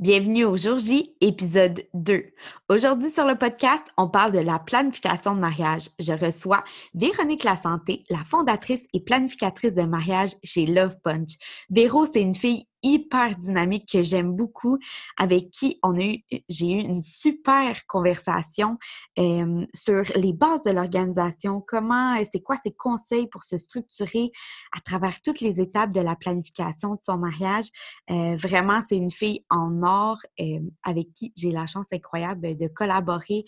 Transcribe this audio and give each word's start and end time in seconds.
Bienvenue 0.00 0.44
au 0.44 0.56
Jour 0.56 0.78
J, 0.78 1.16
épisode 1.20 1.84
2. 1.92 2.22
Aujourd'hui 2.68 3.10
sur 3.10 3.26
le 3.26 3.34
podcast, 3.34 3.82
on 3.96 4.06
parle 4.06 4.30
de 4.30 4.38
la 4.38 4.60
planification 4.60 5.34
de 5.34 5.40
mariage. 5.40 5.88
Je 5.98 6.12
reçois 6.12 6.62
Véronique 6.94 7.42
Lasanté, 7.42 8.04
la 8.08 8.22
fondatrice 8.22 8.86
et 8.94 9.00
planificatrice 9.00 9.74
de 9.74 9.82
mariage 9.82 10.36
chez 10.44 10.66
Love 10.66 10.98
Punch. 11.02 11.32
Véro, 11.68 12.06
c'est 12.06 12.22
une 12.22 12.36
fille 12.36 12.62
hyper 12.82 13.36
dynamique 13.36 13.88
que 13.92 14.02
j'aime 14.02 14.34
beaucoup, 14.34 14.78
avec 15.16 15.50
qui 15.50 15.78
on 15.82 15.98
a 15.98 16.04
eu, 16.04 16.22
j'ai 16.48 16.72
eu 16.72 16.80
une 16.80 17.02
super 17.02 17.86
conversation 17.86 18.78
euh, 19.18 19.66
sur 19.74 20.02
les 20.16 20.32
bases 20.32 20.62
de 20.62 20.70
l'organisation, 20.70 21.62
comment, 21.66 22.14
c'est 22.30 22.40
quoi 22.40 22.56
ses 22.62 22.72
conseils 22.72 23.28
pour 23.28 23.44
se 23.44 23.58
structurer 23.58 24.30
à 24.76 24.80
travers 24.80 25.20
toutes 25.22 25.40
les 25.40 25.60
étapes 25.60 25.92
de 25.92 26.00
la 26.00 26.16
planification 26.16 26.94
de 26.94 27.00
son 27.04 27.18
mariage. 27.18 27.66
Euh, 28.10 28.36
vraiment, 28.36 28.80
c'est 28.86 28.96
une 28.96 29.10
fille 29.10 29.44
en 29.50 29.82
or 29.82 30.18
euh, 30.40 30.60
avec 30.82 31.12
qui 31.14 31.32
j'ai 31.36 31.50
la 31.50 31.66
chance 31.66 31.86
incroyable 31.92 32.56
de 32.56 32.68
collaborer 32.68 33.44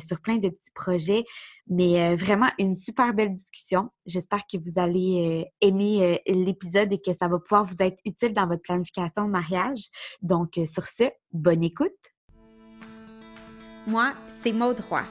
sur 0.00 0.20
plein 0.20 0.38
de 0.38 0.48
petits 0.48 0.72
projets. 0.74 1.24
Mais 1.66 2.00
euh, 2.00 2.16
vraiment, 2.16 2.48
une 2.58 2.74
super 2.74 3.14
belle 3.14 3.32
discussion. 3.32 3.90
J'espère 4.04 4.42
que 4.46 4.58
vous 4.58 4.78
allez 4.78 5.44
euh, 5.44 5.50
aimer 5.62 6.20
euh, 6.28 6.32
l'épisode 6.32 6.92
et 6.92 7.00
que 7.00 7.14
ça 7.14 7.26
va 7.26 7.38
pouvoir 7.38 7.64
vous 7.64 7.80
être 7.80 8.00
utile 8.04 8.34
dans 8.34 8.46
votre 8.46 8.62
planification 8.64 9.26
de 9.26 9.30
mariage. 9.30 9.86
Donc, 10.22 10.58
sur 10.66 10.84
ce, 10.84 11.04
bonne 11.32 11.62
écoute. 11.62 11.92
Moi, 13.86 14.14
c'est 14.42 14.52
Maud 14.52 14.80
Roy. 14.88 15.04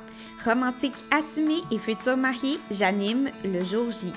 Romantique 0.44 0.96
assumée 1.12 1.62
et 1.72 1.78
future 1.78 2.18
mariée, 2.18 2.60
j'anime 2.72 3.30
le 3.46 3.64
jour 3.64 3.92
J. 3.92 4.12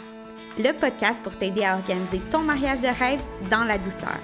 Le 0.58 0.72
podcast 0.72 1.20
pour 1.22 1.36
t'aider 1.36 1.62
à 1.62 1.76
organiser 1.76 2.18
ton 2.32 2.40
mariage 2.40 2.80
de 2.80 2.88
rêve 2.88 3.20
dans 3.50 3.64
la 3.64 3.78
douceur 3.78 4.18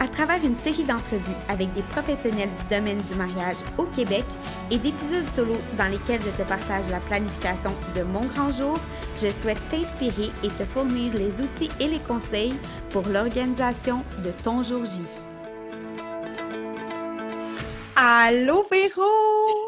à 0.00 0.08
travers 0.08 0.42
une 0.44 0.56
série 0.56 0.84
d'entrevues 0.84 1.36
avec 1.48 1.72
des 1.74 1.82
professionnels 1.82 2.48
du 2.48 2.76
domaine 2.76 2.98
du 2.98 3.14
mariage 3.14 3.56
au 3.76 3.84
Québec 3.84 4.24
et 4.70 4.78
d'épisodes 4.78 5.28
solo 5.34 5.56
dans 5.76 5.88
lesquels 5.88 6.22
je 6.22 6.30
te 6.30 6.46
partage 6.46 6.88
la 6.90 7.00
planification 7.00 7.72
de 7.96 8.02
mon 8.02 8.24
grand 8.26 8.52
jour, 8.52 8.78
je 9.16 9.28
souhaite 9.40 9.60
t'inspirer 9.70 10.30
et 10.42 10.48
te 10.48 10.64
fournir 10.64 11.12
les 11.14 11.40
outils 11.40 11.70
et 11.80 11.88
les 11.88 12.00
conseils 12.00 12.54
pour 12.90 13.06
l'organisation 13.08 14.04
de 14.24 14.30
ton 14.42 14.62
jour 14.62 14.84
J. 14.84 15.00
Allô 17.96 18.64
Véro! 18.70 19.67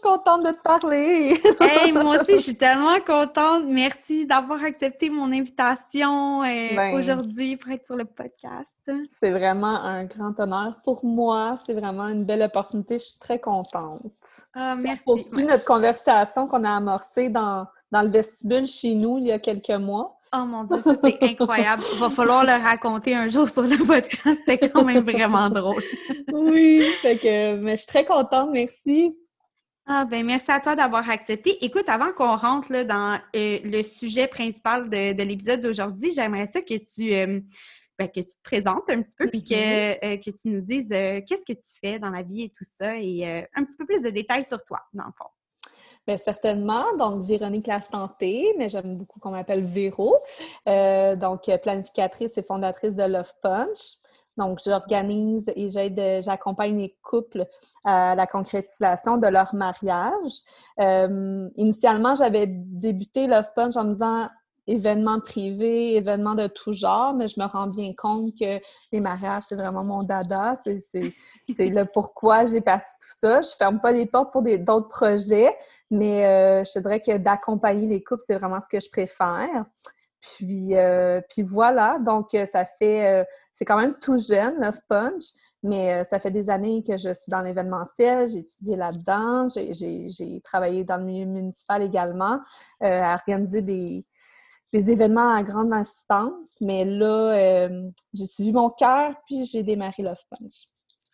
Contente 0.00 0.44
de 0.44 0.52
te 0.52 0.62
parler. 0.62 1.34
hey, 1.60 1.92
moi 1.92 2.20
aussi, 2.20 2.32
je 2.32 2.42
suis 2.42 2.56
tellement 2.56 2.98
contente. 3.00 3.64
Merci 3.68 4.26
d'avoir 4.26 4.62
accepté 4.64 5.10
mon 5.10 5.30
invitation 5.32 6.42
euh, 6.42 6.74
ben, 6.74 6.94
aujourd'hui 6.94 7.56
pour 7.56 7.72
être 7.72 7.86
sur 7.86 7.96
le 7.96 8.04
podcast. 8.04 8.70
C'est 9.10 9.30
vraiment 9.30 9.82
un 9.82 10.04
grand 10.04 10.38
honneur 10.40 10.80
pour 10.84 11.04
moi. 11.04 11.56
C'est 11.64 11.74
vraiment 11.74 12.08
une 12.08 12.24
belle 12.24 12.42
opportunité. 12.42 12.98
Je 12.98 13.04
suis 13.04 13.18
très 13.18 13.38
contente. 13.38 14.02
Ah, 14.54 14.74
merci. 14.76 15.04
On 15.06 15.16
poursuit 15.16 15.44
notre 15.44 15.64
conversation 15.64 16.46
qu'on 16.46 16.64
a 16.64 16.76
amorcée 16.76 17.28
dans, 17.28 17.66
dans 17.90 18.02
le 18.02 18.08
vestibule 18.08 18.66
chez 18.66 18.94
nous 18.94 19.18
il 19.18 19.26
y 19.26 19.32
a 19.32 19.38
quelques 19.38 19.70
mois. 19.70 20.18
Oh 20.34 20.46
mon 20.46 20.64
Dieu, 20.64 20.78
c'est 20.82 21.22
incroyable. 21.22 21.84
Il 21.92 21.98
va 22.00 22.08
falloir 22.08 22.42
le 22.42 22.52
raconter 22.52 23.14
un 23.14 23.28
jour 23.28 23.46
sur 23.46 23.62
le 23.62 23.76
podcast. 23.76 24.40
C'était 24.46 24.70
quand 24.70 24.82
même 24.82 25.04
vraiment 25.04 25.50
drôle. 25.50 25.82
oui, 26.32 26.82
fait 27.02 27.18
que, 27.18 27.56
mais 27.56 27.72
je 27.72 27.82
suis 27.82 27.86
très 27.86 28.06
contente. 28.06 28.48
Merci. 28.50 29.14
Ah 29.94 30.06
ben 30.06 30.24
merci 30.24 30.50
à 30.50 30.58
toi 30.58 30.74
d'avoir 30.74 31.10
accepté. 31.10 31.62
Écoute, 31.62 31.86
avant 31.86 32.14
qu'on 32.14 32.34
rentre 32.34 32.72
là, 32.72 32.82
dans 32.82 33.20
euh, 33.36 33.58
le 33.62 33.82
sujet 33.82 34.26
principal 34.26 34.88
de, 34.88 35.22
l'épisode 35.22 35.60
d'aujourd'hui, 35.60 36.12
j'aimerais 36.14 36.46
ça 36.46 36.62
que 36.62 36.78
tu, 36.78 37.12
euh, 37.12 37.40
ben, 37.98 38.08
que 38.08 38.20
tu 38.20 38.34
te 38.38 38.42
présentes 38.42 38.88
un 38.88 39.02
petit 39.02 39.14
peu 39.18 39.28
puis 39.28 39.44
que, 39.44 39.52
euh, 39.52 40.16
que 40.16 40.30
tu 40.30 40.48
nous 40.48 40.62
dises 40.62 40.88
qu'est-ce 40.88 41.44
que 41.44 41.52
tu 41.52 41.78
fais 41.78 41.98
dans 41.98 42.08
la 42.08 42.22
vie 42.22 42.44
et 42.44 42.48
tout 42.48 42.64
ça 42.64 42.96
et 42.96 43.46
un 43.54 43.64
petit 43.64 43.76
peu 43.76 43.84
plus 43.84 44.00
de 44.00 44.08
détails 44.08 44.46
sur 44.46 44.64
toi, 44.64 44.80
dans 44.94 45.04
le 45.04 45.12
fond. 45.12 45.28
Bien, 46.06 46.16
certainement. 46.16 46.96
Donc, 46.96 47.26
Véronique 47.26 47.66
La 47.66 47.82
Santé, 47.82 48.54
mais 48.56 48.70
j'aime 48.70 48.96
beaucoup 48.96 49.20
qu'on 49.20 49.32
m'appelle 49.32 49.60
Véro. 49.60 50.16
donc, 50.64 51.50
planificatrice 51.62 52.38
et 52.38 52.42
fondatrice 52.42 52.96
de 52.96 53.04
Love 53.04 53.34
Punch. 53.42 53.98
Donc, 54.38 54.60
j'organise 54.64 55.44
et 55.56 55.68
j'aide, 55.68 56.22
j'accompagne 56.24 56.78
les 56.78 56.96
couples 57.02 57.46
à 57.84 58.14
la 58.14 58.26
concrétisation 58.26 59.18
de 59.18 59.26
leur 59.26 59.54
mariage. 59.54 60.42
Euh, 60.80 61.48
initialement, 61.56 62.14
j'avais 62.14 62.46
débuté 62.48 63.26
Love 63.26 63.50
Punch 63.54 63.76
en 63.76 63.84
me 63.84 63.92
disant 63.92 64.28
événements 64.66 65.20
privés, 65.20 65.96
événements 65.96 66.34
de 66.34 66.46
tout 66.46 66.72
genre, 66.72 67.14
mais 67.14 67.28
je 67.28 67.38
me 67.40 67.46
rends 67.46 67.68
bien 67.68 67.92
compte 67.96 68.32
que 68.38 68.60
les 68.92 69.00
mariages, 69.00 69.44
c'est 69.48 69.56
vraiment 69.56 69.84
mon 69.84 70.02
dada. 70.02 70.54
C'est, 70.62 70.78
c'est, 70.78 71.68
le 71.68 71.84
pourquoi 71.84 72.46
j'ai 72.46 72.60
parti 72.60 72.92
tout 73.00 73.14
ça. 73.18 73.42
Je 73.42 73.50
ferme 73.58 73.80
pas 73.80 73.92
les 73.92 74.06
portes 74.06 74.32
pour 74.32 74.42
d'autres 74.42 74.88
projets, 74.88 75.54
mais 75.90 76.24
euh, 76.26 76.64
je 76.64 76.72
te 76.72 76.78
dirais 76.78 77.00
que 77.00 77.16
d'accompagner 77.18 77.86
les 77.86 78.02
couples, 78.02 78.22
c'est 78.24 78.36
vraiment 78.36 78.60
ce 78.60 78.68
que 78.68 78.80
je 78.80 78.88
préfère. 78.88 79.64
Puis, 80.20 80.76
euh, 80.76 81.20
puis 81.28 81.42
voilà, 81.42 81.98
donc 81.98 82.28
ça 82.46 82.64
fait 82.64 83.26
c'est 83.54 83.64
quand 83.64 83.76
même 83.76 83.94
tout 84.00 84.18
jeune, 84.18 84.60
Love 84.60 84.80
Punch, 84.88 85.22
mais 85.62 85.94
euh, 85.94 86.04
ça 86.04 86.18
fait 86.18 86.30
des 86.30 86.50
années 86.50 86.82
que 86.82 86.96
je 86.96 87.14
suis 87.14 87.30
dans 87.30 87.40
l'événementiel, 87.40 88.28
j'ai 88.28 88.40
étudié 88.40 88.76
là-dedans, 88.76 89.48
j'ai 89.48 90.40
travaillé 90.42 90.84
dans 90.84 90.96
le 90.96 91.04
milieu 91.04 91.26
municipal 91.26 91.82
également, 91.82 92.40
euh, 92.82 93.00
à 93.02 93.14
organiser 93.14 93.62
des, 93.62 94.04
événements 94.72 95.34
à 95.34 95.42
grande 95.42 95.72
assistance. 95.72 96.56
Mais 96.60 96.84
là, 96.84 97.34
euh, 97.34 97.90
j'ai 98.14 98.26
suivi 98.26 98.52
mon 98.52 98.70
cœur, 98.70 99.14
puis 99.26 99.44
j'ai 99.44 99.62
démarré 99.62 100.02
Love 100.02 100.22
Punch. 100.30 100.66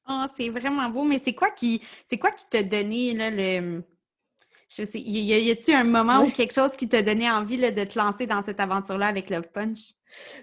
Oh, 0.09 0.25
c'est 0.37 0.49
vraiment 0.49 0.88
beau, 0.88 1.05
mais 1.05 1.19
c'est 1.19 1.34
quoi 1.34 1.50
qui 1.50 1.82
c'est 2.09 2.19
quoi 2.19 2.31
qui 2.31 2.47
t'a 2.49 2.62
donné 2.62 3.12
là, 3.15 3.31
le. 3.31 3.82
Je 4.70 4.84
sais, 4.84 5.00
y, 5.00 5.50
a-t-il 5.50 5.75
un 5.75 5.84
moment 5.84 6.22
ou 6.22 6.31
quelque 6.31 6.53
chose 6.53 6.72
qui 6.76 6.88
t'a 6.88 7.03
donné 7.03 7.31
envie 7.31 7.56
de 7.56 7.84
te 7.84 7.99
lancer 7.99 8.26
dans 8.26 8.43
cette 8.43 8.60
aventure-là 8.60 9.06
avec 9.06 9.31
Love 9.31 9.50
Punch? 9.53 9.94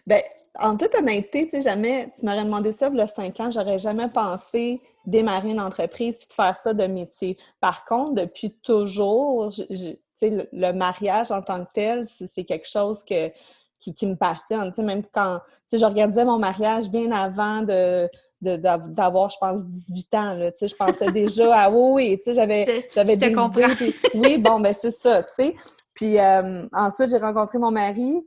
Ben, 0.07 0.21
en 0.59 0.77
toute 0.77 0.95
honnêteté, 0.95 1.45
tu 1.45 1.51
sais, 1.51 1.61
jamais, 1.61 2.11
tu 2.17 2.25
m'aurais 2.25 2.45
demandé 2.45 2.71
ça 2.71 2.89
il 2.91 2.97
y 2.97 3.01
a 3.01 3.07
cinq 3.07 3.39
ans, 3.39 3.51
j'aurais 3.51 3.79
jamais 3.79 4.07
pensé 4.07 4.81
démarrer 5.05 5.49
une 5.49 5.59
entreprise 5.59 6.17
puis 6.17 6.27
de 6.27 6.33
faire 6.33 6.55
ça 6.57 6.73
de 6.73 6.85
métier. 6.87 7.37
Par 7.59 7.85
contre, 7.85 8.15
depuis 8.15 8.55
toujours, 8.63 9.51
tu 9.51 9.97
sais, 10.15 10.49
le, 10.51 10.71
mariage 10.71 11.31
en 11.31 11.41
tant 11.41 11.63
que 11.63 11.71
tel, 11.73 12.05
c'est 12.05 12.43
quelque 12.43 12.67
chose 12.67 13.03
que, 13.03 13.31
qui, 13.79 14.07
me 14.07 14.15
passionne. 14.15 14.69
Tu 14.69 14.77
sais, 14.77 14.83
même 14.83 15.03
quand, 15.13 15.39
tu 15.39 15.53
sais, 15.67 15.77
je 15.77 15.85
regardais 15.85 16.25
mon 16.25 16.39
mariage 16.39 16.89
bien 16.89 17.11
avant 17.11 17.61
de, 17.61 18.09
d'avoir, 18.41 19.29
je 19.29 19.37
pense, 19.39 19.67
18 19.67 20.13
ans. 20.13 20.33
Là, 20.33 20.51
tu 20.51 20.59
sais, 20.59 20.67
je 20.67 20.75
pensais 20.75 21.11
déjà 21.11 21.55
à 21.55 21.69
oui, 21.69 22.17
tu 22.17 22.25
sais, 22.25 22.33
j'avais, 22.33 22.87
j'avais 22.93 23.17
des 23.17 23.33
comprends. 23.33 23.73
oui, 24.15 24.37
bon, 24.37 24.59
ben 24.59 24.73
c'est 24.73 24.91
ça, 24.91 25.23
tu 25.23 25.33
sais. 25.35 25.55
Puis 25.93 26.19
euh, 26.19 26.67
ensuite, 26.73 27.09
j'ai 27.09 27.17
rencontré 27.17 27.57
mon 27.57 27.71
mari. 27.71 28.25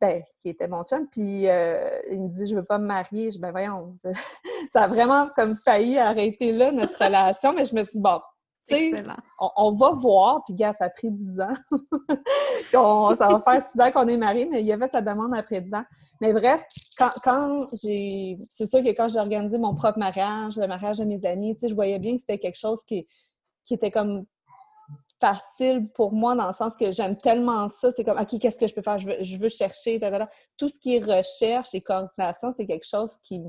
Ben, 0.00 0.22
qui 0.40 0.48
était 0.48 0.68
mon 0.68 0.82
chum, 0.82 1.06
puis 1.10 1.48
euh, 1.48 1.88
il 2.10 2.20
me 2.20 2.28
dit 2.28 2.46
«je 2.50 2.56
veux 2.56 2.64
pas 2.64 2.78
me 2.78 2.86
marier». 2.86 3.26
Je 3.32 3.36
dis 3.36 3.38
«ben 3.40 3.52
voyons, 3.52 3.96
ça 4.72 4.82
a 4.82 4.88
vraiment 4.88 5.28
comme 5.34 5.56
failli 5.56 5.98
arrêter 5.98 6.52
là, 6.52 6.72
notre 6.72 7.02
relation», 7.02 7.52
mais 7.54 7.64
je 7.64 7.74
me 7.74 7.84
suis 7.84 7.94
dit 7.94 8.02
«bon, 8.02 8.20
tu 8.68 8.74
sais, 8.74 9.04
on, 9.56 9.72
va 9.72 9.90
voir», 9.92 10.42
puis 10.46 10.54
gars, 10.54 10.72
ça 10.72 10.86
a 10.86 10.90
pris 10.90 11.10
10 11.10 11.40
ans. 11.40 11.54
ça 13.16 13.28
va 13.28 13.40
faire 13.40 13.62
6 13.62 13.80
ans 13.80 13.92
qu'on 13.92 14.08
est 14.08 14.16
mariés, 14.16 14.46
mais 14.46 14.60
il 14.60 14.66
y 14.66 14.72
avait 14.72 14.88
sa 14.88 15.00
demande 15.00 15.34
après 15.34 15.60
10 15.60 15.72
ans. 15.74 15.84
Mais 16.20 16.32
bref, 16.32 16.64
quand, 16.98 17.10
quand 17.22 17.66
j'ai... 17.82 18.38
C'est 18.50 18.66
sûr 18.66 18.82
que 18.82 18.88
quand 18.90 19.08
j'ai 19.08 19.20
organisé 19.20 19.58
mon 19.58 19.74
propre 19.74 19.98
mariage, 19.98 20.56
le 20.56 20.66
mariage 20.66 20.98
de 20.98 21.04
mes 21.04 21.24
amis, 21.24 21.54
tu 21.54 21.60
sais, 21.60 21.68
je 21.68 21.74
voyais 21.74 21.98
bien 21.98 22.14
que 22.14 22.20
c'était 22.20 22.38
quelque 22.38 22.58
chose 22.58 22.84
qui, 22.84 23.06
qui 23.64 23.74
était 23.74 23.90
comme 23.90 24.24
facile 25.24 25.90
pour 25.92 26.12
moi 26.12 26.34
dans 26.34 26.46
le 26.46 26.52
sens 26.52 26.76
que 26.76 26.92
j'aime 26.92 27.16
tellement 27.16 27.68
ça. 27.70 27.90
C'est 27.92 28.04
comme, 28.04 28.18
OK, 28.18 28.38
qu'est-ce 28.38 28.58
que 28.58 28.66
je 28.66 28.74
peux 28.74 28.82
faire? 28.82 28.98
Je 28.98 29.38
veux, 29.38 29.48
chercher. 29.48 29.98
Tout 30.58 30.68
ce 30.68 30.78
qui 30.78 30.96
est 30.96 31.04
recherche 31.04 31.74
et 31.74 31.80
coordination, 31.80 32.52
c'est 32.52 32.66
quelque 32.66 32.86
chose 32.86 33.10
qui, 33.22 33.40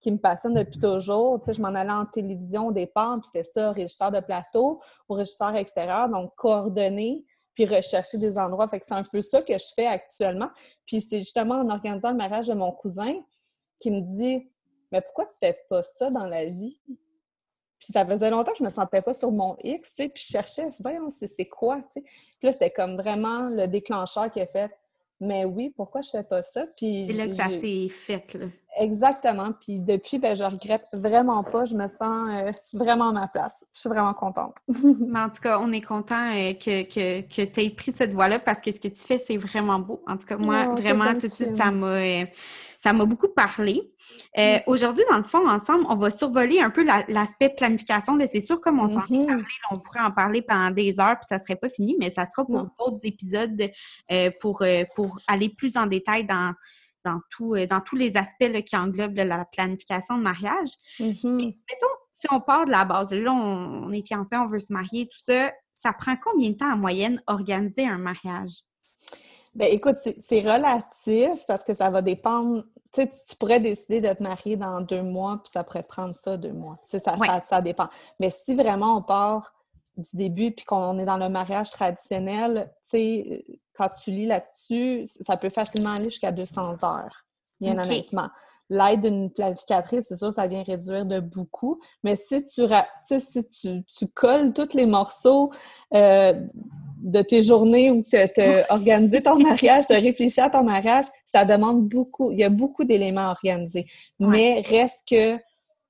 qui 0.00 0.10
me 0.10 0.16
passionne 0.16 0.54
depuis 0.54 0.80
toujours. 0.80 1.40
Tu 1.40 1.46
sais, 1.46 1.54
je 1.54 1.60
m'en 1.60 1.74
allais 1.74 1.90
en 1.90 2.06
télévision 2.06 2.68
au 2.68 2.72
départ, 2.72 3.18
puis 3.20 3.30
c'était 3.32 3.48
ça, 3.48 3.72
régisseur 3.72 4.10
de 4.10 4.20
plateau 4.20 4.80
ou 5.08 5.14
régisseur 5.14 5.54
extérieur, 5.56 6.08
donc 6.08 6.32
coordonner 6.36 7.24
puis 7.54 7.66
rechercher 7.66 8.18
des 8.18 8.38
endroits. 8.38 8.68
Fait 8.68 8.78
que 8.78 8.86
c'est 8.86 8.94
un 8.94 9.02
peu 9.02 9.20
ça 9.20 9.42
que 9.42 9.52
je 9.52 9.66
fais 9.74 9.86
actuellement. 9.86 10.48
Puis 10.86 11.00
c'est 11.00 11.18
justement 11.18 11.56
en 11.56 11.68
organisant 11.70 12.10
le 12.10 12.16
mariage 12.16 12.46
de 12.46 12.54
mon 12.54 12.72
cousin 12.72 13.14
qui 13.80 13.90
me 13.90 14.00
dit 14.00 14.48
Mais 14.92 15.00
pourquoi 15.00 15.26
tu 15.26 15.36
fais 15.40 15.58
pas 15.68 15.82
ça 15.82 16.08
dans 16.08 16.26
la 16.26 16.44
vie? 16.44 16.80
Puis 17.78 17.92
ça 17.92 18.04
faisait 18.04 18.30
longtemps 18.30 18.52
que 18.52 18.58
je 18.58 18.64
me 18.64 18.70
sentais 18.70 19.02
pas 19.02 19.14
sur 19.14 19.30
mon 19.30 19.56
X, 19.62 19.94
tu 19.94 20.02
sais, 20.02 20.08
puis 20.08 20.22
je 20.26 20.32
cherchais, 20.32 20.68
voyons, 20.80 21.10
c'est 21.10 21.46
quoi, 21.46 21.76
tu 21.76 21.94
sais. 21.94 22.02
Puis 22.02 22.48
là, 22.48 22.52
c'était 22.52 22.70
comme 22.70 22.96
vraiment 22.96 23.42
le 23.50 23.66
déclencheur 23.66 24.30
qui 24.30 24.40
a 24.40 24.46
fait, 24.46 24.70
mais 25.20 25.44
oui, 25.44 25.72
pourquoi 25.76 26.00
je 26.00 26.10
fais 26.10 26.22
pas 26.22 26.42
ça? 26.42 26.64
Puis 26.76 27.06
c'est 27.06 27.12
là 27.14 27.28
que 27.28 27.34
ça 27.34 27.48
s'est 27.48 27.88
fait, 27.88 28.34
là. 28.34 28.46
Exactement. 28.80 29.52
Puis 29.60 29.80
depuis, 29.80 30.18
ben, 30.18 30.36
je 30.36 30.44
regrette 30.44 30.86
vraiment 30.92 31.42
pas. 31.42 31.64
Je 31.64 31.74
me 31.74 31.88
sens 31.88 32.28
euh, 32.30 32.52
vraiment 32.74 33.08
à 33.08 33.12
ma 33.12 33.28
place. 33.28 33.66
Je 33.74 33.80
suis 33.80 33.88
vraiment 33.88 34.14
contente. 34.14 34.56
Mais 35.00 35.20
en 35.20 35.30
tout 35.30 35.40
cas, 35.42 35.58
on 35.60 35.72
est 35.72 35.80
content 35.80 36.32
euh, 36.32 36.52
que, 36.52 36.82
que, 36.82 37.20
que 37.22 37.42
tu 37.42 37.60
aies 37.60 37.70
pris 37.70 37.92
cette 37.92 38.12
voie-là 38.12 38.38
parce 38.38 38.60
que 38.60 38.70
ce 38.70 38.78
que 38.78 38.88
tu 38.88 39.02
fais, 39.02 39.18
c'est 39.18 39.36
vraiment 39.36 39.80
beau. 39.80 40.02
En 40.06 40.16
tout 40.16 40.26
cas, 40.26 40.36
moi, 40.36 40.68
oh, 40.68 40.76
vraiment, 40.76 41.12
tout 41.14 41.26
de 41.26 41.32
suite, 41.32 41.56
ça 41.56 41.70
m'a. 41.70 41.86
Euh, 41.86 42.24
ça 42.82 42.92
m'a 42.92 43.04
beaucoup 43.04 43.28
parlé. 43.28 43.92
Aujourd'hui, 44.66 45.04
dans 45.10 45.18
le 45.18 45.24
fond, 45.24 45.48
ensemble, 45.48 45.84
on 45.88 45.96
va 45.96 46.10
survoler 46.10 46.60
un 46.60 46.70
peu 46.70 46.84
l'aspect 46.84 47.48
planification. 47.48 48.18
C'est 48.30 48.40
sûr, 48.40 48.60
comme 48.60 48.78
on 48.78 48.88
s'en 48.88 49.00
est 49.00 49.10
mm-hmm. 49.10 49.26
parlé, 49.26 49.44
on 49.72 49.76
pourrait 49.78 50.00
en 50.00 50.12
parler 50.12 50.42
pendant 50.42 50.70
des 50.70 51.00
heures, 51.00 51.16
puis 51.18 51.26
ça 51.28 51.38
serait 51.38 51.56
pas 51.56 51.68
fini, 51.68 51.96
mais 51.98 52.10
ça 52.10 52.24
sera 52.24 52.44
pour 52.44 52.68
d'autres 52.78 53.04
épisodes 53.04 53.70
pour, 54.40 54.62
pour 54.94 55.18
aller 55.26 55.48
plus 55.48 55.76
en 55.76 55.86
détail 55.86 56.24
dans, 56.24 56.54
dans, 57.04 57.20
tout, 57.30 57.54
euh, 57.54 57.66
dans 57.66 57.80
tous 57.80 57.96
les 57.96 58.16
aspects 58.16 58.62
qui 58.64 58.76
englobent 58.76 59.16
la 59.16 59.44
planification 59.44 60.18
de 60.18 60.22
mariage. 60.22 60.70
Mm-hmm. 60.98 61.36
mettons, 61.36 61.96
si 62.12 62.26
on 62.30 62.40
part 62.40 62.66
de 62.66 62.70
la 62.70 62.84
base, 62.84 63.12
là, 63.12 63.32
on, 63.32 63.92
est 63.92 64.06
fiancé, 64.06 64.36
on 64.36 64.46
veut 64.46 64.58
se 64.58 64.72
marier, 64.72 65.06
tout 65.06 65.20
ça, 65.26 65.52
ça 65.76 65.92
prend 65.92 66.16
combien 66.16 66.50
de 66.50 66.56
temps 66.56 66.72
en 66.72 66.76
moyenne 66.76 67.22
organiser 67.26 67.86
un 67.86 67.98
mariage? 67.98 68.62
Ben 69.58 69.68
écoute, 69.72 69.96
c'est 70.20 70.38
relatif 70.38 71.44
parce 71.48 71.64
que 71.64 71.74
ça 71.74 71.90
va 71.90 72.00
dépendre. 72.00 72.62
Tu 72.92 73.02
sais, 73.02 73.08
tu 73.28 73.34
pourrais 73.34 73.58
décider 73.58 74.00
de 74.00 74.12
te 74.12 74.22
marier 74.22 74.56
dans 74.56 74.80
deux 74.80 75.02
mois, 75.02 75.40
puis 75.42 75.50
ça 75.50 75.64
pourrait 75.64 75.82
prendre 75.82 76.14
ça 76.14 76.36
deux 76.36 76.52
mois. 76.52 76.76
Ça, 76.84 77.00
ça, 77.00 77.16
ça, 77.40 77.60
dépend. 77.60 77.88
Mais 78.20 78.30
si 78.30 78.54
vraiment 78.54 78.96
on 78.96 79.02
part 79.02 79.52
du 79.96 80.16
début 80.16 80.52
puis 80.52 80.64
qu'on 80.64 80.96
est 81.00 81.04
dans 81.04 81.16
le 81.16 81.28
mariage 81.28 81.72
traditionnel, 81.72 82.72
tu 82.84 82.90
sais, 82.90 83.44
quand 83.74 83.88
tu 83.88 84.12
lis 84.12 84.26
là-dessus, 84.26 85.08
ça 85.08 85.36
peut 85.36 85.50
facilement 85.50 85.90
aller 85.90 86.04
jusqu'à 86.04 86.30
200 86.30 86.84
heures, 86.84 87.26
bien 87.60 87.76
honnêtement. 87.76 88.28
L'aide 88.70 89.00
d'une 89.00 89.32
planificatrice, 89.32 90.06
c'est 90.08 90.16
sûr, 90.16 90.32
ça 90.32 90.46
vient 90.46 90.62
réduire 90.62 91.04
de 91.04 91.18
beaucoup, 91.18 91.80
mais 92.04 92.14
si 92.14 92.44
tu, 92.44 92.62
si 93.18 93.48
tu, 93.48 93.84
tu 93.84 94.06
colles 94.06 94.52
tous 94.52 94.74
les 94.74 94.86
morceaux 94.86 95.50
euh, 95.94 96.46
de 97.00 97.22
tes 97.22 97.42
journées 97.42 97.90
où 97.90 98.02
tu 98.02 98.16
as 98.16 98.66
organisé 98.70 99.22
ton 99.22 99.38
mariage, 99.38 99.86
tu 99.86 99.94
as 99.94 100.00
réfléchi 100.00 100.40
à 100.40 100.50
ton 100.50 100.64
mariage, 100.64 101.06
ça 101.24 101.44
demande 101.44 101.88
beaucoup, 101.88 102.32
il 102.32 102.38
y 102.38 102.44
a 102.44 102.48
beaucoup 102.48 102.84
d'éléments 102.84 103.30
organisés. 103.30 103.86
Mais 104.18 104.62
reste 104.66 105.06
que, 105.08 105.38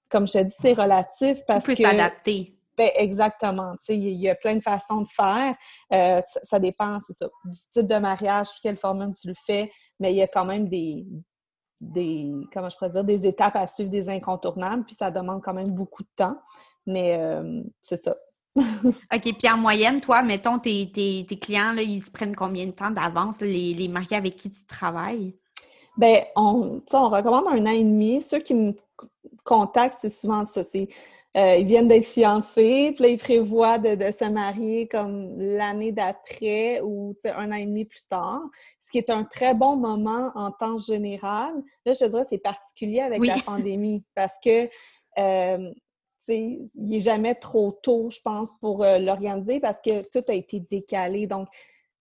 comme 0.09 0.27
je 0.27 0.35
te 0.35 0.43
dis, 0.45 0.55
c'est 0.57 0.73
relatif 0.73 1.39
parce 1.47 1.65
tu 1.65 1.75
peux 1.75 1.83
s'adapter. 1.83 2.55
Ben, 2.77 2.91
exactement. 2.95 3.75
Il 3.89 4.13
y 4.13 4.29
a 4.29 4.37
plein 4.37 4.55
de 4.55 4.61
façons 4.61 5.01
de 5.01 5.09
faire. 5.09 5.55
Euh, 5.93 6.23
ça, 6.45 6.61
dépend, 6.61 7.01
c'est 7.07 7.13
ça, 7.13 7.27
du 7.45 7.61
type 7.73 7.89
de 7.89 7.97
mariage, 7.97 8.47
sous 8.47 8.61
quelle 8.63 8.77
forme 8.77 9.13
tu 9.21 9.27
le 9.27 9.35
fais, 9.47 9.71
mais 9.99 10.13
il 10.13 10.17
y 10.17 10.23
a 10.23 10.29
quand 10.29 10.45
même 10.45 10.69
des, 10.69 11.05
des, 11.81 12.31
comment 12.53 12.71
je 12.71 12.77
pourrais 12.77 12.91
dire, 12.91 13.03
des 13.03 13.27
étapes 13.27 13.57
à 13.57 13.67
suivre, 13.67 13.91
des 13.91 14.09
incontournables, 14.09 14.85
puis 14.85 14.95
ça 14.95 15.11
demande 15.11 15.43
quand 15.43 15.55
même 15.55 15.71
beaucoup 15.71 16.05
de 16.05 16.09
temps. 16.15 16.35
Mais 16.87 17.19
euh, 17.21 17.63
c'est 17.83 17.97
ça. 17.97 18.15
OK. 18.57 19.39
Puis 19.39 19.51
en 19.51 19.57
moyenne, 19.57 20.01
toi, 20.01 20.23
mettons, 20.23 20.59
tes, 20.59 20.91
tes, 20.93 21.39
clients, 21.39 21.73
là, 21.73 21.83
ils 21.83 22.03
se 22.03 22.11
prennent 22.11 22.37
combien 22.37 22.67
de 22.67 22.73
temps 22.73 22.91
d'avance, 22.91 23.41
les, 23.41 23.75
les 23.75 23.89
mariés 23.89 24.17
avec 24.17 24.37
qui 24.37 24.51
tu 24.51 24.65
travailles? 24.65 25.35
Bien, 25.97 26.23
on, 26.37 26.81
on 26.93 27.09
recommande 27.09 27.47
un 27.49 27.67
an 27.67 27.71
et 27.71 27.85
demi. 27.85 28.21
Ceux 28.21 28.39
qui 28.39 28.55
me 28.55 28.75
contactent, 29.45 29.99
c'est 30.01 30.11
souvent 30.11 30.47
ça. 30.47 30.65
C'est 30.65 30.89
euh, 31.37 31.57
ils 31.57 31.67
viennent 31.67 31.89
d'être 31.89 32.07
fiancés, 32.07 32.93
puis 32.97 33.05
là, 33.05 33.09
ils 33.11 33.19
prévoient 33.19 33.79
de, 33.79 34.11
se 34.11 34.25
marier 34.25 34.89
comme 34.89 35.39
l'année 35.39 35.93
d'après 35.93 36.81
ou 36.81 37.15
un 37.25 37.53
an 37.53 37.57
et 37.57 37.67
demi 37.67 37.85
plus 37.85 38.07
tard, 38.09 38.41
ce 38.81 38.91
qui 38.91 38.99
est 38.99 39.11
un 39.11 39.25
très 39.25 39.55
bon 39.55 39.77
moment 39.77 40.33
en 40.35 40.51
temps 40.51 40.79
général. 40.79 41.53
Là, 41.85 41.93
je 41.93 41.99
te 41.99 42.05
dirais, 42.07 42.25
c'est 42.29 42.39
particulier 42.39 43.01
avec 43.01 43.25
la 43.25 43.37
pandémie 43.47 44.03
parce 44.15 44.35
que 44.43 44.69
euh, 45.19 45.71
il 46.29 46.67
n'est 46.77 47.01
jamais 47.01 47.35
trop 47.35 47.73
tôt, 47.83 48.11
je 48.11 48.21
pense, 48.21 48.51
pour 48.61 48.83
euh, 48.83 48.99
l'organiser 48.99 49.61
parce 49.61 49.79
que 49.81 50.09
tout 50.11 50.25
a 50.29 50.35
été 50.35 50.61
décalé. 50.61 51.27
Donc, 51.27 51.49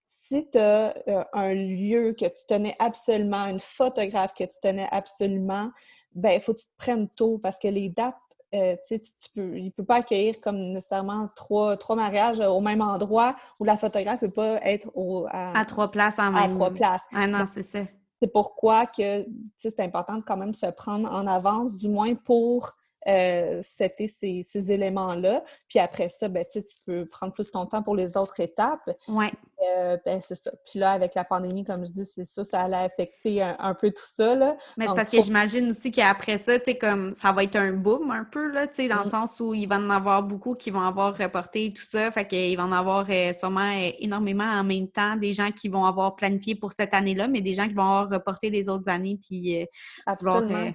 si 0.05 0.49
tu 0.49 0.57
as 0.57 0.93
un 1.33 1.53
lieu 1.53 2.13
que 2.13 2.25
tu 2.25 2.45
tenais 2.47 2.75
absolument, 2.79 3.45
une 3.45 3.59
photographe 3.59 4.33
que 4.33 4.43
tu 4.43 4.59
tenais 4.61 4.87
absolument, 4.91 5.71
ben 6.13 6.31
il 6.31 6.41
faut 6.41 6.53
que 6.53 6.59
tu 6.59 6.65
te 6.65 6.77
prennes 6.77 7.07
tôt 7.09 7.37
parce 7.37 7.59
que 7.59 7.67
les 7.67 7.89
dates 7.89 8.15
euh, 8.55 8.77
tu, 8.87 8.99
peux, 9.35 9.57
il 9.57 9.65
ne 9.65 9.69
peut 9.71 9.83
pas 9.83 9.97
accueillir 9.97 10.39
comme 10.39 10.71
nécessairement 10.71 11.27
trois, 11.35 11.75
trois 11.75 11.97
mariages 11.97 12.39
au 12.39 12.61
même 12.61 12.81
endroit 12.81 13.35
où 13.59 13.65
la 13.65 13.75
photographe 13.75 14.21
ne 14.21 14.27
peut 14.27 14.33
pas 14.33 14.61
être 14.63 14.89
à, 15.29 15.65
trois 15.65 15.91
places 15.91 16.17
en 16.17 16.31
même 16.31 16.43
À 16.43 16.47
trois 16.47 16.71
places. 16.71 17.03
Ah 17.13 17.27
non, 17.27 17.45
c'est 17.45 17.63
ça. 17.63 17.79
C'est 18.21 18.31
pourquoi 18.31 18.85
que 18.85 19.25
c'est 19.57 19.79
important 19.81 20.17
de 20.17 20.23
quand 20.23 20.37
même 20.37 20.53
se 20.53 20.65
prendre 20.67 21.11
en 21.11 21.27
avance, 21.27 21.75
du 21.75 21.89
moins 21.89 22.15
pour 22.15 22.71
euh, 23.07 23.61
c'était 23.63 24.07
ces, 24.07 24.71
éléments-là. 24.71 25.43
Puis 25.69 25.79
après 25.79 26.09
ça, 26.09 26.27
ben, 26.27 26.43
tu 26.51 26.61
peux 26.85 27.05
prendre 27.05 27.33
plus 27.33 27.51
ton 27.51 27.65
temps 27.65 27.81
pour 27.81 27.95
les 27.95 28.17
autres 28.17 28.39
étapes. 28.39 28.89
Oui. 29.07 29.27
Euh, 29.65 29.97
ben, 30.05 30.19
c'est 30.21 30.35
ça. 30.35 30.51
Puis 30.69 30.79
là, 30.79 30.91
avec 30.91 31.15
la 31.15 31.23
pandémie, 31.23 31.63
comme 31.63 31.85
je 31.85 31.91
dis, 31.91 32.05
c'est 32.05 32.25
sûr, 32.25 32.45
ça 32.45 32.61
allait 32.61 32.75
affecter 32.75 33.41
un, 33.41 33.73
peu 33.73 33.91
tout 33.91 34.05
ça. 34.05 34.35
Là. 34.35 34.57
Mais 34.77 34.85
parce 34.85 35.09
que 35.09 35.21
j'imagine 35.21 35.71
aussi 35.71 35.89
qu'après 35.89 36.37
ça, 36.37 36.59
tu 36.59 36.75
comme 36.75 37.15
ça 37.15 37.31
va 37.31 37.43
être 37.43 37.55
un 37.55 37.71
boom 37.71 38.11
un 38.11 38.25
peu, 38.25 38.51
là, 38.51 38.67
tu 38.67 38.75
sais, 38.75 38.87
dans 38.87 39.03
le 39.03 39.09
sens 39.09 39.39
où 39.39 39.53
il 39.53 39.67
va 39.67 39.77
en 39.77 39.89
avoir 39.89 40.23
beaucoup 40.23 40.53
qui 40.53 40.69
vont 40.69 40.81
avoir 40.81 41.17
reporté 41.17 41.71
tout 41.73 41.85
ça. 41.85 42.11
Fait 42.11 42.27
qu'il 42.27 42.55
va 42.57 42.65
en 42.65 42.71
avoir 42.71 43.05
euh, 43.09 43.33
sûrement 43.33 43.71
énormément 43.99 44.43
en 44.43 44.63
même 44.63 44.89
temps 44.89 45.15
des 45.15 45.33
gens 45.33 45.51
qui 45.51 45.69
vont 45.69 45.85
avoir 45.85 46.15
planifié 46.15 46.55
pour 46.55 46.73
cette 46.73 46.93
année-là, 46.93 47.27
mais 47.27 47.41
des 47.41 47.55
gens 47.55 47.67
qui 47.67 47.73
vont 47.73 47.83
avoir 47.83 48.09
reporté 48.09 48.49
les 48.49 48.69
autres 48.69 48.89
années. 48.89 49.17
Puis, 49.21 49.65
Absolument. 50.05 50.73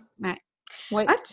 OK. 1.00 1.32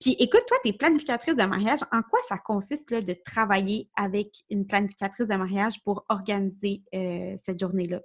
Puis 0.00 0.16
écoute, 0.18 0.42
toi, 0.46 0.56
tu 0.62 0.70
es 0.70 0.72
planificatrice 0.72 1.36
de 1.36 1.44
mariage. 1.44 1.80
En 1.92 2.02
quoi 2.02 2.20
ça 2.28 2.38
consiste 2.38 2.90
là, 2.90 3.00
de 3.00 3.14
travailler 3.24 3.88
avec 3.96 4.44
une 4.50 4.66
planificatrice 4.66 5.28
de 5.28 5.34
mariage 5.34 5.82
pour 5.84 6.04
organiser 6.08 6.82
euh, 6.94 7.34
cette 7.36 7.60
journée-là? 7.60 8.00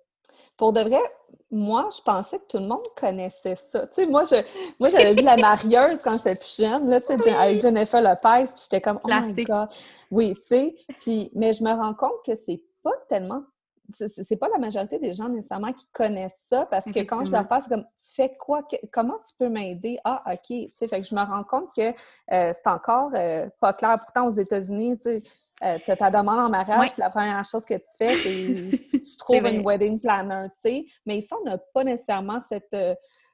Pour 0.57 0.73
de 0.73 0.81
vrai, 0.81 1.01
moi, 1.49 1.89
je 1.95 2.01
pensais 2.01 2.39
que 2.39 2.45
tout 2.47 2.57
le 2.57 2.67
monde 2.67 2.87
connaissait 2.95 3.55
ça. 3.55 3.87
Tu 3.87 3.95
sais, 3.95 4.05
moi, 4.05 4.23
je, 4.23 4.35
moi, 4.79 4.89
j'avais 4.89 5.13
vu 5.13 5.23
la 5.23 5.35
marieuse 5.35 5.99
quand 6.01 6.17
j'étais 6.17 6.35
plus 6.35 6.57
jeune, 6.57 6.89
là, 6.89 7.01
tu 7.01 7.17
sais, 7.17 7.33
avec 7.33 7.61
Jennifer 7.61 8.01
Lopez, 8.01 8.45
puis 8.45 8.63
j'étais 8.63 8.81
comme, 8.81 8.99
oh 9.03 9.09
my 9.09 9.43
God. 9.43 9.67
Oui, 10.09 10.33
tu 10.35 10.41
sais, 10.41 10.75
puis, 10.99 11.31
mais 11.35 11.53
je 11.53 11.63
me 11.63 11.71
rends 11.71 11.93
compte 11.93 12.23
que 12.25 12.33
c'est 12.35 12.63
pas 12.83 12.95
tellement 13.09 13.43
c'est 13.93 14.35
pas 14.35 14.49
la 14.49 14.57
majorité 14.57 14.99
des 14.99 15.13
gens 15.13 15.29
nécessairement 15.29 15.73
qui 15.73 15.87
connaissent 15.93 16.45
ça 16.49 16.65
parce 16.65 16.85
que 16.85 16.99
quand 16.99 17.25
je 17.25 17.31
leur 17.31 17.47
passe 17.47 17.67
comme 17.67 17.83
tu 17.83 18.15
fais 18.15 18.35
quoi? 18.37 18.61
Comment 18.91 19.17
tu 19.27 19.35
peux 19.37 19.49
m'aider? 19.49 19.97
Ah 20.03 20.23
ok 20.27 20.47
tu 20.47 20.69
sais 20.73 20.87
fait 20.87 21.01
que 21.01 21.07
je 21.07 21.15
me 21.15 21.21
rends 21.21 21.43
compte 21.43 21.69
que 21.75 21.89
euh, 22.33 22.53
c'est 22.53 22.67
encore 22.67 23.11
euh, 23.15 23.47
pas 23.59 23.73
clair. 23.73 23.97
Pourtant 23.99 24.27
aux 24.27 24.35
États-Unis 24.35 24.97
tu 24.97 25.03
sais 25.03 25.17
euh, 25.63 25.77
as 25.87 25.95
ta 25.95 26.09
demande 26.09 26.39
en 26.39 26.49
mariage, 26.49 26.89
la 26.97 27.11
première 27.11 27.45
chose 27.45 27.65
que 27.65 27.75
tu 27.75 27.91
fais, 27.95 28.15
c'est 28.15 28.79
tu, 28.89 29.03
tu 29.03 29.17
trouves 29.17 29.45
une 29.45 29.63
wedding 29.63 30.01
planner, 30.01 30.47
tu 30.63 30.69
sais. 30.69 30.85
Mais 31.05 31.19
ici, 31.19 31.31
on 31.39 31.43
n'a 31.43 31.59
pas 31.59 31.83
nécessairement 31.83 32.39
cette, 32.41 32.75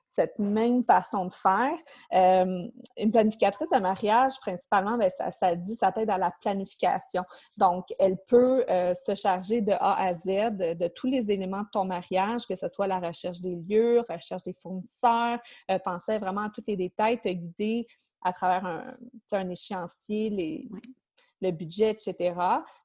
cette 0.09 0.37
même 0.39 0.83
façon 0.83 1.25
de 1.25 1.33
faire. 1.33 1.77
Euh, 2.13 2.67
une 2.97 3.11
planificatrice 3.11 3.69
de 3.69 3.79
mariage, 3.79 4.33
principalement, 4.41 4.97
bien, 4.97 5.09
ça, 5.09 5.31
ça 5.31 5.55
dit, 5.55 5.75
ça 5.75 5.91
t'aide 5.91 6.09
à 6.09 6.17
la 6.17 6.31
planification. 6.41 7.23
Donc, 7.57 7.85
elle 7.99 8.17
peut 8.27 8.63
euh, 8.69 8.93
se 8.95 9.15
charger 9.15 9.61
de 9.61 9.73
A 9.73 10.07
à 10.07 10.13
Z 10.13 10.25
de, 10.25 10.87
tous 10.87 11.07
les 11.07 11.31
éléments 11.31 11.61
de 11.61 11.69
ton 11.71 11.85
mariage, 11.85 12.45
que 12.47 12.55
ce 12.55 12.67
soit 12.67 12.87
la 12.87 12.99
recherche 12.99 13.41
des 13.41 13.55
lieux, 13.55 14.03
recherche 14.09 14.43
des 14.43 14.53
fournisseurs, 14.53 15.39
euh, 15.71 15.79
penser 15.79 16.17
vraiment 16.17 16.41
à 16.41 16.49
tous 16.49 16.63
les 16.67 16.77
détails, 16.77 17.19
te 17.19 17.29
guider 17.29 17.85
à 18.23 18.33
travers 18.33 18.65
un, 18.65 18.83
un 19.31 19.49
échéancier, 19.49 20.29
les, 20.29 20.67
le 21.41 21.51
budget, 21.51 21.91
etc. 21.91 22.35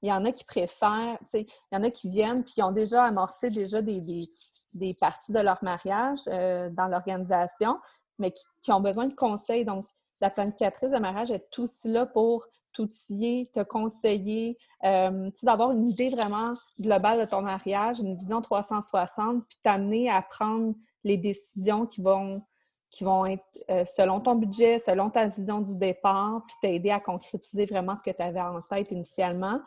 Il 0.03 0.09
y 0.09 0.13
en 0.13 0.25
a 0.25 0.33
qui 0.33 0.45
préfèrent, 0.45 1.19
il 1.33 1.47
y 1.73 1.77
en 1.77 1.83
a 1.83 1.91
qui 1.91 2.09
viennent 2.09 2.45
puis 2.45 2.55
qui 2.55 2.63
ont 2.63 2.73
déjà 2.73 3.05
amorcé 3.05 3.51
déjà 3.51 3.81
des, 3.81 4.01
des, 4.01 4.29
parties 4.99 5.33
de 5.33 5.41
leur 5.41 5.63
mariage 5.63 6.21
euh, 6.29 6.71
dans 6.71 6.89
l'organisation, 6.89 7.79
mais 8.19 8.33
qui, 8.63 8.73
ont 8.73 8.81
besoin 8.81 9.07
de 9.07 9.15
conseils. 9.15 9.65
Donc, 9.65 9.85
la 10.21 10.31
planificatrice 10.31 10.91
de 10.91 10.99
mariage 10.99 11.31
est 11.31 11.59
aussi 11.59 11.89
là 11.89 12.07
pour 12.07 12.47
t'outiller, 12.73 13.51
te 13.53 13.63
conseiller, 13.63 14.57
euh, 14.85 15.31
d'avoir 15.43 15.73
une 15.73 15.89
idée 15.89 16.09
vraiment 16.09 16.53
globale 16.81 17.21
de 17.21 17.31
ton 17.31 17.43
mariage, 17.43 18.01
une 18.01 18.17
vision 18.17 18.41
360, 18.41 19.45
puis 19.47 19.59
t'amener 19.63 20.09
à 20.09 20.23
prendre 20.23 20.75
les 21.05 21.17
décisions 21.17 21.87
qui 21.87 22.01
vont 22.01 22.43
qui 22.93 23.05
vont 23.05 23.25
être 23.25 23.43
euh, 23.71 23.85
selon 23.87 24.21
ton 24.21 24.35
budget, 24.35 24.79
selon 24.87 25.09
ta 25.09 25.27
vision 25.27 25.63
du 25.63 25.77
départ, 25.77 26.45
puis 26.47 26.57
t'aider 26.61 26.91
à 26.91 27.01
concrétiser 27.01 27.65
vraiment 27.65 27.97
ce 27.97 28.03
que 28.03 28.15
tu 28.15 28.23
avais 28.23 28.41
en 28.41 28.61
tête 28.61 28.91
initialement. 28.91 29.61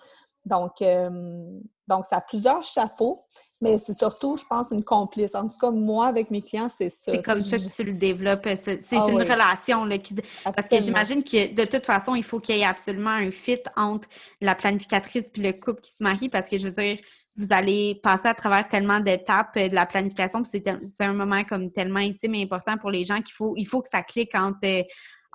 Donc, 0.45 0.81
euh, 0.81 1.59
donc, 1.87 2.05
ça 2.05 2.17
a 2.17 2.21
plusieurs 2.21 2.63
chapeaux, 2.63 3.25
mais 3.61 3.77
c'est 3.83 3.97
surtout, 3.97 4.37
je 4.37 4.45
pense, 4.45 4.71
une 4.71 4.83
complice. 4.83 5.33
En 5.35 5.47
tout 5.47 5.57
cas, 5.59 5.71
moi, 5.71 6.07
avec 6.07 6.29
mes 6.29 6.41
clients, 6.41 6.69
c'est 6.75 6.89
ça. 6.89 7.11
C'est 7.13 7.21
comme 7.21 7.41
ça 7.41 7.57
que 7.57 7.73
tu 7.73 7.83
le 7.83 7.93
développes. 7.93 8.47
C'est 8.63 8.79
ah 8.91 9.07
une 9.09 9.21
relation. 9.21 9.85
Là, 9.85 9.97
qui... 9.97 10.15
Parce 10.43 10.67
que 10.67 10.81
j'imagine 10.81 11.23
que 11.23 11.53
de 11.53 11.65
toute 11.65 11.85
façon, 11.85 12.15
il 12.15 12.23
faut 12.23 12.39
qu'il 12.39 12.57
y 12.57 12.61
ait 12.61 12.65
absolument 12.65 13.11
un 13.11 13.31
fit 13.31 13.61
entre 13.75 14.07
la 14.41 14.55
planificatrice 14.55 15.31
et 15.35 15.41
le 15.41 15.53
couple 15.53 15.81
qui 15.81 15.91
se 15.91 16.03
marie, 16.03 16.29
parce 16.29 16.47
que 16.47 16.57
je 16.57 16.65
veux 16.65 16.73
dire, 16.73 16.97
vous 17.37 17.47
allez 17.51 17.99
passer 18.01 18.27
à 18.27 18.33
travers 18.33 18.67
tellement 18.67 18.99
d'étapes 18.99 19.57
de 19.57 19.75
la 19.75 19.85
planification, 19.85 20.43
c'est 20.45 20.65
un 21.01 21.13
moment 21.13 21.43
comme 21.43 21.71
tellement 21.71 21.99
intime 21.99 22.35
et 22.35 22.43
important 22.43 22.77
pour 22.77 22.91
les 22.91 23.03
gens 23.03 23.21
qu'il 23.21 23.33
faut, 23.33 23.55
il 23.57 23.65
faut 23.65 23.81
que 23.81 23.89
ça 23.89 24.01
clique 24.01 24.33
entre, 24.35 24.85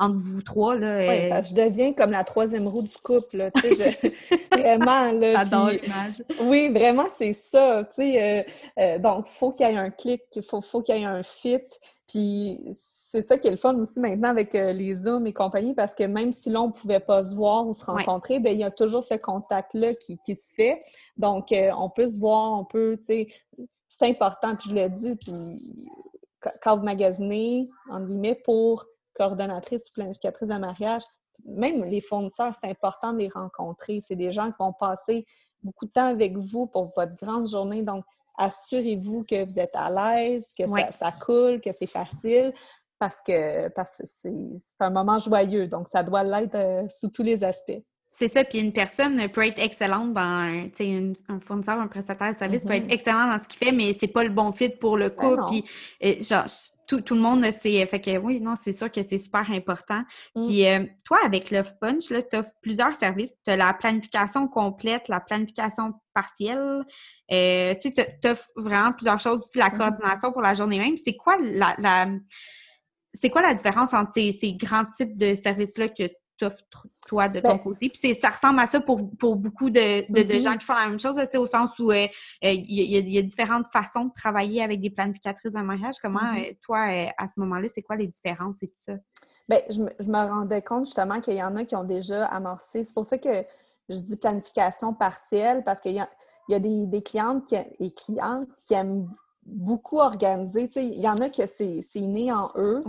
entre 0.01 0.17
vous 0.17 0.43
trois. 0.43 0.75
Là, 0.75 0.99
oui, 0.99 1.31
je 1.45 1.55
deviens 1.55 1.93
comme 1.93 2.11
la 2.11 2.25
troisième 2.25 2.67
roue 2.67 2.83
du 2.83 2.97
couple. 3.03 3.37
Là, 3.37 3.51
vraiment. 4.53 5.13
Là, 5.13 5.45
l'image. 5.45 6.25
Oui, 6.41 6.69
vraiment, 6.71 7.07
c'est 7.17 7.33
ça. 7.33 7.87
Euh, 7.99 8.43
euh, 8.79 8.99
donc, 8.99 9.27
il 9.29 9.39
faut 9.39 9.53
qu'il 9.53 9.67
y 9.67 9.71
ait 9.71 9.77
un 9.77 9.91
clic, 9.91 10.23
il 10.35 10.43
faut, 10.43 10.61
faut 10.61 10.83
qu'il 10.83 10.97
y 10.97 11.03
ait 11.03 11.05
un 11.05 11.23
fit. 11.23 11.61
Puis 12.09 12.59
c'est 13.11 13.23
ça 13.23 13.39
qui 13.39 13.49
est 13.49 13.51
le 13.51 13.57
fun 13.57 13.75
aussi 13.75 13.99
maintenant 13.99 14.29
avec 14.29 14.55
euh, 14.55 14.73
les 14.73 14.95
Zooms 14.95 15.27
et 15.27 15.33
compagnie, 15.33 15.75
parce 15.75 15.97
que 15.97 16.05
même 16.05 16.33
si 16.33 16.49
l'on 16.49 16.69
ne 16.69 16.73
pouvait 16.73 17.01
pas 17.01 17.25
se 17.25 17.35
voir 17.35 17.67
ou 17.67 17.75
se 17.75 17.85
rencontrer, 17.85 18.39
ben, 18.39 18.55
il 18.55 18.61
y 18.61 18.65
a 18.65 18.71
toujours 18.71 19.03
ce 19.03 19.15
contact-là 19.15 19.95
qui, 19.95 20.37
se 20.37 20.55
fait. 20.55 20.79
Donc, 21.17 21.51
euh, 21.51 21.73
on 21.77 21.91
peut 21.91 22.07
se 22.07 22.19
voir, 22.19 22.57
on 22.57 22.65
peut, 22.65 22.97
tu 23.01 23.07
sais, 23.07 23.29
c'est 23.89 24.07
important, 24.07 24.57
je 24.65 24.73
l'ai 24.73 24.89
dit, 24.89 25.17
puis 25.17 25.89
quand 26.63 26.79
vous 26.79 26.85
magasinez, 26.85 27.69
en 27.91 28.01
guillemets, 28.01 28.41
pour 28.45 28.87
coordonnatrice 29.15 29.89
ou 29.89 29.95
planificatrice 29.95 30.49
de 30.49 30.55
mariage, 30.55 31.03
même 31.45 31.83
les 31.85 32.01
fournisseurs, 32.01 32.53
c'est 32.61 32.71
important 32.71 33.13
de 33.13 33.19
les 33.19 33.29
rencontrer. 33.29 34.01
C'est 34.07 34.17
des 34.17 34.33
gens 34.33 34.51
qui 34.51 34.57
vont 34.59 34.73
passer 34.73 35.27
beaucoup 35.63 35.87
de 35.87 35.91
temps 35.91 36.07
avec 36.07 36.37
vous 36.37 36.67
pour 36.67 36.93
votre 36.97 37.17
grande 37.17 37.49
journée. 37.49 37.83
Donc, 37.83 38.05
assurez-vous 38.37 39.25
que 39.25 39.45
vous 39.45 39.59
êtes 39.59 39.75
à 39.75 39.91
l'aise, 39.91 40.53
que 40.57 40.65
ça, 40.93 41.13
coule, 41.13 41.61
que 41.61 41.71
c'est 41.73 41.87
facile 41.87 42.53
parce 42.99 43.23
que 43.23 43.69
parce 43.69 43.97
que 43.97 44.05
c'est 44.07 44.63
un 44.81 44.91
moment 44.91 45.19
joyeux. 45.19 45.67
Donc, 45.67 45.89
ça 45.89 46.03
doit 46.03 46.23
l'être 46.23 46.55
euh, 46.55 46.87
sous 46.89 47.09
tous 47.09 47.23
les 47.23 47.43
aspects. 47.45 47.83
C'est 48.13 48.29
ça. 48.29 48.45
Puis 48.45 48.59
une 48.59 48.73
personne 48.73 49.29
peut 49.29 49.47
être 49.47 49.59
excellente 49.59 50.13
dans, 50.13 50.69
tu 50.75 50.85
sais, 50.85 51.13
un 51.29 51.41
fournisseur, 51.41 51.79
un 51.79 51.87
prestataire 51.87 52.33
de 52.33 52.37
service 52.37 52.65
peut 52.65 52.73
être 52.73 52.89
mm-hmm. 52.89 52.93
excellent 52.93 53.27
dans 53.29 53.43
ce 53.43 53.49
qu'il 53.49 53.65
fait, 53.65 53.73
mais 53.73 53.97
c'est 53.99 54.09
pas 54.09 54.25
le 54.25 54.31
bon 54.31 54.53
fit 54.53 54.69
pour 54.69 54.97
le 54.97 55.09
ben 55.09 55.15
couple. 55.15 55.43
puis, 55.49 55.65
euh, 56.05 56.21
genre, 56.21 56.45
tout, 56.87 57.01
tout, 57.01 57.15
le 57.15 57.21
monde 57.21 57.45
le 57.45 57.53
sait. 57.53 57.87
Fait 57.87 58.01
que 58.01 58.19
oui, 58.19 58.41
non, 58.41 58.55
c'est 58.61 58.73
sûr 58.73 58.91
que 58.91 59.03
c'est 59.03 59.17
super 59.17 59.49
important. 59.51 60.03
Mm. 60.35 60.47
Puis 60.47 60.67
euh, 60.67 60.85
toi, 61.05 61.19
avec 61.25 61.51
Love 61.51 61.73
Punch, 61.81 62.09
tu 62.09 62.37
offres 62.37 62.51
plusieurs 62.63 62.97
services. 62.97 63.33
Tu 63.45 63.53
as 63.53 63.57
la 63.57 63.73
planification 63.73 64.49
complète, 64.49 65.09
la 65.09 65.21
planification 65.21 65.95
partielle. 66.13 66.85
Euh, 67.33 67.75
tu 67.81 67.93
sais, 67.93 68.19
tu 68.21 68.29
offres 68.29 68.49
vraiment 68.57 68.93
plusieurs 68.93 69.21
choses. 69.21 69.39
Aussi, 69.39 69.59
la 69.59 69.69
mm-hmm. 69.69 69.77
coordination 69.79 70.33
pour 70.33 70.43
la 70.43 70.55
journée 70.55 70.79
même. 70.79 70.97
C'est 70.99 71.15
quoi 71.15 71.37
la, 71.41 71.75
la 71.79 72.07
c'est 73.15 73.31
quoi 73.31 73.43
la 73.43 73.55
différence 73.55 73.93
entre 73.93 74.13
ces, 74.15 74.37
ces 74.39 74.53
grands 74.55 74.85
types 74.85 75.17
de 75.17 75.35
services-là 75.35 75.89
que 75.89 76.05
toi, 77.07 77.29
de 77.29 77.41
ton 77.41 77.49
ben 77.49 77.59
côté? 77.59 77.89
Puis 77.89 78.15
ça 78.15 78.31
ressemble 78.31 78.61
à 78.61 78.67
ça 78.67 78.81
pour, 78.81 79.11
pour 79.19 79.37
beaucoup 79.37 79.71
de, 79.71 80.11
de, 80.11 80.21
mm-hmm. 80.21 80.41
gens 80.41 80.57
qui 80.57 80.65
font 80.65 80.75
la 80.75 80.89
même 80.89 80.99
chose, 80.99 81.17
au 81.37 81.47
sens 81.47 81.79
où 81.79 81.91
euh, 81.91 82.07
euh, 82.45 82.51
il 82.51 82.71
y, 82.71 83.13
y, 83.13 83.19
a 83.19 83.23
différentes 83.23 83.67
façons 83.73 84.07
de 84.07 84.13
travailler 84.13 84.63
avec 84.63 84.81
des 84.81 84.91
planificatrices 84.91 85.53
de 85.53 85.61
mariage. 85.61 85.97
Comment, 86.03 86.21
mm-hmm. 86.21 86.51
euh, 86.51 86.55
toi, 86.63 86.79
à 87.19 87.29
ce 87.29 87.39
moment-là, 87.41 87.69
c'est 87.73 87.83
quoi 87.83 87.97
les 87.97 88.07
différences 88.07 88.63
et 88.63 88.69
tout 88.69 88.81
ça? 88.87 88.95
Bien, 89.49 89.61
je, 89.69 89.81
me, 89.81 89.91
je 89.99 90.09
me 90.09 90.29
rendais 90.29 90.63
compte 90.63 90.87
justement 90.87 91.21
qu'il 91.21 91.35
y 91.35 91.43
en 91.43 91.57
a 91.57 91.65
qui 91.65 91.75
ont 91.75 91.85
déjà 91.85 92.27
amorcé. 92.27 92.85
C'est 92.85 92.95
pour 92.95 93.07
ça 93.07 93.19
que 93.19 93.45
je 93.89 93.97
dis 93.97 94.17
planification 94.17 94.95
partielle, 94.95 95.65
parce 95.65 95.81
qu'il 95.81 95.93
y 95.93 96.01
a, 96.01 96.09
y 96.49 96.55
a 96.55 96.61
des, 96.61 96.87
des 96.87 97.03
clientes 97.03 97.45
qui, 97.45 97.57
et 97.57 97.93
clientes 97.93 98.49
qui 98.67 98.75
aiment 98.75 99.09
beaucoup 99.47 99.99
organisé. 99.99 100.71
Il 100.77 101.01
y 101.01 101.09
en 101.09 101.17
a 101.17 101.29
que 101.29 101.43
c'est 101.47 102.01
né 102.01 102.33
en 102.33 102.49
eux, 102.57 102.83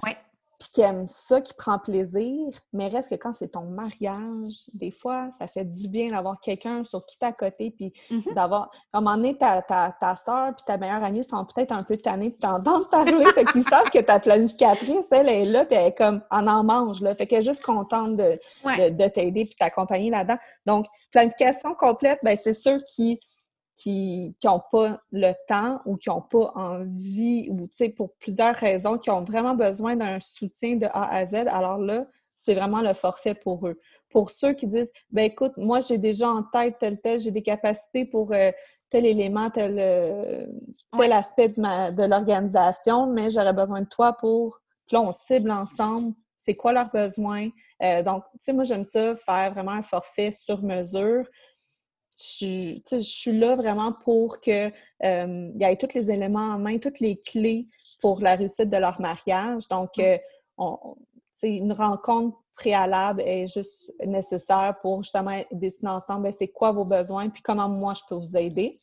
puis 0.61 0.69
qui 0.71 0.81
aiment 0.81 1.07
ça, 1.09 1.41
qui 1.41 1.55
prend 1.55 1.79
plaisir, 1.79 2.47
mais 2.71 2.87
reste 2.87 3.09
que 3.09 3.15
quand 3.15 3.33
c'est 3.33 3.47
ton 3.47 3.63
mariage, 3.63 4.65
des 4.75 4.91
fois, 4.91 5.31
ça 5.39 5.47
fait 5.47 5.65
du 5.65 5.87
bien 5.87 6.11
d'avoir 6.11 6.39
quelqu'un 6.39 6.83
sur 6.83 7.03
qui 7.07 7.17
t'es 7.17 7.25
à 7.25 7.31
côté, 7.31 7.71
puis 7.71 7.91
mm-hmm. 8.11 8.35
d'avoir... 8.35 8.69
À 8.93 8.99
un 8.99 9.01
moment 9.01 9.15
donné, 9.15 9.35
ta, 9.35 9.63
ta, 9.63 9.95
ta 9.99 10.15
soeur 10.15 10.53
puis 10.55 10.63
ta 10.63 10.77
meilleure 10.77 11.03
amie 11.03 11.23
sont 11.23 11.43
peut-être 11.45 11.71
un 11.71 11.81
peu 11.81 11.97
tannées 11.97 12.29
de 12.29 12.35
t'entendre 12.35 12.87
parler, 12.89 13.25
fait 13.33 13.45
qu'ils 13.45 13.63
savent 13.63 13.89
que 13.89 13.97
ta 14.01 14.19
planificatrice, 14.19 15.05
elle, 15.09 15.29
est 15.29 15.45
là, 15.45 15.65
puis 15.65 15.75
elle 15.75 15.87
est 15.87 15.97
comme 15.97 16.21
en 16.29 16.45
en 16.45 16.63
mange, 16.63 17.01
là. 17.01 17.15
Fait 17.15 17.25
qu'elle 17.25 17.39
est 17.39 17.45
juste 17.45 17.63
contente 17.63 18.15
de, 18.15 18.37
de, 18.63 19.07
t'aider 19.07 19.45
puis 19.45 19.55
t'accompagner 19.55 20.11
là-dedans. 20.11 20.37
Donc, 20.67 20.85
planification 21.11 21.73
complète, 21.73 22.19
ben 22.21 22.37
c'est 22.39 22.53
ceux 22.53 22.77
qui 22.93 23.19
qui 23.75 24.35
n'ont 24.43 24.61
pas 24.71 25.01
le 25.11 25.33
temps 25.47 25.81
ou 25.85 25.97
qui 25.97 26.09
n'ont 26.09 26.21
pas 26.21 26.51
envie, 26.55 27.47
ou 27.49 27.67
tu 27.67 27.75
sais, 27.75 27.89
pour 27.89 28.13
plusieurs 28.19 28.55
raisons, 28.55 28.97
qui 28.97 29.09
ont 29.09 29.23
vraiment 29.23 29.55
besoin 29.55 29.95
d'un 29.95 30.19
soutien 30.19 30.75
de 30.75 30.85
A 30.85 31.15
à 31.15 31.25
Z, 31.25 31.35
alors 31.47 31.77
là, 31.77 32.05
c'est 32.35 32.53
vraiment 32.53 32.81
le 32.81 32.93
forfait 32.93 33.35
pour 33.35 33.67
eux. 33.67 33.79
Pour 34.09 34.31
ceux 34.31 34.53
qui 34.53 34.67
disent, 34.67 34.91
ben 35.11 35.23
écoute, 35.23 35.53
moi 35.57 35.79
j'ai 35.79 35.97
déjà 35.97 36.27
en 36.27 36.43
tête 36.43 36.77
tel 36.79 36.99
tel, 36.99 37.19
j'ai 37.19 37.31
des 37.31 37.43
capacités 37.43 38.05
pour 38.05 38.31
euh, 38.33 38.51
tel 38.89 39.05
élément, 39.05 39.49
tel, 39.49 39.75
euh, 39.79 40.45
tel 40.97 41.11
aspect 41.11 41.49
de, 41.49 42.09
l'organisation, 42.09 43.07
mais 43.07 43.29
j'aurais 43.29 43.53
besoin 43.53 43.81
de 43.81 43.87
toi 43.87 44.13
pour. 44.13 44.59
Puis 44.87 44.95
là, 44.97 45.01
on 45.01 45.11
cible 45.11 45.51
ensemble 45.51 46.13
c'est 46.43 46.55
quoi 46.55 46.73
leurs 46.73 46.89
besoins. 46.89 47.49
Euh, 47.83 48.03
donc, 48.03 48.23
tu 48.33 48.39
sais, 48.41 48.53
moi 48.53 48.63
j'aime 48.63 48.85
ça, 48.85 49.15
faire 49.15 49.53
vraiment 49.53 49.71
un 49.71 49.83
forfait 49.83 50.31
sur 50.31 50.63
mesure 50.63 51.25
je, 52.21 52.79
je 52.91 52.97
suis 52.97 53.37
là 53.37 53.55
vraiment 53.55 53.91
pour 53.91 54.39
que 54.39 54.71
euh, 55.03 55.51
y 55.55 55.63
ait 55.63 55.75
tous 55.77 55.93
les 55.93 56.11
éléments 56.11 56.53
en 56.53 56.59
main, 56.59 56.77
toutes 56.77 56.99
les 56.99 57.17
clés 57.17 57.67
pour 57.99 58.21
la 58.21 58.35
réussite 58.35 58.69
de 58.69 58.77
leur 58.77 58.99
mariage. 59.01 59.67
Donc, 59.67 59.97
euh, 59.99 60.17
une 61.43 61.73
rencontre 61.73 62.37
préalable 62.55 63.21
est 63.21 63.47
juste 63.47 63.91
nécessaire 64.05 64.75
pour 64.81 65.01
justement 65.01 65.41
décider 65.51 65.87
ensemble 65.87 66.23
ben, 66.23 66.33
c'est 66.37 66.49
quoi 66.49 66.71
vos 66.71 66.85
besoins 66.85 67.29
puis 67.29 67.41
comment 67.41 67.67
moi 67.67 67.93
je 67.95 68.01
peux 68.07 68.15
vous 68.15 68.37
aider. 68.37 68.75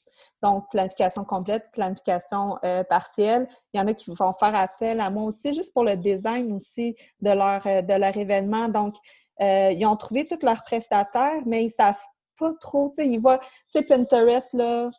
Donc, 0.43 0.69
planification 0.71 1.25
complète, 1.25 1.71
planification 1.73 2.59
euh, 2.65 2.83
partielle. 2.83 3.47
Il 3.73 3.79
y 3.79 3.81
en 3.81 3.87
a 3.87 3.95
qui 3.95 4.11
vont 4.11 4.35
faire 4.35 4.55
appel 4.55 5.01
à 5.01 5.11
moi 5.11 5.25
aussi, 5.25 5.53
juste 5.53 5.73
pour 5.73 5.85
le 5.85 5.97
design 5.97 6.53
aussi 6.53 6.97
de 7.21 7.31
leur, 7.31 7.63
de 7.63 7.95
leur 7.95 8.17
événement. 8.17 8.69
Donc, 8.69 8.95
ils 9.41 9.87
ont 9.87 9.95
trouvé 9.95 10.27
tous 10.27 10.45
leurs 10.45 10.65
prestataires, 10.65 11.43
mais 11.47 11.65
ils 11.65 11.71
savent 11.71 12.03
pas 12.39 12.53
trop, 12.61 12.93
tu 12.97 13.03
sais, 13.03 13.09
il 13.09 13.19
voit, 13.19 13.39
tu 13.39 13.47
sais, 13.71 13.83
Pinterest, 13.83 14.53
là, 14.55 14.91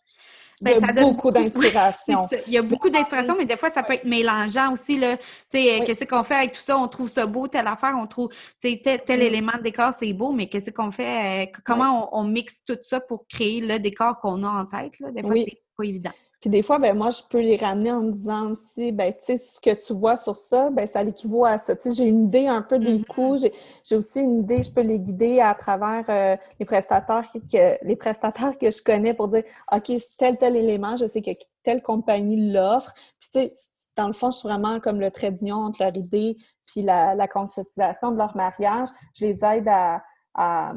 ben, 0.61 0.73
il 0.81 0.85
y 0.85 0.89
a 0.89 0.93
beaucoup 0.93 1.31
d'inspiration. 1.31 2.27
Il 2.47 2.53
y 2.53 2.57
a 2.57 2.61
beaucoup 2.61 2.89
d'inspiration, 2.89 3.35
mais 3.37 3.45
des 3.45 3.57
fois, 3.57 3.69
ça 3.69 3.83
peut 3.83 3.93
être 3.93 4.05
mélangeant 4.05 4.73
aussi, 4.73 4.97
là. 4.97 5.17
Tu 5.17 5.25
sais, 5.51 5.81
qu'est-ce 5.85 6.05
qu'on 6.05 6.23
fait 6.23 6.35
avec 6.35 6.51
tout 6.53 6.61
ça? 6.61 6.77
On 6.77 6.87
trouve 6.87 7.09
ça 7.09 7.25
beau, 7.25 7.47
telle 7.47 7.67
affaire, 7.67 7.95
on 7.97 8.07
trouve, 8.07 8.29
tu 8.61 8.69
sais, 8.83 9.01
tel, 9.05 9.19
mm. 9.19 9.21
élément 9.21 9.57
de 9.57 9.63
décor, 9.63 9.93
c'est 9.97 10.11
beau, 10.13 10.31
mais 10.31 10.47
qu'est-ce 10.47 10.71
qu'on 10.71 10.91
fait? 10.91 11.45
Euh, 11.45 11.51
comment 11.65 12.09
on, 12.17 12.23
mixe 12.23 12.63
tout 12.65 12.77
ça 12.83 12.99
pour 12.99 13.27
créer 13.27 13.61
le 13.61 13.79
décor 13.79 14.19
qu'on 14.19 14.43
a 14.43 14.49
en 14.49 14.65
tête, 14.65 14.99
là? 14.99 15.09
Des 15.09 15.21
fois, 15.21 15.33
c'est 15.35 15.61
pas 15.77 15.83
évident. 15.83 16.11
Puis 16.41 16.49
des 16.49 16.63
fois, 16.63 16.79
ben 16.79 16.97
moi, 16.97 17.09
je 17.09 17.21
peux 17.29 17.41
les 17.41 17.57
ramener 17.57 17.91
en 17.91 18.03
disant 18.03 18.51
aussi, 18.51 18.93
ben 18.93 19.11
tu 19.11 19.25
sais, 19.25 19.37
ce 19.37 19.59
que 19.59 19.75
tu 19.85 19.93
vois 19.93 20.15
sur 20.15 20.37
ça, 20.37 20.69
ben 20.69 20.87
ça 20.87 21.03
l'équivaut 21.03 21.43
à 21.43 21.57
ça. 21.57 21.75
Tu 21.75 21.89
sais, 21.89 21.95
j'ai 21.95 22.07
une 22.07 22.27
idée 22.27 22.47
un 22.47 22.61
peu 22.61 22.79
des 22.79 22.99
mm-hmm. 22.99 23.07
coûts, 23.07 23.37
j'ai 23.83 23.95
aussi 23.95 24.21
une 24.21 24.39
idée, 24.39 24.63
je 24.63 24.71
peux 24.71 24.81
les 24.81 24.99
guider 24.99 25.41
à 25.41 25.53
travers 25.53 26.05
euh, 26.07 26.37
les 26.57 26.65
prestataires 26.65 27.29
que 27.51 27.85
les 27.85 27.95
prestataires 27.97 28.55
que 28.55 28.71
je 28.71 28.81
connais 28.81 29.13
pour 29.13 29.27
dire, 29.27 29.43
OK, 29.73 29.91
tel, 30.17 30.37
tel 30.37 30.55
élément, 30.55 30.95
je 30.95 31.07
sais 31.07 31.21
que 31.21 31.31
telle 31.63 31.81
compagnie 31.81 32.51
l'offre. 32.51 32.93
Puis 33.19 33.29
tu 33.33 33.47
sais, 33.47 33.53
dans 33.97 34.07
le 34.07 34.13
fond, 34.13 34.31
je 34.31 34.37
suis 34.37 34.47
vraiment 34.47 34.79
comme 34.79 35.01
le 35.01 35.11
trait 35.11 35.31
d'union 35.31 35.57
entre 35.57 35.83
leur 35.83 35.95
idée 35.97 36.37
puis 36.67 36.83
la, 36.83 37.15
la 37.15 37.27
concrétisation 37.27 38.11
de 38.11 38.17
leur 38.17 38.33
mariage. 38.37 38.87
Je 39.13 39.25
les 39.25 39.43
aide 39.43 39.67
à, 39.67 40.01
à, 40.35 40.71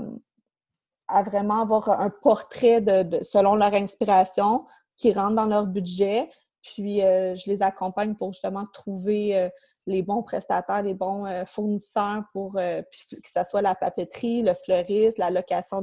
vraiment 1.24 1.62
avoir 1.62 1.88
un 2.00 2.10
portrait 2.10 2.80
de 2.80 3.22
selon 3.22 3.54
leur 3.54 3.74
inspiration 3.74 4.64
qui 4.96 5.12
rentrent 5.12 5.36
dans 5.36 5.46
leur 5.46 5.66
budget. 5.66 6.28
Puis, 6.62 7.02
euh, 7.02 7.34
je 7.34 7.50
les 7.50 7.62
accompagne 7.62 8.14
pour 8.14 8.32
justement 8.32 8.64
trouver 8.72 9.36
euh, 9.36 9.48
les 9.86 10.02
bons 10.02 10.22
prestataires, 10.22 10.82
les 10.82 10.94
bons 10.94 11.26
euh, 11.26 11.44
fournisseurs 11.44 12.22
pour 12.32 12.54
que 12.54 12.84
ce 13.00 13.40
soit 13.48 13.62
la 13.62 13.74
papeterie, 13.74 14.42
le 14.42 14.54
fleuriste, 14.54 15.18
la 15.18 15.30
location 15.30 15.80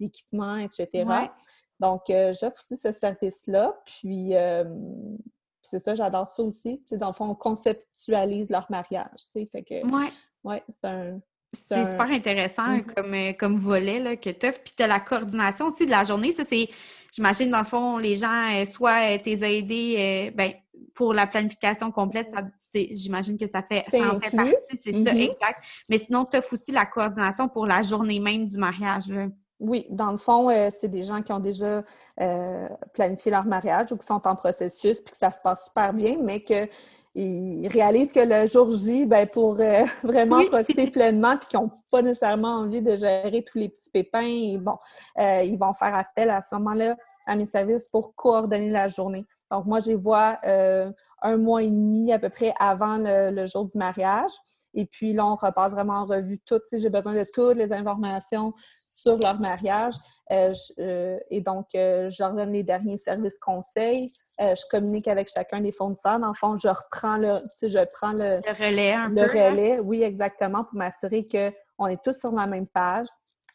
d'équipements, 0.00 0.56
etc. 0.56 1.04
Donc, 1.80 2.02
j'offre 2.08 2.62
aussi 2.62 2.76
ce 2.76 2.92
service-là. 2.92 3.78
Puis, 3.84 4.32
c'est 5.62 5.78
ça, 5.78 5.94
j'adore 5.94 6.28
ça 6.28 6.42
aussi. 6.42 6.82
dans 6.92 7.08
le 7.08 7.14
fond, 7.14 7.26
on 7.28 7.34
conceptualise 7.34 8.48
leur 8.48 8.70
mariage. 8.70 9.04
Fait 9.32 9.62
que, 9.62 9.84
ouais, 10.44 10.62
c'est 10.68 10.84
un, 10.84 11.20
c'est 11.54 11.84
super 11.90 12.06
intéressant 12.06 12.76
mm-hmm. 12.76 12.94
comme, 12.94 13.34
comme 13.38 13.56
volet 13.56 14.00
là, 14.00 14.16
que 14.16 14.30
tu 14.30 14.52
Puis 14.52 14.74
tu 14.76 14.82
as 14.82 14.86
la 14.86 15.00
coordination 15.00 15.66
aussi 15.66 15.86
de 15.86 15.90
la 15.90 16.04
journée. 16.04 16.32
Ça, 16.32 16.44
c'est 16.44 16.68
J'imagine, 17.14 17.48
dans 17.48 17.58
le 17.58 17.64
fond, 17.64 17.96
les 17.96 18.16
gens, 18.16 18.50
euh, 18.52 18.64
soit 18.66 19.14
euh, 19.14 19.18
t'es 19.22 19.38
aidé, 19.56 19.96
euh, 19.98 20.30
ben, 20.34 20.52
pour 20.94 21.14
la 21.14 21.28
planification 21.28 21.92
complète, 21.92 22.32
j'imagine 22.90 23.38
que 23.38 23.46
ça 23.46 23.62
fait, 23.62 23.84
ça 23.88 24.14
en 24.14 24.20
fait 24.20 24.36
partie, 24.36 24.54
c'est 24.68 24.92
ça, 24.92 24.98
mm-hmm. 24.98 25.30
exact. 25.30 25.64
Mais 25.88 25.98
sinon, 25.98 26.24
tu 26.24 26.36
aussi 26.52 26.72
la 26.72 26.86
coordination 26.86 27.48
pour 27.48 27.66
la 27.66 27.82
journée 27.82 28.18
même 28.18 28.48
du 28.48 28.56
mariage. 28.58 29.08
Là. 29.08 29.26
Oui, 29.60 29.86
dans 29.90 30.10
le 30.10 30.18
fond, 30.18 30.50
c'est 30.70 30.88
des 30.88 31.04
gens 31.04 31.22
qui 31.22 31.32
ont 31.32 31.40
déjà 31.40 31.82
planifié 32.92 33.30
leur 33.32 33.44
mariage 33.44 33.90
ou 33.92 33.96
qui 33.96 34.06
sont 34.06 34.24
en 34.26 34.36
processus 34.36 35.00
puis 35.00 35.12
que 35.12 35.16
ça 35.16 35.32
se 35.32 35.40
passe 35.42 35.64
super 35.64 35.92
bien, 35.92 36.16
mais 36.22 36.40
que 36.40 36.68
ils 37.14 37.68
réalisent 37.68 38.12
que 38.12 38.20
le 38.20 38.48
jour 38.48 38.74
J, 38.76 39.06
ben, 39.06 39.26
pour 39.26 39.60
euh, 39.60 39.84
vraiment 40.02 40.44
profiter 40.46 40.90
pleinement, 40.90 41.36
puis 41.36 41.48
qu'ils 41.48 41.60
n'ont 41.60 41.70
pas 41.90 42.02
nécessairement 42.02 42.56
envie 42.56 42.82
de 42.82 42.96
gérer 42.96 43.44
tous 43.44 43.58
les 43.58 43.68
petits 43.68 43.90
pépins, 43.92 44.58
bon, 44.58 44.76
euh, 45.20 45.42
ils 45.44 45.56
vont 45.56 45.72
faire 45.74 45.94
appel 45.94 46.28
à 46.30 46.40
ce 46.40 46.54
moment-là 46.56 46.96
à 47.26 47.36
mes 47.36 47.46
services 47.46 47.88
pour 47.88 48.14
coordonner 48.16 48.70
la 48.70 48.88
journée. 48.88 49.24
Donc, 49.50 49.66
moi, 49.66 49.78
je 49.78 49.90
les 49.90 49.94
vois 49.94 50.38
euh, 50.44 50.90
un 51.22 51.36
mois 51.36 51.62
et 51.62 51.70
demi 51.70 52.12
à 52.12 52.18
peu 52.18 52.28
près 52.28 52.52
avant 52.58 52.96
le, 52.98 53.46
jour 53.46 53.68
du 53.68 53.78
mariage. 53.78 54.32
Et 54.74 54.86
puis 54.86 55.12
là, 55.12 55.24
on 55.24 55.36
repasse 55.36 55.72
vraiment 55.72 56.00
en 56.00 56.04
revue 56.04 56.40
tout. 56.40 56.60
J'ai 56.72 56.90
besoin 56.90 57.14
de 57.14 57.24
toutes 57.32 57.56
les 57.56 57.72
informations 57.72 58.52
sur 59.04 59.18
leur 59.18 59.38
mariage. 59.38 59.94
Euh, 60.30 60.52
euh, 60.78 61.18
et 61.30 61.40
donc, 61.40 61.66
je 61.72 62.22
leur 62.22 62.32
donne 62.32 62.52
les 62.52 62.62
derniers 62.62 62.96
services 62.96 63.38
conseils. 63.38 64.08
je 64.40 64.68
communique 64.70 65.08
avec 65.08 65.28
chacun 65.28 65.60
des 65.60 65.72
fournisseurs. 65.72 66.18
Dans 66.18 66.28
le 66.28 66.34
fond, 66.34 66.56
je 66.56 66.68
reprends 66.68 67.16
le, 67.16 67.40
je 67.62 67.84
prends 67.92 68.12
le, 68.12 68.40
relais. 68.58 68.92
Un 68.92 69.08
le 69.08 69.22
relais, 69.22 69.78
oui, 69.80 70.02
exactement, 70.02 70.64
pour 70.64 70.76
m'assurer 70.76 71.26
qu'on 71.26 71.86
est 71.86 72.02
tous 72.02 72.18
sur 72.18 72.32
la 72.32 72.46
même 72.46 72.68
page 72.68 73.06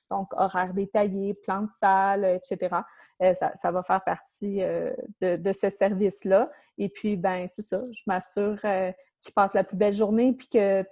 donc 0.09 0.27
horaire 0.33 0.73
détaillé, 0.73 1.33
plan 1.43 1.63
de 1.63 1.69
salle, 1.79 2.25
etc. 2.25 2.77
Euh, 3.21 3.33
ça, 3.33 3.71
va 3.71 3.83
faire 3.83 4.01
partie 4.03 4.61
euh, 4.61 4.91
de, 5.21 5.53
ce 5.53 5.69
service-là. 5.69 6.49
Et 6.77 6.89
puis, 6.89 7.15
ben 7.15 7.47
c'est 7.53 7.61
ça, 7.61 7.79
je 7.91 8.01
m'assure 8.07 8.57
euh, 8.65 8.91
qu'ils 9.21 9.33
passent 9.33 9.53
la 9.53 9.63
plus 9.63 9.77
belle 9.77 9.93
journée 9.93 10.33
puis 10.33 10.47
que, 10.47 10.83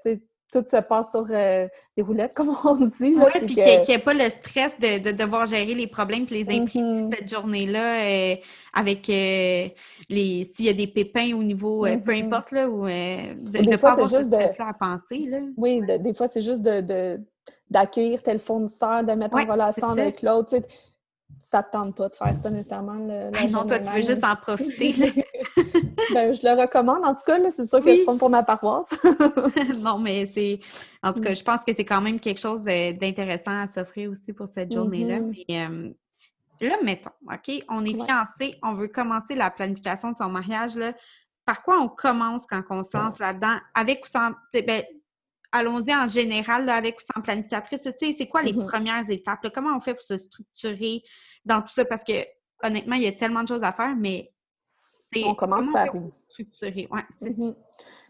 tout 0.52 0.64
se 0.66 0.78
passe 0.78 1.12
sur 1.12 1.26
des 1.26 1.70
roulettes, 2.02 2.34
comme 2.36 2.56
on 2.64 2.76
dit. 2.76 3.16
Oui, 3.16 3.24
puis 3.34 3.48
qu'il 3.48 3.64
n'y 3.64 3.94
ait 3.94 4.00
pas 4.00 4.14
le 4.14 4.30
stress 4.30 4.74
de, 4.80 5.12
devoir 5.12 5.46
gérer 5.46 5.76
les 5.76 5.88
problèmes 5.88 6.26
et 6.32 6.44
les 6.44 6.56
imprimés 6.56 7.04
mm-hmm. 7.04 7.16
cette 7.16 7.30
journée-là 7.30 8.38
avec 8.74 9.08
les 9.08 9.74
s'il 10.10 10.66
y 10.66 10.70
a 10.70 10.74
des 10.74 10.88
pépins 10.88 11.34
au 11.36 11.44
niveau, 11.44 11.84
peu 11.84 11.90
mm-hmm. 11.90 12.26
importe, 12.26 12.52
là, 12.52 12.70
ou 12.70 12.86
de 12.86 13.70
ne 13.70 13.78
pas 13.78 13.92
avoir 13.92 14.10
ce 14.10 14.24
stress-là 14.24 14.70
à 14.70 14.74
penser. 14.74 15.24
Là. 15.28 15.40
Oui, 15.58 15.82
des 16.00 16.14
fois, 16.14 16.28
c'est 16.28 16.42
juste 16.42 16.62
de 16.62 17.20
d'accueillir 17.70 18.24
tel 18.24 18.40
fournisseur, 18.40 19.04
de 19.04 19.12
mettre 19.14 19.38
en 19.38 19.46
relation 19.46 19.90
avec 19.90 20.22
l'autre. 20.22 20.56
Ça 21.40 21.62
te 21.62 21.72
tente 21.72 21.96
pas 21.96 22.10
de 22.10 22.16
faire 22.16 22.36
ça 22.36 22.50
nécessairement. 22.50 22.96
Le, 22.96 23.30
non, 23.52 23.66
toi, 23.66 23.80
tu 23.80 23.92
veux 23.94 24.02
juste 24.02 24.24
en 24.24 24.36
profiter. 24.36 24.94
ben, 26.14 26.34
je 26.34 26.42
le 26.48 26.60
recommande. 26.60 27.06
En 27.06 27.14
tout 27.14 27.22
cas, 27.26 27.38
c'est 27.52 27.66
sûr 27.66 27.80
que 27.80 27.96
c'est 27.96 28.06
pas 28.06 28.16
pour 28.16 28.30
ma 28.30 28.44
paroisse. 28.44 28.96
non, 29.82 30.00
mais 30.00 30.26
c'est. 30.26 30.60
En 31.04 31.14
tout 31.14 31.22
cas, 31.22 31.34
je 31.34 31.44
pense 31.44 31.64
que 31.64 31.74
c'est 31.74 31.86
quand 31.86 32.02
même 32.02 32.20
quelque 32.20 32.40
chose 32.40 32.62
d'intéressant 32.64 33.62
à 33.62 33.68
s'offrir 33.68 34.10
aussi 34.10 34.34
pour 34.34 34.48
cette 34.48 34.74
journée-là. 34.74 35.20
Mm-hmm. 35.20 35.46
Mais 35.48 35.68
euh, 35.68 36.70
là, 36.70 36.78
mettons, 36.84 37.12
OK, 37.32 37.64
on 37.70 37.86
est 37.86 38.04
fiancés, 38.04 38.56
on 38.64 38.74
veut 38.74 38.88
commencer 38.88 39.36
la 39.36 39.52
planification 39.52 40.12
de 40.12 40.18
son 40.18 40.30
mariage. 40.30 40.76
Là. 40.76 40.94
Par 41.46 41.62
quoi 41.62 41.80
on 41.80 41.88
commence 41.88 42.46
quand 42.48 42.64
on 42.72 42.84
se 42.84 42.98
lance 42.98 43.20
là-dedans? 43.20 43.58
Avec 43.76 44.06
ou 44.06 44.08
sans. 44.08 44.32
Ben, 44.54 44.84
allons-y 45.52 45.94
en 45.96 46.08
général 46.08 46.70
avec 46.70 46.98
ou 47.00 47.14
sans 47.14 47.22
planificatrice. 47.22 47.82
c'est 48.00 48.28
quoi 48.28 48.42
les 48.42 48.54
mm-hmm. 48.54 48.66
premières 48.66 49.10
étapes? 49.10 49.48
Comment 49.54 49.76
on 49.76 49.80
fait 49.80 49.94
pour 49.94 50.04
se 50.04 50.18
structurer 50.18 51.04
dans 51.46 51.62
tout 51.62 51.74
ça? 51.74 51.86
Parce 51.86 52.04
que 52.04 52.14
honnêtement, 52.64 52.96
il 52.96 53.04
y 53.04 53.08
a 53.08 53.12
tellement 53.12 53.44
de 53.44 53.48
choses 53.48 53.64
à 53.64 53.72
faire, 53.72 53.96
mais 53.96 54.34
on 55.26 55.36
commence 55.36 55.72
par 55.72 55.94
où? 55.96 56.12
Structurer? 56.30 56.88
Ouais, 56.92 57.04
c'est 57.10 57.30
mm-hmm. 57.30 57.56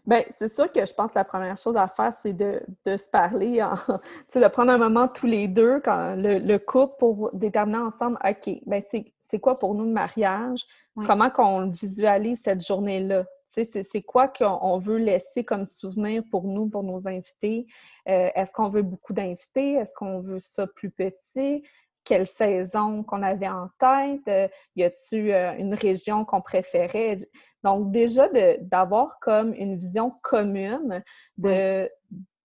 Bien, 0.06 0.22
c'est 0.30 0.48
sûr 0.48 0.72
que 0.72 0.86
je 0.86 0.94
pense 0.94 1.10
que 1.12 1.18
la 1.18 1.24
première 1.26 1.58
chose 1.58 1.76
à 1.76 1.86
faire, 1.86 2.14
c'est 2.14 2.32
de, 2.32 2.62
se 2.86 3.10
parler, 3.10 3.58
de 4.34 4.48
prendre 4.48 4.72
un 4.72 4.78
moment 4.78 5.06
tous 5.06 5.26
les 5.26 5.48
deux, 5.48 5.80
quand 5.84 6.14
le, 6.16 6.56
couple, 6.56 6.94
pour 6.98 7.30
déterminer 7.34 7.80
ensemble, 7.80 8.16
OK, 8.26 8.58
bien, 8.66 8.80
c'est 9.20 9.38
quoi 9.38 9.58
pour 9.58 9.74
nous 9.74 9.84
le 9.84 9.92
mariage? 9.92 10.64
Comment 11.06 11.28
qu'on 11.28 11.68
visualise 11.68 12.40
cette 12.42 12.66
journée-là? 12.66 13.24
C'est 13.48 14.02
quoi 14.02 14.28
qu'on 14.28 14.78
veut 14.78 14.98
laisser 14.98 15.44
comme 15.44 15.66
souvenir 15.66 16.22
pour 16.30 16.44
nous, 16.44 16.68
pour 16.68 16.82
nos 16.82 17.08
invités? 17.08 17.66
Euh, 18.08 18.30
est-ce 18.34 18.52
qu'on 18.52 18.68
veut 18.68 18.82
beaucoup 18.82 19.12
d'invités? 19.12 19.74
Est-ce 19.74 19.92
qu'on 19.94 20.20
veut 20.20 20.40
ça 20.40 20.66
plus 20.66 20.90
petit? 20.90 21.62
Quelle 22.04 22.26
saison 22.26 23.02
qu'on 23.02 23.22
avait 23.22 23.48
en 23.48 23.68
tête? 23.78 24.28
Euh, 24.28 24.48
y 24.76 24.82
a-t-il 24.82 25.30
euh, 25.30 25.54
une 25.58 25.74
région 25.74 26.24
qu'on 26.24 26.40
préférait? 26.40 27.16
Donc, 27.62 27.90
déjà, 27.90 28.28
d'avoir 28.60 29.18
comme 29.20 29.52
une 29.54 29.76
vision 29.76 30.12
commune 30.22 31.02
de, 31.36 31.90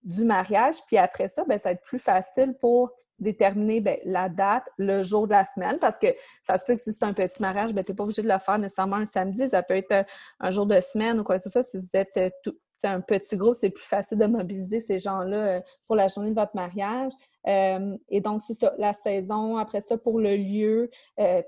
du 0.03 0.25
mariage, 0.25 0.77
puis 0.87 0.97
après 0.97 1.27
ça, 1.27 1.45
ben, 1.45 1.57
ça 1.57 1.69
va 1.69 1.73
être 1.73 1.83
plus 1.83 1.99
facile 1.99 2.55
pour 2.59 2.91
déterminer 3.19 3.81
ben, 3.81 3.97
la 4.05 4.29
date, 4.29 4.65
le 4.77 5.01
jour 5.01 5.27
de 5.27 5.31
la 5.31 5.45
semaine, 5.45 5.77
parce 5.79 5.97
que 5.97 6.07
ça 6.43 6.57
se 6.57 6.65
peut 6.65 6.75
que 6.75 6.81
si 6.81 6.93
c'est 6.93 7.05
un 7.05 7.13
petit 7.13 7.41
mariage, 7.41 7.73
ben, 7.73 7.83
tu 7.83 7.91
n'es 7.91 7.95
pas 7.95 8.03
obligé 8.03 8.21
de 8.21 8.27
le 8.27 8.39
faire 8.39 8.57
nécessairement 8.57 8.97
un 8.97 9.05
samedi, 9.05 9.47
ça 9.49 9.63
peut 9.63 9.77
être 9.77 9.91
euh, 9.91 10.03
un 10.39 10.51
jour 10.51 10.65
de 10.65 10.79
semaine 10.81 11.19
ou 11.19 11.23
quoi 11.23 11.37
que 11.37 11.43
ce 11.43 11.49
soit. 11.49 11.63
Si 11.63 11.77
vous 11.77 11.89
êtes 11.93 12.15
euh, 12.17 12.29
tout, 12.43 12.55
un 12.85 12.99
petit 12.99 13.37
groupe, 13.37 13.55
c'est 13.55 13.69
plus 13.69 13.85
facile 13.85 14.17
de 14.17 14.25
mobiliser 14.25 14.81
ces 14.81 14.99
gens-là 14.99 15.37
euh, 15.37 15.59
pour 15.87 15.95
la 15.95 16.09
journée 16.09 16.31
de 16.31 16.35
votre 16.35 16.53
mariage. 16.53 17.13
et 17.45 18.21
donc, 18.21 18.41
c'est 18.41 18.53
ça, 18.53 18.73
la 18.77 18.93
saison. 18.93 19.55
Après 19.55 19.79
ça, 19.79 19.97
pour 19.97 20.19
le 20.19 20.35
lieu, 20.35 20.89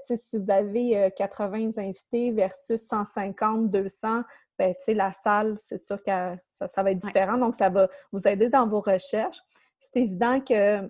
si 0.03 0.37
vous 0.37 0.49
avez 0.49 1.11
80 1.17 1.77
invités 1.77 2.31
versus 2.31 2.81
150, 2.87 3.69
200, 3.69 4.21
ben, 4.57 4.73
la 4.87 5.11
salle, 5.11 5.55
c'est 5.57 5.77
sûr 5.77 6.01
que 6.01 6.35
ça, 6.57 6.67
ça, 6.67 6.83
va 6.83 6.91
être 6.91 6.99
différent. 6.99 7.37
Donc, 7.37 7.55
ça 7.55 7.67
va 7.67 7.89
vous 8.13 8.25
aider 8.27 8.49
dans 8.49 8.67
vos 8.67 8.79
recherches. 8.79 9.41
C'est 9.81 10.01
évident 10.01 10.39
que 10.39 10.89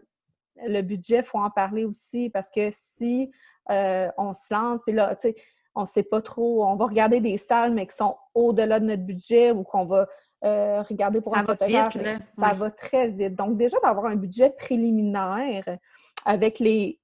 le 0.64 0.82
budget, 0.82 1.18
il 1.18 1.24
faut 1.24 1.40
en 1.40 1.50
parler 1.50 1.86
aussi 1.86 2.30
parce 2.30 2.50
que 2.50 2.70
si 2.72 3.32
euh, 3.72 4.10
on 4.18 4.34
se 4.34 4.54
lance, 4.54 4.82
puis 4.86 4.96
là, 4.96 5.16
tu 5.16 5.30
sais, 5.30 5.36
on 5.76 5.82
ne 5.82 5.86
sait 5.86 6.04
pas 6.04 6.22
trop, 6.22 6.66
on 6.66 6.76
va 6.76 6.86
regarder 6.86 7.20
des 7.20 7.38
salles, 7.38 7.74
mais 7.74 7.86
qui 7.86 7.96
sont 7.96 8.16
au-delà 8.34 8.80
de 8.80 8.86
notre 8.86 9.04
budget 9.04 9.52
ou 9.52 9.64
qu'on 9.64 9.86
va 9.86 10.08
euh, 10.44 10.82
regarder 10.84 11.22
pour 11.22 11.36
un 11.36 11.44
photographe. 11.44 11.98
ça 12.34 12.54
va 12.54 12.70
très 12.70 13.10
vite. 13.10 13.36
Donc, 13.36 13.58
déjà, 13.58 13.78
d'avoir 13.84 14.06
un 14.06 14.16
budget 14.16 14.52
préliminaire 14.52 15.78
avec 16.24 16.60
les, 16.60 17.00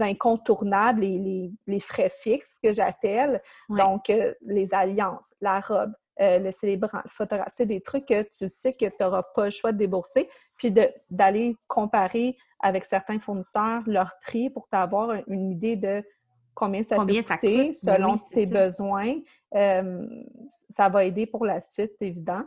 incontournables, 0.00 1.00
les, 1.00 1.52
les, 1.66 1.80
frais 1.80 2.10
fixes 2.10 2.58
que 2.62 2.72
j'appelle, 2.72 3.42
donc 3.68 4.10
euh, 4.10 4.32
les 4.42 4.74
alliances, 4.74 5.34
la 5.40 5.60
robe, 5.60 5.92
le 6.18 6.50
célébrant, 6.50 7.00
le 7.04 7.10
photographe, 7.10 7.52
c'est 7.56 7.66
des 7.66 7.80
trucs 7.80 8.06
que 8.06 8.22
tu 8.22 8.48
sais 8.48 8.72
que 8.72 8.86
tu 8.86 8.94
n'auras 9.00 9.22
pas 9.34 9.46
le 9.46 9.50
choix 9.50 9.72
de 9.72 9.78
débourser, 9.78 10.28
puis 10.56 10.72
d'aller 11.10 11.56
comparer 11.68 12.36
avec 12.60 12.84
certains 12.84 13.18
fournisseurs 13.18 13.82
leur 13.86 14.12
prix 14.22 14.50
pour 14.50 14.68
t'avoir 14.68 15.14
une 15.26 15.50
idée 15.50 15.76
de 15.76 16.02
combien 16.54 16.82
ça 16.82 16.96
combien 16.96 17.22
peut 17.22 17.34
coûter 17.34 17.56
ben 17.68 17.74
selon 17.74 18.16
tes 18.18 18.46
besoins. 18.46 19.14
Euh, 19.54 20.06
ça 20.70 20.88
va 20.88 21.04
aider 21.04 21.26
pour 21.26 21.44
la 21.44 21.60
suite, 21.60 21.92
c'est 21.98 22.06
évident. 22.06 22.42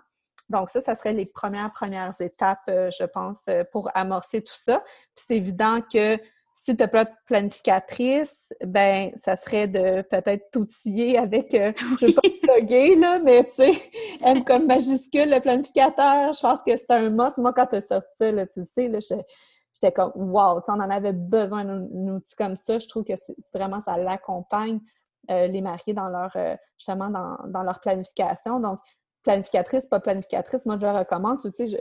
Donc, 0.50 0.70
ça, 0.70 0.80
ça 0.80 0.96
serait 0.96 1.14
les 1.14 1.26
premières, 1.26 1.72
premières 1.72 2.14
étapes, 2.22 2.60
euh, 2.70 2.90
je 2.98 3.04
pense, 3.06 3.40
euh, 3.50 3.64
pour 3.72 3.90
amorcer 3.96 4.42
tout 4.44 4.58
ça. 4.64 4.84
Puis 5.16 5.26
c'est 5.28 5.38
évident 5.38 5.82
que 5.82 6.18
si 6.66 6.76
tu 6.76 6.82
n'as 6.82 6.88
pas 6.88 7.06
de 7.06 7.12
planificatrice, 7.28 8.52
ben 8.66 9.12
ça 9.16 9.36
serait 9.36 9.68
de 9.68 10.02
peut-être 10.02 10.50
t'outiller 10.50 11.16
avec, 11.16 11.52
je 11.52 12.06
ne 12.06 12.08
vais 12.08 12.14
pas 12.14 12.56
plugger, 12.56 12.96
là, 12.96 13.20
mais 13.20 13.44
tu 13.44 13.52
sais, 13.52 13.72
M 14.24 14.44
comme 14.44 14.66
majuscule, 14.66 15.30
le 15.30 15.40
planificateur, 15.42 16.34
je 16.34 16.40
pense 16.40 16.62
que 16.66 16.76
c'est 16.76 16.90
un 16.90 17.12
must. 17.12 17.38
Moi, 17.38 17.54
quand 17.54 17.68
tu 17.68 17.76
as 17.76 17.82
sorti 17.82 18.10
ça, 18.18 18.32
là, 18.32 18.48
tu 18.48 18.64
sais, 18.64 18.88
là, 18.88 18.98
j'étais 19.00 19.92
comme 19.92 20.12
wow, 20.16 20.60
on 20.68 20.74
en 20.74 20.90
avait 20.90 21.14
besoin 21.14 21.66
d'un 21.66 21.84
outil 22.08 22.36
comme 22.36 22.56
ça. 22.56 22.80
Je 22.80 22.88
trouve 22.88 23.04
que 23.04 23.14
c'est 23.16 23.36
vraiment 23.54 23.82
ça 23.82 23.96
l'accompagne 23.96 24.80
euh, 25.30 25.46
les 25.46 25.62
mariés 25.62 25.94
dans 25.94 26.10
leur 26.10 26.36
euh, 26.36 26.56
justement 26.80 27.10
dans, 27.10 27.64
leur 27.64 27.80
planification. 27.80 28.60
Donc, 28.60 28.80
planificatrice, 29.22 29.86
pas 29.86 30.00
planificatrice, 30.00 30.66
moi 30.66 30.78
je 30.82 30.88
le 30.88 30.94
recommande. 30.94 31.40
Tu 31.42 31.52
sais, 31.52 31.68
je, 31.68 31.78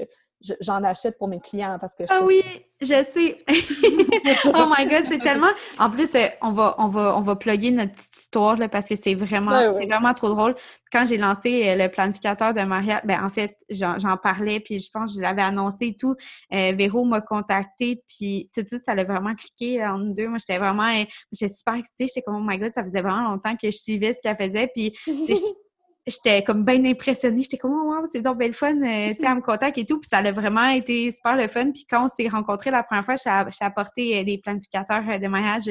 j'en 0.60 0.82
achète 0.84 1.18
pour 1.18 1.28
mes 1.28 1.40
clients 1.40 1.78
parce 1.80 1.94
que 1.94 2.04
je 2.06 2.12
Ah 2.12 2.22
oui, 2.22 2.42
je 2.80 2.86
sais. 2.86 3.44
oh 4.54 4.66
my 4.76 4.86
god, 4.86 5.04
c'est 5.08 5.18
tellement. 5.18 5.48
En 5.78 5.90
plus, 5.90 6.08
euh, 6.14 6.26
on 6.42 6.52
va 6.52 6.74
on 6.78 6.88
va 6.88 7.16
on 7.16 7.20
va 7.20 7.36
plugger 7.36 7.70
notre 7.70 7.92
petite 7.92 8.16
histoire 8.16 8.56
là, 8.56 8.68
parce 8.68 8.86
que 8.86 8.94
c'est 9.02 9.14
vraiment 9.14 9.70
c'est 9.72 9.86
vraiment 9.86 10.14
trop 10.14 10.28
drôle. 10.28 10.54
Quand 10.92 11.04
j'ai 11.04 11.16
lancé 11.18 11.68
euh, 11.68 11.76
le 11.76 11.88
planificateur 11.88 12.54
de 12.54 12.62
mariage, 12.62 13.00
ben 13.04 13.24
en 13.24 13.28
fait, 13.28 13.56
j'en 13.70 14.16
parlais 14.22 14.60
puis 14.60 14.78
je 14.78 14.90
pense 14.92 15.12
que 15.12 15.18
je 15.18 15.22
l'avais 15.22 15.42
annoncé 15.42 15.86
et 15.86 15.96
tout. 15.96 16.14
Euh, 16.52 16.72
Véro 16.76 17.04
m'a 17.04 17.20
contacté 17.20 18.02
puis 18.06 18.50
tout 18.54 18.62
de 18.62 18.68
suite 18.68 18.84
ça 18.84 18.92
a 18.92 19.04
vraiment 19.04 19.34
cliqué 19.34 19.84
en 19.84 19.98
deux. 19.98 20.28
Moi, 20.28 20.38
j'étais 20.38 20.58
vraiment 20.58 20.92
j'étais 21.32 21.52
super 21.52 21.74
excitée, 21.74 22.06
j'étais 22.06 22.22
comme 22.22 22.36
oh 22.36 22.44
my 22.44 22.58
god, 22.58 22.72
ça 22.74 22.84
faisait 22.84 23.02
vraiment 23.02 23.30
longtemps 23.30 23.56
que 23.56 23.70
je 23.70 23.76
suivais 23.76 24.12
ce 24.12 24.18
qu'elle 24.22 24.36
faisait 24.36 24.70
puis 24.74 24.94
j'étais 26.06 26.42
comme 26.42 26.64
bien 26.64 26.84
impressionnée. 26.84 27.42
J'étais 27.42 27.58
comme, 27.58 27.72
oh, 27.72 27.92
wow, 27.92 28.06
c'est 28.10 28.20
donc 28.20 28.38
belle 28.38 28.54
fun, 28.54 28.76
euh, 28.82 29.14
tu 29.18 29.26
à 29.26 29.34
me 29.34 29.40
contacter 29.40 29.82
et 29.82 29.86
tout. 29.86 29.98
Puis 30.00 30.08
ça 30.08 30.18
a 30.18 30.32
vraiment 30.32 30.68
été 30.68 31.10
super 31.10 31.36
le 31.36 31.48
fun. 31.48 31.70
Puis 31.70 31.86
quand 31.88 32.04
on 32.04 32.08
s'est 32.08 32.28
rencontrés 32.28 32.70
la 32.70 32.82
première 32.82 33.04
fois, 33.04 33.16
j'ai 33.16 33.64
apporté 33.64 34.18
euh, 34.18 34.24
des 34.24 34.38
planificateurs 34.38 35.02
euh, 35.08 35.18
de 35.18 35.26
mariage 35.28 35.70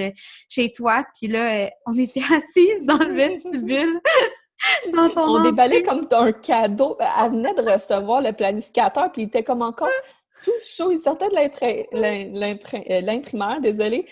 chez 0.49 0.71
toi. 0.71 1.05
Puis 1.17 1.27
là, 1.27 1.69
on 1.85 1.97
était 1.97 2.21
assises 2.33 2.85
dans 2.85 2.97
le 2.97 3.13
vestibule. 3.13 3.99
dans 4.93 5.09
ton 5.09 5.39
on 5.39 5.43
déballait 5.43 5.83
comme 5.83 6.07
un 6.11 6.31
cadeau. 6.31 6.95
Ben, 6.97 7.07
elle 7.21 7.31
venait 7.31 7.53
de 7.53 7.69
recevoir 7.69 8.21
le 8.21 8.31
planificateur, 8.31 9.11
puis 9.11 9.23
il 9.23 9.25
était 9.25 9.43
comme 9.43 9.61
encore 9.61 9.89
tout 10.43 10.51
chaud. 10.65 10.91
Il 10.91 10.99
sortait 10.99 11.29
de 11.29 13.05
l'imprimeur, 13.05 13.61
désolé. 13.61 14.07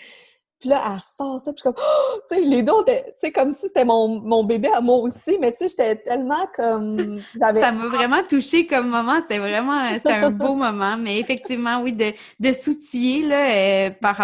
Puis 0.62 0.70
là, 0.70 0.80
elle 0.86 1.00
sort 1.00 1.40
ça, 1.40 1.52
puis 1.52 1.60
je 1.64 1.68
suis 1.68 1.74
comme, 1.74 1.74
oh! 1.76 2.20
tu 2.30 2.36
sais, 2.36 2.40
les 2.40 2.62
deux, 2.62 2.72
tu 2.86 2.94
sais, 3.16 3.32
comme 3.32 3.52
si 3.52 3.66
c'était 3.66 3.84
mon, 3.84 4.20
mon, 4.20 4.44
bébé 4.44 4.68
à 4.72 4.80
moi 4.80 4.98
aussi, 4.98 5.36
mais 5.40 5.50
tu 5.50 5.58
sais, 5.58 5.68
j'étais 5.70 5.96
tellement 5.96 6.46
comme. 6.54 7.20
Ça 7.36 7.52
m'a 7.52 7.88
vraiment 7.88 8.22
touchée 8.22 8.68
comme 8.68 8.88
moment, 8.88 9.20
c'était 9.20 9.40
vraiment, 9.40 9.90
c'était 9.90 10.12
un 10.12 10.30
beau 10.30 10.54
moment, 10.54 10.96
mais 10.96 11.18
effectivement, 11.18 11.82
oui, 11.82 11.92
de, 11.92 12.12
de 12.38 12.52
s'outiller, 12.52 13.26
là, 13.26 13.50
euh, 13.50 13.90
par, 13.90 14.16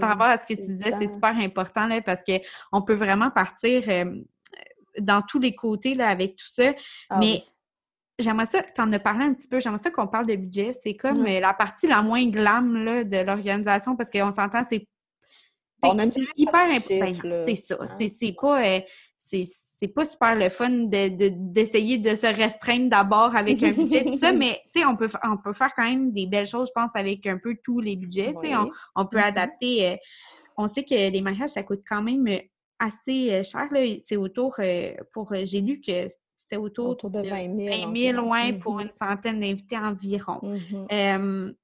par 0.00 0.08
rapport 0.08 0.26
à 0.26 0.36
ce 0.36 0.46
que 0.46 0.54
tu 0.54 0.66
disais, 0.66 0.90
c'est 0.98 1.06
super 1.06 1.36
important, 1.36 1.86
là, 1.86 2.02
parce 2.02 2.22
qu'on 2.24 2.82
peut 2.82 2.94
vraiment 2.94 3.30
partir 3.30 3.82
euh, 3.86 4.16
dans 4.98 5.22
tous 5.22 5.38
les 5.38 5.54
côtés, 5.54 5.94
là, 5.94 6.08
avec 6.08 6.34
tout 6.34 6.48
ça, 6.56 6.72
ah 7.08 7.18
mais. 7.20 7.40
J'aimerais 8.20 8.46
ça, 8.46 8.62
tu 8.62 8.80
en 8.80 8.92
as 8.92 9.00
parlé 9.00 9.24
un 9.24 9.34
petit 9.34 9.48
peu, 9.48 9.58
j'aimerais 9.58 9.82
ça 9.82 9.90
qu'on 9.90 10.06
parle 10.06 10.26
de 10.26 10.36
budget. 10.36 10.70
C'est 10.84 10.94
comme 10.94 11.26
euh, 11.26 11.40
la 11.40 11.52
partie 11.52 11.88
la 11.88 12.00
moins 12.00 12.24
glam 12.30 12.84
là, 12.84 13.02
de 13.02 13.16
l'organisation 13.16 13.96
parce 13.96 14.08
qu'on 14.08 14.30
s'entend, 14.30 14.62
c'est 14.70 14.86
on 15.84 16.10
hyper 16.36 16.66
important. 16.70 17.44
C'est 17.46 17.54
ça. 17.54 17.78
C'est 17.96 18.32
pas, 18.32 18.64
euh, 18.64 18.80
c'est 19.18 19.88
pas 19.88 20.04
super 20.04 20.36
le 20.36 20.48
fun 20.48 20.88
d'essayer 20.88 21.98
de, 21.98 22.14
se 22.14 22.26
restreindre 22.26 22.88
d'abord 22.90 23.34
avec 23.34 23.62
un 23.62 23.72
budget, 23.72 24.04
tout 24.04 24.18
ça, 24.18 24.32
mais 24.32 24.60
on 24.86 24.96
peut, 24.96 25.08
on 25.24 25.36
peut 25.36 25.52
faire 25.52 25.70
quand 25.74 25.84
même 25.84 26.12
des 26.12 26.26
belles 26.26 26.46
choses, 26.46 26.68
je 26.68 26.72
pense, 26.80 26.90
avec 26.94 27.26
un 27.26 27.38
peu 27.38 27.56
tous 27.62 27.80
les 27.80 27.96
budgets. 27.96 28.34
On, 28.36 28.70
on, 28.96 29.06
peut 29.06 29.18
mm-hmm. 29.18 29.22
adapter. 29.22 29.88
Euh, 29.88 29.96
on 30.56 30.68
sait 30.68 30.84
que 30.84 31.10
les 31.10 31.20
mariages, 31.20 31.50
ça 31.50 31.62
coûte 31.62 31.82
quand 31.88 32.02
même 32.02 32.26
assez 32.78 33.32
euh, 33.32 33.42
cher. 33.42 33.68
C'est 34.04 34.16
autour, 34.16 34.56
pour 35.12 35.32
j'ai 35.42 35.60
lu 35.60 35.80
que 35.80 36.06
c'était 36.38 36.56
autour, 36.56 36.96
de 36.96 37.28
20 37.28 37.56
000. 37.56 37.92
20 37.92 37.96
000 37.96 38.16
loin 38.16 38.52
pour 38.52 38.78
mm-hmm. 38.78 38.82
une 38.82 38.94
centaine 38.94 39.40
d'invités 39.40 39.78
environ. 39.78 40.40
Mm-hmm. 40.42 41.54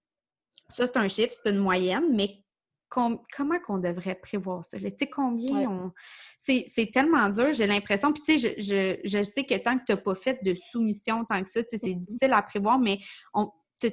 ça, 0.68 0.86
c'est 0.86 0.96
un 0.96 1.08
chiffre, 1.08 1.34
c'est 1.42 1.50
une 1.50 1.58
moyenne, 1.58 2.14
mais 2.14 2.42
comment 2.90 3.60
qu'on 3.64 3.78
devrait 3.78 4.16
prévoir 4.16 4.64
ça? 4.64 4.76
Tu 4.76 4.84
sais, 4.96 5.06
combien 5.06 5.70
on... 5.70 5.92
C'est 6.38 6.90
tellement 6.92 7.30
dur, 7.30 7.52
j'ai 7.52 7.66
l'impression. 7.66 8.12
Puis, 8.12 8.22
tu 8.22 8.38
sais, 8.38 8.54
je, 8.58 9.00
je, 9.04 9.22
sais 9.22 9.44
que 9.44 9.56
tant 9.56 9.78
que 9.78 9.84
tu 9.84 9.92
n'as 9.92 9.98
pas 9.98 10.14
fait 10.14 10.42
de 10.42 10.54
soumission, 10.54 11.24
tant 11.24 11.42
que 11.42 11.48
ça, 11.48 11.62
tu 11.62 11.70
sais, 11.70 11.78
c'est 11.78 11.90
mm-hmm. 11.90 11.98
difficile 11.98 12.32
à 12.32 12.42
prévoir, 12.42 12.78
mais 12.78 12.98
on, 13.32 13.50
tu 13.80 13.90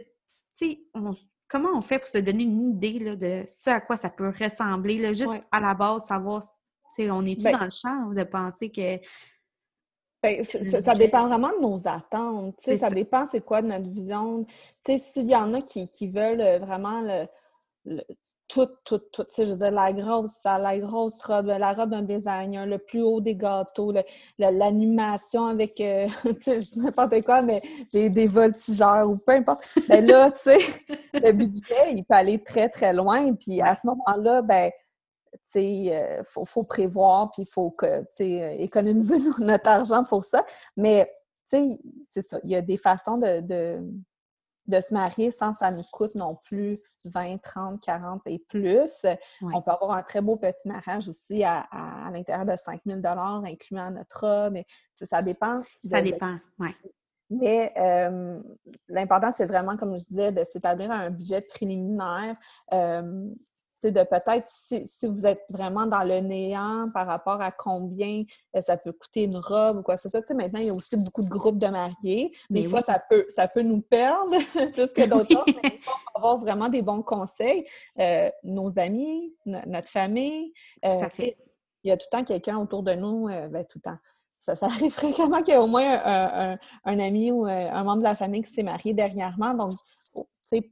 sais, 0.56 0.80
comment 1.48 1.70
on 1.76 1.82
fait 1.82 2.00
pour 2.00 2.08
se 2.08 2.18
donner 2.18 2.44
une 2.44 2.72
idée 2.72 3.00
là, 3.00 3.16
de 3.16 3.46
ce 3.48 3.70
à 3.70 3.82
quoi 3.82 3.98
ça 3.98 4.10
peut 4.10 4.30
ressembler, 4.30 4.98
là, 4.98 5.14
juste 5.14 5.42
à 5.52 5.60
la 5.60 5.74
base, 5.74 6.06
savoir, 6.06 6.42
tu 6.42 7.04
sais, 7.04 7.12
on 7.12 7.24
est-tu 7.26 7.44
ben 7.44 7.58
dans 7.58 7.66
le 7.66 7.72
champ 7.72 8.10
de 8.10 8.24
penser 8.24 8.70
que... 8.72 9.00
Ben, 10.24 10.44
ça, 10.44 10.96
dépend 10.96 11.28
vraiment 11.28 11.52
de 11.56 11.62
nos 11.62 11.88
attentes. 11.88 12.60
Ça, 12.60 12.76
ça, 12.76 12.90
dépend 12.90 13.28
c'est 13.32 13.46
quoi 13.46 13.62
de 13.62 13.68
notre 13.68 13.88
vision. 13.88 14.48
S'il 14.84 15.30
y 15.30 15.36
en 15.36 15.54
a 15.54 15.62
qui, 15.62 15.88
qui 15.90 16.08
veulent 16.08 16.42
euh, 16.42 16.58
vraiment 16.58 17.02
le, 17.86 18.02
tout, 18.48 18.68
tout, 18.86 19.00
tout. 19.12 19.24
Tu 19.26 19.32
sais, 19.32 19.46
je 19.46 19.52
veux 19.52 19.58
dire, 19.58 19.72
la 19.72 19.92
grosse, 19.92 20.36
la 20.44 20.78
grosse 20.80 21.22
robe, 21.22 21.48
la 21.48 21.74
robe 21.74 21.90
d'un 21.90 22.02
designer, 22.02 22.66
le 22.66 22.78
plus 22.78 23.02
haut 23.02 23.20
des 23.20 23.36
gâteaux, 23.36 23.94
l'animation 24.38 25.48
avec, 25.48 25.80
euh, 25.82 26.08
tu 26.42 26.54
sais, 26.54 26.80
n'importe 26.80 27.22
quoi, 27.24 27.42
mais 27.42 27.62
des, 27.94 28.10
des, 28.10 28.28
voltigeurs 28.28 29.10
ou 29.10 29.18
peu 29.18 29.34
importe. 29.34 29.64
Ben 29.90 30.06
là, 30.06 30.32
tu 30.32 30.40
sais, 30.44 30.58
le 31.14 31.32
budget, 31.32 31.94
il 31.94 32.04
peut 32.04 32.16
aller 32.16 32.42
très, 32.42 32.70
très 32.70 32.94
loin. 32.94 33.34
Puis 33.34 33.62
à 33.62 33.76
ce 33.76 33.88
moment-là, 33.88 34.42
ben, 34.42 34.72
tu 35.34 35.40
sais, 35.46 35.66
il 35.66 35.92
euh, 35.92 36.24
faut, 36.26 36.46
faut, 36.46 36.64
prévoir, 36.64 37.32
puis 37.32 37.44
il 37.44 37.52
faut 37.52 37.72
que, 37.72 38.06
sais, 38.14 38.58
économiser 38.60 39.18
notre 39.40 39.70
argent 39.70 40.04
pour 40.06 40.24
ça. 40.24 40.46
Mais, 40.78 41.12
tu 41.50 41.58
sais, 41.58 41.80
c'est 42.06 42.22
ça. 42.22 42.40
Il 42.44 42.52
y 42.52 42.56
a 42.56 42.62
des 42.62 42.78
façons 42.78 43.18
de 43.18 43.42
de 43.42 43.80
se 44.76 44.94
marier 44.94 45.32
sans 45.32 45.54
ça 45.54 45.72
nous 45.72 45.84
coûte 45.92 46.16
non 46.16 46.36
plus 46.36 46.80
20, 47.06 47.42
30, 47.42 47.82
40 47.82 48.22
et 48.26 48.40
plus. 48.40 49.06
On 49.42 49.62
peut 49.62 49.72
avoir 49.72 49.92
un 49.92 50.04
très 50.04 50.22
beau 50.22 50.38
petit 50.38 50.68
mariage 50.68 51.08
aussi 51.08 51.44
à, 51.44 51.66
l'intérieur 52.12 52.46
de 52.46 52.56
5 52.56 52.82
000 52.86 53.02
incluant 53.06 53.90
notre 53.92 54.26
homme. 54.26 54.54
Mais 54.54 54.66
ça 54.94 55.22
dépend. 55.22 55.62
ça 55.88 56.02
dépend, 56.02 56.38
oui. 56.60 56.70
Mais 57.30 57.74
euh, 57.78 58.40
l'important, 58.88 59.32
c'est 59.32 59.46
vraiment, 59.46 59.76
comme 59.76 59.98
je 59.98 60.06
disais, 60.06 60.32
de 60.32 60.44
s'établir 60.46 60.92
un 60.92 61.10
budget 61.10 61.42
préliminaire. 61.42 62.38
Euh, 62.74 63.30
de 63.92 64.04
peut-être, 64.04 64.46
si, 64.50 65.08
vous 65.08 65.26
êtes 65.26 65.44
vraiment 65.50 65.86
dans 65.86 66.04
le 66.04 66.20
néant 66.20 66.90
par 66.94 67.08
rapport 67.08 67.42
à 67.42 67.52
combien 67.52 68.24
euh, 68.56 68.62
ça 68.62 68.78
peut 68.78 68.92
coûter 68.92 69.24
une 69.24 69.38
robe 69.38 69.78
ou 69.78 69.82
quoi 69.84 69.96
que 69.96 70.02
ce 70.02 70.10
soit. 70.10 70.30
maintenant, 70.32 70.60
il 70.60 70.68
y 70.68 70.70
a 70.70 70.74
aussi 70.74 70.96
beaucoup 70.98 71.24
de 71.24 71.30
groupes 71.30 71.60
de 71.60 71.68
mariés. 71.68 72.34
Des 72.50 72.64
fois, 72.66 72.82
ça, 72.82 73.00
peut, 73.00 73.26
ça 73.30 73.48
peut 73.48 73.62
nous 73.62 73.82
perdre 73.82 74.36
plus 74.74 74.94
que 74.94 75.06
d'autres 75.06 75.32
choses, 75.32 75.56
mais 75.64 75.80
il 75.80 75.84
faut 75.84 76.18
avoir 76.18 76.38
vraiment 76.38 76.70
des 76.70 76.82
bons 76.82 77.02
conseils. 77.02 77.66
Euh, 78.00 78.30
nos 78.44 78.78
amis, 78.80 79.36
notre 79.46 79.90
famille. 79.90 80.54
tout 80.84 80.90
à 80.90 81.06
euh, 81.06 81.10
fait. 81.10 81.38
Il 81.84 81.90
y 81.90 81.92
a 81.92 81.98
tout 81.98 82.08
le 82.12 82.18
temps 82.18 82.24
quelqu'un 82.24 82.58
autour 82.58 82.84
de 82.84 82.94
nous, 82.94 83.28
ben, 83.28 83.64
tout 83.66 83.78
le 83.78 83.92
temps. 83.92 83.98
Ça, 84.32 84.56
ça 84.56 84.66
arrive 84.68 84.92
fréquemment 84.94 85.38
qu'il 85.38 85.50
y 85.50 85.58
ait 85.58 85.58
au 85.58 85.68
moins 85.68 86.02
un, 86.04 86.58
un 86.86 87.00
ami 87.00 87.32
ou 87.32 87.46
un 87.46 87.84
membre 87.84 88.00
de 88.00 88.04
la 88.04 88.16
famille 88.16 88.44
qui 88.44 88.52
s'est 88.52 88.64
marié 88.64 88.94
dernièrement. 88.94 89.54
Donc, 89.54 89.76
oh, 90.16 90.28
tu 90.50 90.58
sais, 90.58 90.72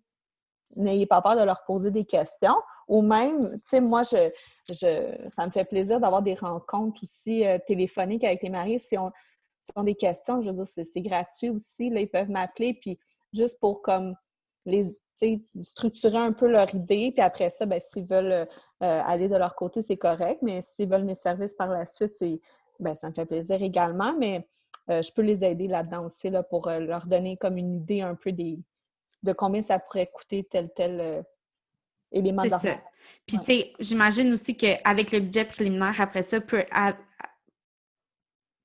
n'ayez 0.76 1.06
pas 1.06 1.22
peur 1.22 1.36
de 1.36 1.44
leur 1.44 1.64
poser 1.66 1.92
des 1.92 2.06
questions. 2.06 2.56
Ou 2.88 3.02
même, 3.02 3.40
tu 3.42 3.62
sais, 3.66 3.80
moi, 3.80 4.04
je, 4.04 4.30
je, 4.70 5.30
ça 5.30 5.46
me 5.46 5.52
fait 5.52 5.68
plaisir 5.68 6.00
d'avoir 6.00 6.22
des 6.22 6.36
rencontres 6.36 7.02
aussi 7.04 7.46
euh, 7.46 7.58
téléphoniques 7.66 8.24
avec 8.24 8.44
les 8.44 8.50
mariés. 8.50 8.80
Si 8.80 8.98
on, 8.98 9.12
ont 9.76 9.84
des 9.84 9.96
questions, 9.96 10.42
je 10.42 10.52
veux 10.52 10.64
dire, 10.64 10.68
c'est 10.68 11.02
gratuit 11.02 11.50
aussi. 11.50 11.90
Là, 11.90 12.02
ils 12.02 12.10
peuvent 12.10 12.30
m'appeler, 12.30 12.76
puis 12.76 13.00
juste 13.34 13.60
pour 13.60 13.82
comme 13.82 14.16
les 14.66 14.96
structurer 15.62 16.18
un 16.18 16.34
peu 16.34 16.48
leur 16.48 16.74
idée, 16.76 17.12
puis 17.12 17.22
après 17.22 17.50
ça, 17.50 17.66
ben, 17.66 17.80
s'ils 17.80 18.06
veulent 18.06 18.34
euh, 18.34 18.46
aller 18.80 19.30
de 19.30 19.38
leur 19.38 19.56
côté, 19.56 19.82
c'est 19.82 19.98
correct, 19.98 20.40
mais 20.42 20.62
s'ils 20.62 20.90
veulent 20.90 21.06
mes 21.06 21.16
services 21.16 21.54
par 21.54 21.70
la 21.70 21.86
suite, 21.86 22.14
ben, 22.80 22.96
ça 22.96 23.10
me 23.10 23.14
fait 23.14 23.26
plaisir 23.26 23.62
également, 23.64 24.14
mais 24.20 24.46
euh, 24.90 25.02
je 25.02 25.12
peux 25.14 25.22
les 25.22 25.44
aider 25.44 25.68
là-dedans 25.68 26.06
aussi 26.06 26.30
là, 26.30 26.44
pour 26.44 26.70
leur 26.70 27.08
donner 27.08 27.38
comme 27.38 27.58
une 27.58 27.74
idée 27.74 28.02
un 28.02 28.16
peu 28.16 28.34
des, 28.34 28.60
de 29.24 29.32
combien 29.32 29.62
ça 29.62 29.80
pourrait 29.80 30.08
coûter 30.08 30.44
tel 30.44 31.26
tel 32.16 32.24
élément 32.24 32.44
d'argent. 32.44 32.80
Puis, 33.26 33.38
tu 33.40 33.46
sais, 33.46 33.74
j'imagine 33.80 34.34
aussi 34.34 34.56
qu'avec 34.56 35.12
le 35.12 35.20
budget 35.20 35.46
préliminaire, 35.46 36.00
après 36.00 36.24
ça, 36.24 36.40
peut, 36.42 36.64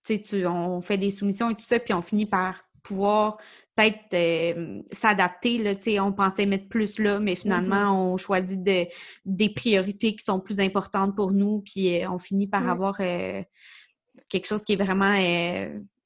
tu 0.04 0.46
on 0.46 0.80
fait 0.82 0.98
des 0.98 1.10
soumissions 1.10 1.50
et 1.50 1.54
tout 1.54 1.66
ça, 1.66 1.78
puis 1.78 1.94
on 1.94 2.02
finit 2.02 2.26
par 2.26 2.64
pouvoir 2.82 3.36
peut-être 3.74 4.14
euh, 4.14 4.82
s'adapter. 4.92 5.58
Là, 5.58 5.74
on 6.04 6.12
pensait 6.12 6.46
mettre 6.46 6.68
plus 6.68 6.98
là, 6.98 7.20
mais 7.20 7.34
finalement, 7.34 7.84
mm-hmm. 7.84 8.12
on 8.12 8.16
choisit 8.16 8.62
de, 8.62 8.86
des 9.24 9.48
priorités 9.50 10.14
qui 10.16 10.24
sont 10.24 10.40
plus 10.40 10.60
importantes 10.60 11.14
pour 11.14 11.32
nous, 11.32 11.60
puis 11.60 12.02
euh, 12.02 12.10
on 12.10 12.18
finit 12.18 12.46
par 12.46 12.68
avoir 12.68 12.96
euh, 13.00 13.42
quelque 14.28 14.46
chose 14.46 14.64
qui 14.64 14.72
est 14.72 14.82
vraiment 14.82 15.14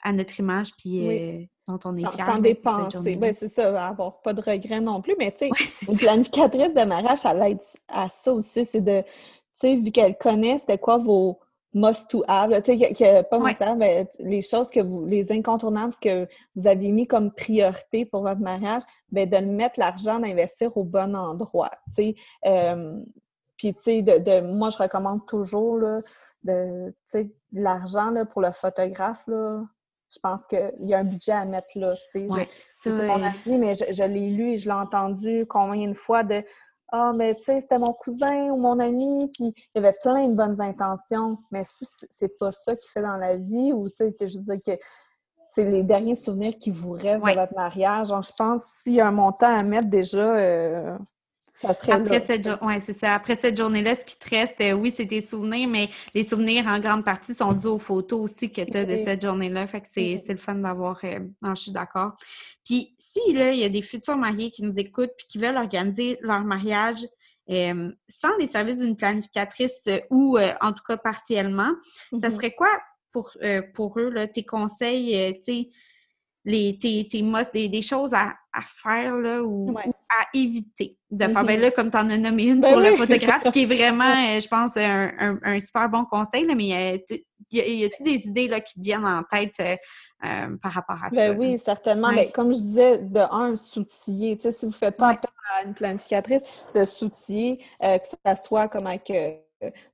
à 0.03 0.13
notre 0.13 0.39
image, 0.39 0.73
puis 0.77 1.49
dont 1.67 1.79
on 1.85 1.97
est 1.97 2.05
Sans, 2.05 2.39
dépenser. 2.39 3.17
Ben, 3.17 3.33
c'est 3.33 3.49
ça, 3.49 3.89
avoir 3.89 4.21
pas 4.21 4.33
de 4.33 4.41
regrets 4.41 4.81
non 4.81 5.01
plus. 5.01 5.15
Mais 5.19 5.33
tu 5.33 5.49
sais, 5.49 5.89
une 5.89 5.97
planificatrice 5.97 6.75
de 6.75 6.85
mariage, 6.85 7.21
elle 7.25 7.43
aide 7.43 7.61
à 7.89 8.09
ça 8.09 8.33
aussi. 8.33 8.65
C'est 8.65 8.81
de, 8.81 9.03
tu 9.03 9.09
sais, 9.55 9.77
vu 9.77 9.91
qu'elle 9.91 10.17
connaît 10.17 10.59
c'était 10.59 10.79
quoi 10.79 10.99
vos 10.99 11.39
must 11.75 12.09
to 12.09 12.23
have, 12.29 12.51
tu 12.63 12.79
sais, 12.79 12.95
que, 12.95 13.23
pas 13.23 13.39
ouais. 13.39 13.75
mais 13.77 14.09
les 14.21 14.43
choses 14.43 14.71
que 14.71 14.79
vous, 14.79 15.05
les 15.05 15.33
incontournables 15.33 15.95
que 16.01 16.29
vous 16.55 16.69
avez 16.69 16.93
mis 16.93 17.07
comme 17.07 17.33
priorité 17.33 18.07
pour 18.07 18.23
votre 18.23 18.41
mariage, 18.41 18.83
ben 19.11 19.29
de 19.29 19.39
mettre 19.39 19.81
l'argent 19.81 20.21
d'investir 20.21 20.77
au 20.77 20.85
bon 20.85 21.17
endroit, 21.17 21.73
tu 21.89 21.95
sais. 21.95 22.15
Euh, 22.47 23.01
puis, 23.57 23.73
tu 23.75 23.83
sais, 23.83 24.03
de, 24.03 24.19
de, 24.19 24.41
moi, 24.41 24.71
je 24.71 24.79
recommande 24.79 25.27
toujours, 25.27 25.79
là, 25.79 26.01
de, 26.43 26.91
tu 26.91 26.95
sais, 27.07 27.25
de 27.25 27.63
l'argent, 27.63 28.11
là, 28.11 28.25
pour 28.25 28.41
le 28.41 28.51
photographe, 28.53 29.23
là, 29.27 29.63
je 30.15 30.21
pense 30.21 30.47
qu'il 30.47 30.73
y 30.81 30.95
a 30.95 30.99
un 30.99 31.05
budget 31.05 31.33
à 31.33 31.45
mettre 31.45 31.69
là. 31.77 31.93
c'est 32.13 32.29
ce 32.29 33.07
qu'on 33.07 33.25
a 33.25 33.33
dit, 33.45 33.57
mais 33.59 33.75
je, 33.75 34.05
l'ai 34.05 34.31
lu 34.31 34.53
et 34.53 34.59
je 34.59 34.67
l'ai 34.67 34.75
entendu 34.75 35.47
combien 35.47 35.89
de 35.89 35.95
fois 35.95 36.23
de 36.23 36.43
Ah, 36.93 37.13
mais 37.17 37.35
tu 37.35 37.45
sais, 37.45 37.61
c'était 37.61 37.79
mon 37.79 37.93
cousin 37.93 38.51
ou 38.51 38.57
mon 38.57 38.79
ami, 38.79 39.31
puis 39.33 39.53
il 39.57 39.75
y 39.75 39.79
avait 39.79 39.97
plein 40.03 40.29
de 40.29 40.35
bonnes 40.35 40.61
intentions, 40.61 41.39
mais 41.51 41.65
si 41.65 41.87
c'est 42.13 42.39
pas 42.39 42.53
ça 42.53 42.77
qu'il 42.77 42.91
fait 42.91 43.03
dans 43.03 43.17
la 43.17 43.37
vie, 43.37 43.73
ou 43.73 43.89
tu 43.89 43.97
sais, 43.97 44.15
je 44.21 44.39
veux 44.39 44.45
dire 44.45 44.61
que 44.65 44.83
c'est 45.49 45.71
les 45.71 45.83
derniers 45.83 46.17
souvenirs 46.17 46.55
qui 46.61 46.71
vous 46.71 46.91
restent 46.91 47.25
de 47.25 47.41
votre 47.41 47.55
mariage. 47.55 48.09
je 48.09 48.33
pense 48.37 48.65
s'il 48.65 48.95
y 48.95 49.01
a 49.01 49.07
un 49.07 49.13
montant 49.13 49.57
à 49.57 49.63
mettre 49.63 49.89
déjà, 49.89 50.37
euh, 50.37 50.97
après 51.65 52.21
cette, 52.21 52.49
ouais, 52.63 52.81
c'est 52.81 52.93
ça. 52.93 53.15
Après 53.15 53.37
cette 53.37 53.57
journée-là, 53.57 53.95
ce 53.95 54.01
qui 54.01 54.19
te 54.19 54.31
reste, 54.31 54.61
euh, 54.61 54.73
oui, 54.73 54.93
c'est 54.95 55.07
tes 55.07 55.21
souvenirs, 55.21 55.69
mais 55.69 55.89
les 56.15 56.23
souvenirs 56.23 56.67
en 56.67 56.79
grande 56.79 57.05
partie 57.05 57.35
sont 57.35 57.53
dus 57.53 57.67
aux 57.67 57.79
photos 57.79 58.21
aussi 58.21 58.51
que 58.51 58.63
tu 58.63 58.77
as 58.77 58.85
de 58.85 58.97
cette 58.97 59.23
journée-là. 59.23 59.67
Fait 59.67 59.81
que 59.81 59.89
c'est, 59.91 60.23
le 60.29 60.37
fun 60.37 60.57
d'avoir. 60.57 60.99
Euh, 61.05 61.21
non, 61.43 61.55
je 61.55 61.63
suis 61.63 61.73
d'accord. 61.73 62.13
Puis 62.65 62.95
si 62.99 63.33
là, 63.33 63.53
il 63.53 63.61
y 63.61 63.65
a 63.65 63.69
des 63.69 63.83
futurs 63.83 64.17
mariés 64.17 64.51
qui 64.51 64.63
nous 64.63 64.75
écoutent 64.77 65.13
puis 65.17 65.27
qui 65.29 65.39
veulent 65.39 65.57
organiser 65.57 66.19
leur 66.21 66.45
mariage 66.45 67.07
euh, 67.51 67.93
sans 68.09 68.37
les 68.39 68.47
services 68.47 68.79
d'une 68.79 68.97
planificatrice 68.97 69.89
ou 70.11 70.39
en 70.61 70.73
tout 70.73 70.85
cas 70.87 70.97
partiellement, 70.97 71.71
ça 72.19 72.29
mm-hmm. 72.29 72.35
serait 72.35 72.53
quoi 72.53 72.69
pour, 73.13 73.33
pour 73.75 73.99
eux, 74.01 74.11
là, 74.11 74.27
tes 74.27 74.45
conseils, 74.45 75.35
tu 75.45 75.53
sais? 75.53 75.69
Les, 76.45 76.79
tes, 76.79 77.09
tes 77.09 77.23
des, 77.53 77.69
des, 77.69 77.83
choses 77.83 78.13
à, 78.13 78.35
à 78.53 78.61
faire 78.63 79.17
là, 79.17 79.43
ou, 79.43 79.75
à 79.79 80.27
éviter 80.35 80.99
de 81.11 81.25
faire. 81.25 81.45
Ben 81.45 81.59
mm-hmm. 81.59 81.63
là, 81.63 81.71
comme 81.71 81.91
tu 81.91 81.97
en 81.97 82.11
as 82.11 82.19
nommé 82.19 82.45
une 82.45 82.61
ben 82.61 82.73
pour 82.73 82.81
le 82.81 82.93
photographe, 82.93 83.45
ce 83.45 83.49
qui 83.49 83.63
est 83.63 83.67
vraiment, 83.75 84.05
euh, 84.05 84.41
je 84.41 84.49
pense, 84.49 84.77
un, 84.77 85.39
un, 85.43 85.61
super 85.61 85.89
bon 85.89 86.05
conseil, 86.05 86.47
là, 86.47 86.55
mais 86.55 86.99
euh, 87.09 87.17
y 87.51 87.85
a-t-il 87.85 88.05
des 88.05 88.27
idées 88.27 88.49
là, 88.49 88.61
qui 88.61 88.75
te 88.75 88.81
viennent 88.81 89.07
en 89.07 89.23
tête 89.23 89.55
euh, 89.61 90.57
par 90.63 90.73
rapport 90.73 91.03
à 91.03 91.11
ça? 91.11 91.17
Ben 91.17 91.39
oui, 91.39 91.59
certainement. 91.59 92.13
Ben, 92.13 92.31
comme 92.31 92.53
je 92.53 92.61
disais, 92.61 92.99
de 92.99 93.21
un, 93.21 93.57
s'outiller. 93.57 94.39
Si 94.41 94.67
vous 94.67 94.69
ne 94.69 94.73
faites 94.73 94.97
pas 94.97 95.11
appel 95.11 95.31
à 95.59 95.65
une 95.65 95.75
planificatrice, 95.75 96.43
de 96.75 96.85
s'outiller, 96.85 97.59
que 97.81 98.09
ça 98.25 98.37
soit 98.37 98.69
comme 98.69 98.87
avec 98.87 99.11
euh, 99.11 99.33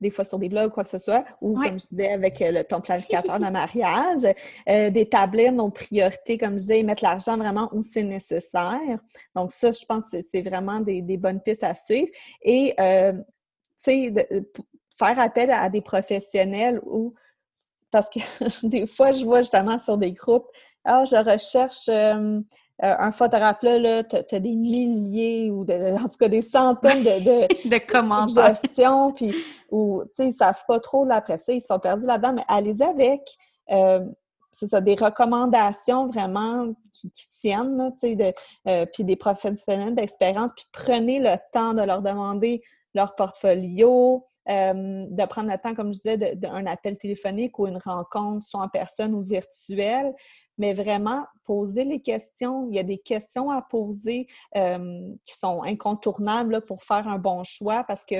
des 0.01 0.11
fois 0.11 0.25
sur 0.25 0.39
des 0.39 0.49
blogs, 0.49 0.73
quoi 0.73 0.85
que 0.85 0.91
ce 0.91 0.99
soit, 0.99 1.25
ou 1.41 1.61
comme 1.61 1.79
je 1.81 1.89
disais 1.89 2.13
avec 2.13 2.41
euh, 2.43 2.53
le, 2.53 2.65
ton 2.65 2.81
planificateur 2.81 3.39
de 3.41 3.47
mariage, 3.47 4.23
euh, 4.69 4.91
d'établir 4.91 5.53
nos 5.53 5.71
priorités, 5.71 6.39
comme 6.39 6.55
je 6.55 6.59
disais, 6.59 6.81
et 6.81 6.83
mettre 6.83 7.03
l'argent 7.03 7.37
vraiment 7.37 7.69
où 7.73 7.83
c'est 7.83 8.03
nécessaire. 8.03 8.99
Donc 9.35 9.53
ça, 9.53 9.73
je 9.73 9.85
pense 9.85 10.11
que 10.11 10.23
c'est 10.23 10.43
vraiment 10.43 10.81
des, 10.81 11.03
bonnes 11.17 11.41
pistes 11.41 11.65
à 11.65 11.75
suivre. 11.75 12.11
Et, 12.43 12.75
tu 12.77 13.23
sais, 13.79 14.29
faire 14.99 15.19
appel 15.19 15.51
à 15.51 15.69
des 15.69 15.81
professionnels 15.81 16.81
ou 16.85 17.15
parce 17.91 18.09
que 18.09 18.21
des 18.67 18.87
fois, 18.87 19.13
je 19.13 19.25
vois 19.25 19.43
justement 19.43 19.79
sur 19.79 19.99
des 19.99 20.13
groupes, 20.13 20.47
ah, 20.85 21.05
je 21.05 21.17
recherche 21.17 21.89
euh, 21.89 22.41
un 22.83 23.13
photographe 23.13 23.59
là, 23.63 24.03
tu 24.05 24.17
as, 24.17 24.41
des 24.41 24.55
milliers 24.55 25.51
ou 25.51 25.63
en 25.63 26.09
tout 26.09 26.17
cas 26.19 26.29
des 26.29 26.43
centaines 26.43 27.03
de, 27.03 27.21
de, 27.21 27.69
de 27.69 27.87
commentaires. 27.87 28.59
puis 29.15 29.35
ou 29.71 30.03
tu 30.05 30.11
sais, 30.15 30.27
ils 30.29 30.33
savent 30.33 30.63
pas 30.67 30.81
trop 30.81 31.05
l'apprécier, 31.05 31.57
ils 31.57 31.61
sont 31.61 31.79
perdus 31.79 32.07
là-dedans, 32.07 32.33
mais 32.35 32.45
allez 32.49 32.83
avec 32.83 33.23
euh, 33.71 34.01
c'est 34.53 34.67
ça, 34.67 34.81
des 34.81 34.95
recommandations 34.95 36.07
vraiment 36.07 36.75
qui, 36.93 37.11
tiennent, 37.41 37.93
tu 37.93 38.09
sais, 38.09 38.17
de, 38.17 38.33
euh, 38.69 38.85
puis 38.93 39.05
des 39.05 39.17
professionnels 39.17 39.95
d'expérience, 39.95 40.51
puis 40.55 40.67
prenez 40.73 41.21
le 41.21 41.37
temps 41.53 41.73
de 41.73 41.83
leur 41.83 42.03
demander 42.03 42.63
leur 42.95 43.15
portfolio, 43.15 44.25
de 44.47 45.27
prendre 45.27 45.51
le 45.51 45.59
temps, 45.59 45.75
comme 45.75 45.95
je 45.95 46.01
disais, 46.01 46.37
d'un 46.37 46.67
appel 46.67 46.97
téléphonique 46.97 47.59
ou 47.59 47.67
une 47.69 47.79
rencontre, 47.79 48.45
soit 48.45 48.63
en 48.63 48.69
personne 48.69 49.15
ou 49.15 49.23
virtuelle, 49.23 50.13
mais 50.61 50.75
vraiment 50.75 51.25
poser 51.45 51.85
les 51.85 52.01
questions. 52.01 52.69
Il 52.69 52.77
y 52.77 52.79
a 52.79 52.83
des 52.83 52.99
questions 52.99 53.51
à 53.51 53.63
poser 53.63 54.27
euh, 54.57 55.01
qui 55.25 55.35
sont 55.35 55.63
incontournables 55.63 56.63
pour 56.67 56.83
faire 56.83 57.09
un 57.09 57.19
bon 57.19 57.43
choix 57.45 57.83
parce 57.85 58.05
que 58.05 58.17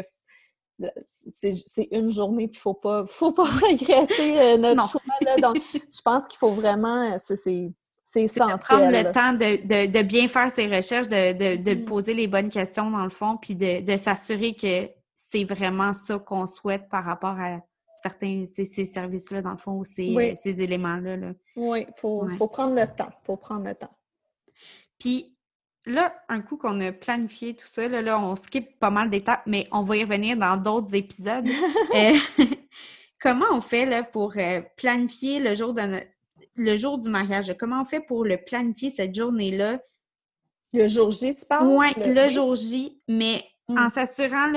c'est 1.29 1.89
une 1.91 2.11
journée, 2.11 2.49
puis 2.49 2.57
il 2.57 2.59
ne 2.59 2.63
faut 2.63 2.75
pas, 2.75 3.05
faut 3.07 3.33
pas 3.33 3.45
regretter 3.69 4.41
euh, 4.41 4.57
notre 4.57 4.89
choix. 4.89 5.01
Donc, 5.43 5.59
je 5.75 6.01
pense 6.03 6.27
qu'il 6.29 6.39
faut 6.39 6.53
vraiment, 6.53 7.19
c'est 7.19 7.71
essentiel. 8.19 8.57
De 8.57 8.63
prendre 8.63 8.91
le 8.91 9.13
temps 9.13 9.33
de, 9.33 10.03
bien 10.03 10.29
faire 10.29 10.51
ses 10.51 10.67
recherches, 10.67 11.09
de, 11.09 11.75
mm. 11.75 11.85
poser 11.85 12.15
les 12.15 12.27
bonnes 12.27 12.51
questions 12.51 12.91
dans 12.91 13.05
le 13.05 13.11
fond, 13.11 13.37
puis 13.37 13.55
de, 13.55 13.97
s'assurer 13.97 14.55
que 14.55 14.91
c'est 15.17 15.45
vraiment 15.45 15.95
ça 15.95 16.19
qu'on 16.19 16.47
souhaite 16.47 16.89
par 16.89 17.05
rapport 17.05 17.39
à 17.39 17.61
certains 18.03 18.47
ces, 18.53 18.85
services-là, 18.85 19.43
dans 19.43 19.53
le 19.53 19.59
fond, 19.59 19.79
ou 19.79 19.85
ces, 19.85 20.35
ces 20.43 20.61
éléments-là. 20.61 21.17
Là. 21.17 21.33
Oui, 21.57 21.87
il 21.87 21.95
faut, 21.97 22.27
faut, 22.29 22.49
prendre 22.49 22.75
le 22.75 22.87
temps. 22.87 23.11
faut 23.25 23.37
prendre 23.37 23.65
le 23.65 23.75
temps. 23.75 23.95
Puis 24.99 25.37
là, 25.87 26.15
un 26.29 26.41
coup 26.41 26.57
qu'on 26.57 26.81
a 26.81 26.93
planifié 26.93 27.55
tout 27.55 27.67
ça, 27.67 27.89
là, 27.89 28.19
on 28.19 28.37
skip 28.37 28.79
pas 28.79 28.91
mal 28.91 29.11
d'étapes, 29.11 29.43
mais 29.47 29.67
on 29.73 29.83
va 29.83 29.97
y 29.97 30.05
revenir 30.05 30.37
dans 30.37 30.57
d'autres 30.57 30.95
épisodes. 30.95 31.47
Euh, 31.93 32.17
comment 33.21 33.47
on 33.51 33.61
fait 33.61 33.85
là, 33.85 34.05
pour 34.05 34.35
euh, 34.37 34.61
planifier 34.77 35.41
le 35.41 35.57
jour, 35.57 35.75
de 35.75 35.83
le 36.57 36.77
jour 36.77 36.99
du 36.99 37.09
mariage? 37.09 37.55
Comment 37.59 37.83
on 37.83 37.85
fait 37.85 38.01
pour 38.01 38.25
le 38.25 38.37
planifier 38.37 38.91
cette 38.91 39.15
journée-là? 39.15 39.81
Le 40.73 40.87
jour 40.87 41.11
J, 41.11 41.35
tu 41.35 41.45
parles? 41.47 41.67
Oui, 41.67 41.89
le... 41.97 42.29
jour 42.29 42.55
J, 42.55 43.01
mais 43.09 43.45
en 43.69 43.87
hmm. 43.87 43.91
s'assurant 43.91 44.53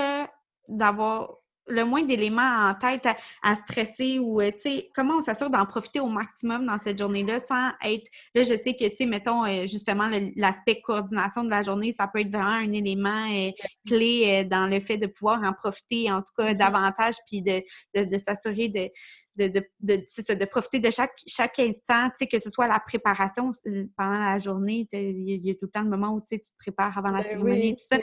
d'avoir 0.68 1.38
le 1.68 1.86
moins 1.86 2.04
d'éléments 2.04 2.70
en 2.70 2.74
tête 2.74 3.08
à, 3.42 3.56
stresser 3.56 4.20
ou, 4.20 4.42
euh, 4.42 4.52
tu 4.52 4.70
sais, 4.70 4.90
comment 4.94 5.18
on 5.18 5.22
s'assure 5.22 5.50
d'en 5.50 5.66
profiter 5.66 6.00
au 6.00 6.08
maximum 6.08 6.66
dans 6.66 6.78
cette 6.78 7.00
journée-là 7.00 7.40
sans 7.40 7.70
être, 7.86 8.06
là, 8.36 8.44
je 8.44 8.56
sais 8.56 8.76
que, 8.76 8.88
tu 8.90 8.98
sais, 8.98 9.06
mettons, 9.06 9.46
euh, 9.46 9.66
justement, 9.66 10.10
l'aspect 10.36 10.82
coordination 10.82 11.44
de 11.44 11.50
la 11.50 11.64
journée, 11.64 11.92
ça 11.92 12.08
peut 12.08 12.20
être 12.20 12.32
vraiment 12.32 12.50
un 12.50 12.72
élément 12.72 13.28
euh, 13.32 13.52
clé 13.88 14.46
dans 14.46 14.68
le 14.68 14.80
fait 14.80 14.98
de 14.98 15.08
pouvoir 15.08 15.42
en 15.44 15.54
profiter, 15.54 16.12
en 16.12 16.22
tout 16.22 16.34
cas, 16.38 16.54
mm-hmm. 16.54 16.58
davantage, 16.58 17.16
puis 17.28 17.42
de, 17.42 17.64
de 17.96 18.18
s'assurer 18.18 18.68
de, 18.68 18.90
de, 19.36 19.48
de, 19.48 19.66
de, 19.80 20.34
de 20.34 20.46
profiter 20.46 20.80
de 20.80 20.92
chaque, 20.92 21.18
chaque 21.28 21.60
instant, 21.60 22.10
que 22.20 22.40
ce 22.40 22.50
soit 22.50 22.68
la 22.68 22.80
préparation 22.80 23.52
euh, 23.68 23.86
pendant 23.98 24.20
la 24.20 24.40
journée, 24.40 24.88
il 24.92 25.46
y, 25.46 25.50
a 25.50 25.54
tout 25.54 25.66
le 25.66 25.70
temps 25.70 25.82
le 25.82 25.90
moment 25.90 26.14
où 26.14 26.22
tu 26.22 26.40
te 26.40 26.48
prépares 26.60 26.98
avant 26.98 27.12
la 27.12 27.22
ben 27.22 27.30
cérémonie, 27.30 27.76
tout 27.76 27.86
ça. 27.90 27.98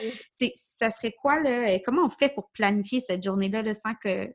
Ça 0.55 0.91
serait 0.91 1.13
quoi, 1.13 1.41
là, 1.41 1.69
euh, 1.69 1.79
comment 1.85 2.05
on 2.05 2.11
fait 2.11 2.31
pour 2.31 2.51
planifier 2.51 3.01
cette 3.01 3.23
journée-là 3.23 3.63
là, 3.63 3.75
sans 3.75 3.95
que 3.95 4.33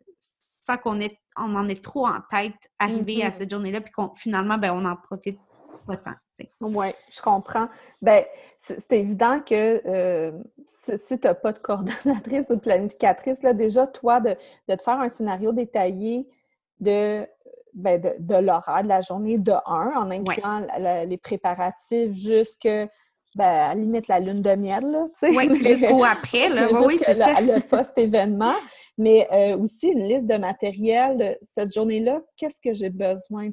sans 0.62 0.78
qu'on 0.78 1.00
on 1.38 1.56
en 1.56 1.70
ait 1.70 1.76
trop 1.76 2.08
en 2.08 2.22
tête 2.32 2.56
arrivé 2.80 3.24
à 3.24 3.30
mm-hmm. 3.30 3.34
cette 3.38 3.52
journée-là, 3.52 3.82
puis 3.82 3.92
qu'on 3.92 4.16
finalement, 4.16 4.58
ben, 4.58 4.72
on 4.72 4.86
en 4.86 4.96
profite 4.96 5.38
pas 5.86 5.98
tant. 5.98 6.16
Oui, 6.62 6.88
je 7.16 7.22
comprends. 7.22 7.68
Ben, 8.02 8.26
c'est 8.58 8.92
évident 8.94 9.40
que 9.40 9.82
euh, 9.86 10.32
si, 10.68 11.20
tu 11.20 11.28
n'as 11.28 11.34
pas 11.34 11.54
de 11.54 11.60
coordonnatrice 11.60 12.50
ou 12.50 12.56
de 12.56 12.62
planificatrice, 12.62 13.44
là, 13.44 13.54
déjà, 13.54 13.88
toi, 13.88 14.20
de, 14.20 14.36
de 14.68 14.76
te 14.76 14.82
faire 14.82 15.00
un 15.00 15.10
scénario 15.10 15.52
détaillé 15.54 16.28
de, 16.80 17.28
ben 17.74 18.00
de, 18.02 18.16
de 18.20 18.36
l'horaire 18.36 18.84
de 18.84 18.88
la 18.88 19.02
journée 19.02 19.38
de 19.38 19.52
1 19.52 19.58
en 19.66 20.12
incluant 20.12 20.62
les 21.06 21.18
préparatifs 21.18 22.14
jusque 22.14 22.68
ben, 23.36 23.46
à 23.46 23.68
la 23.68 23.76
limite 23.76 24.08
la 24.08 24.20
lune 24.20 24.42
de 24.42 24.56
miel. 24.56 24.84
Là, 24.84 25.06
oui, 25.24 25.56
jusqu'au 25.64 26.04
après. 26.06 26.48
Là. 26.50 26.70
oui, 26.86 26.98
c'est 27.04 27.16
ça. 27.16 27.42
le 27.42 27.60
post-événement, 27.68 28.56
mais 28.98 29.28
euh, 29.32 29.58
aussi 29.58 29.90
une 29.90 30.08
liste 30.08 30.28
de 30.28 30.38
matériel. 30.38 31.38
Cette 31.44 31.74
journée-là, 31.74 32.22
qu'est-ce 32.38 32.62
que 32.64 32.74
j'ai 32.74 32.90
besoin 32.90 33.50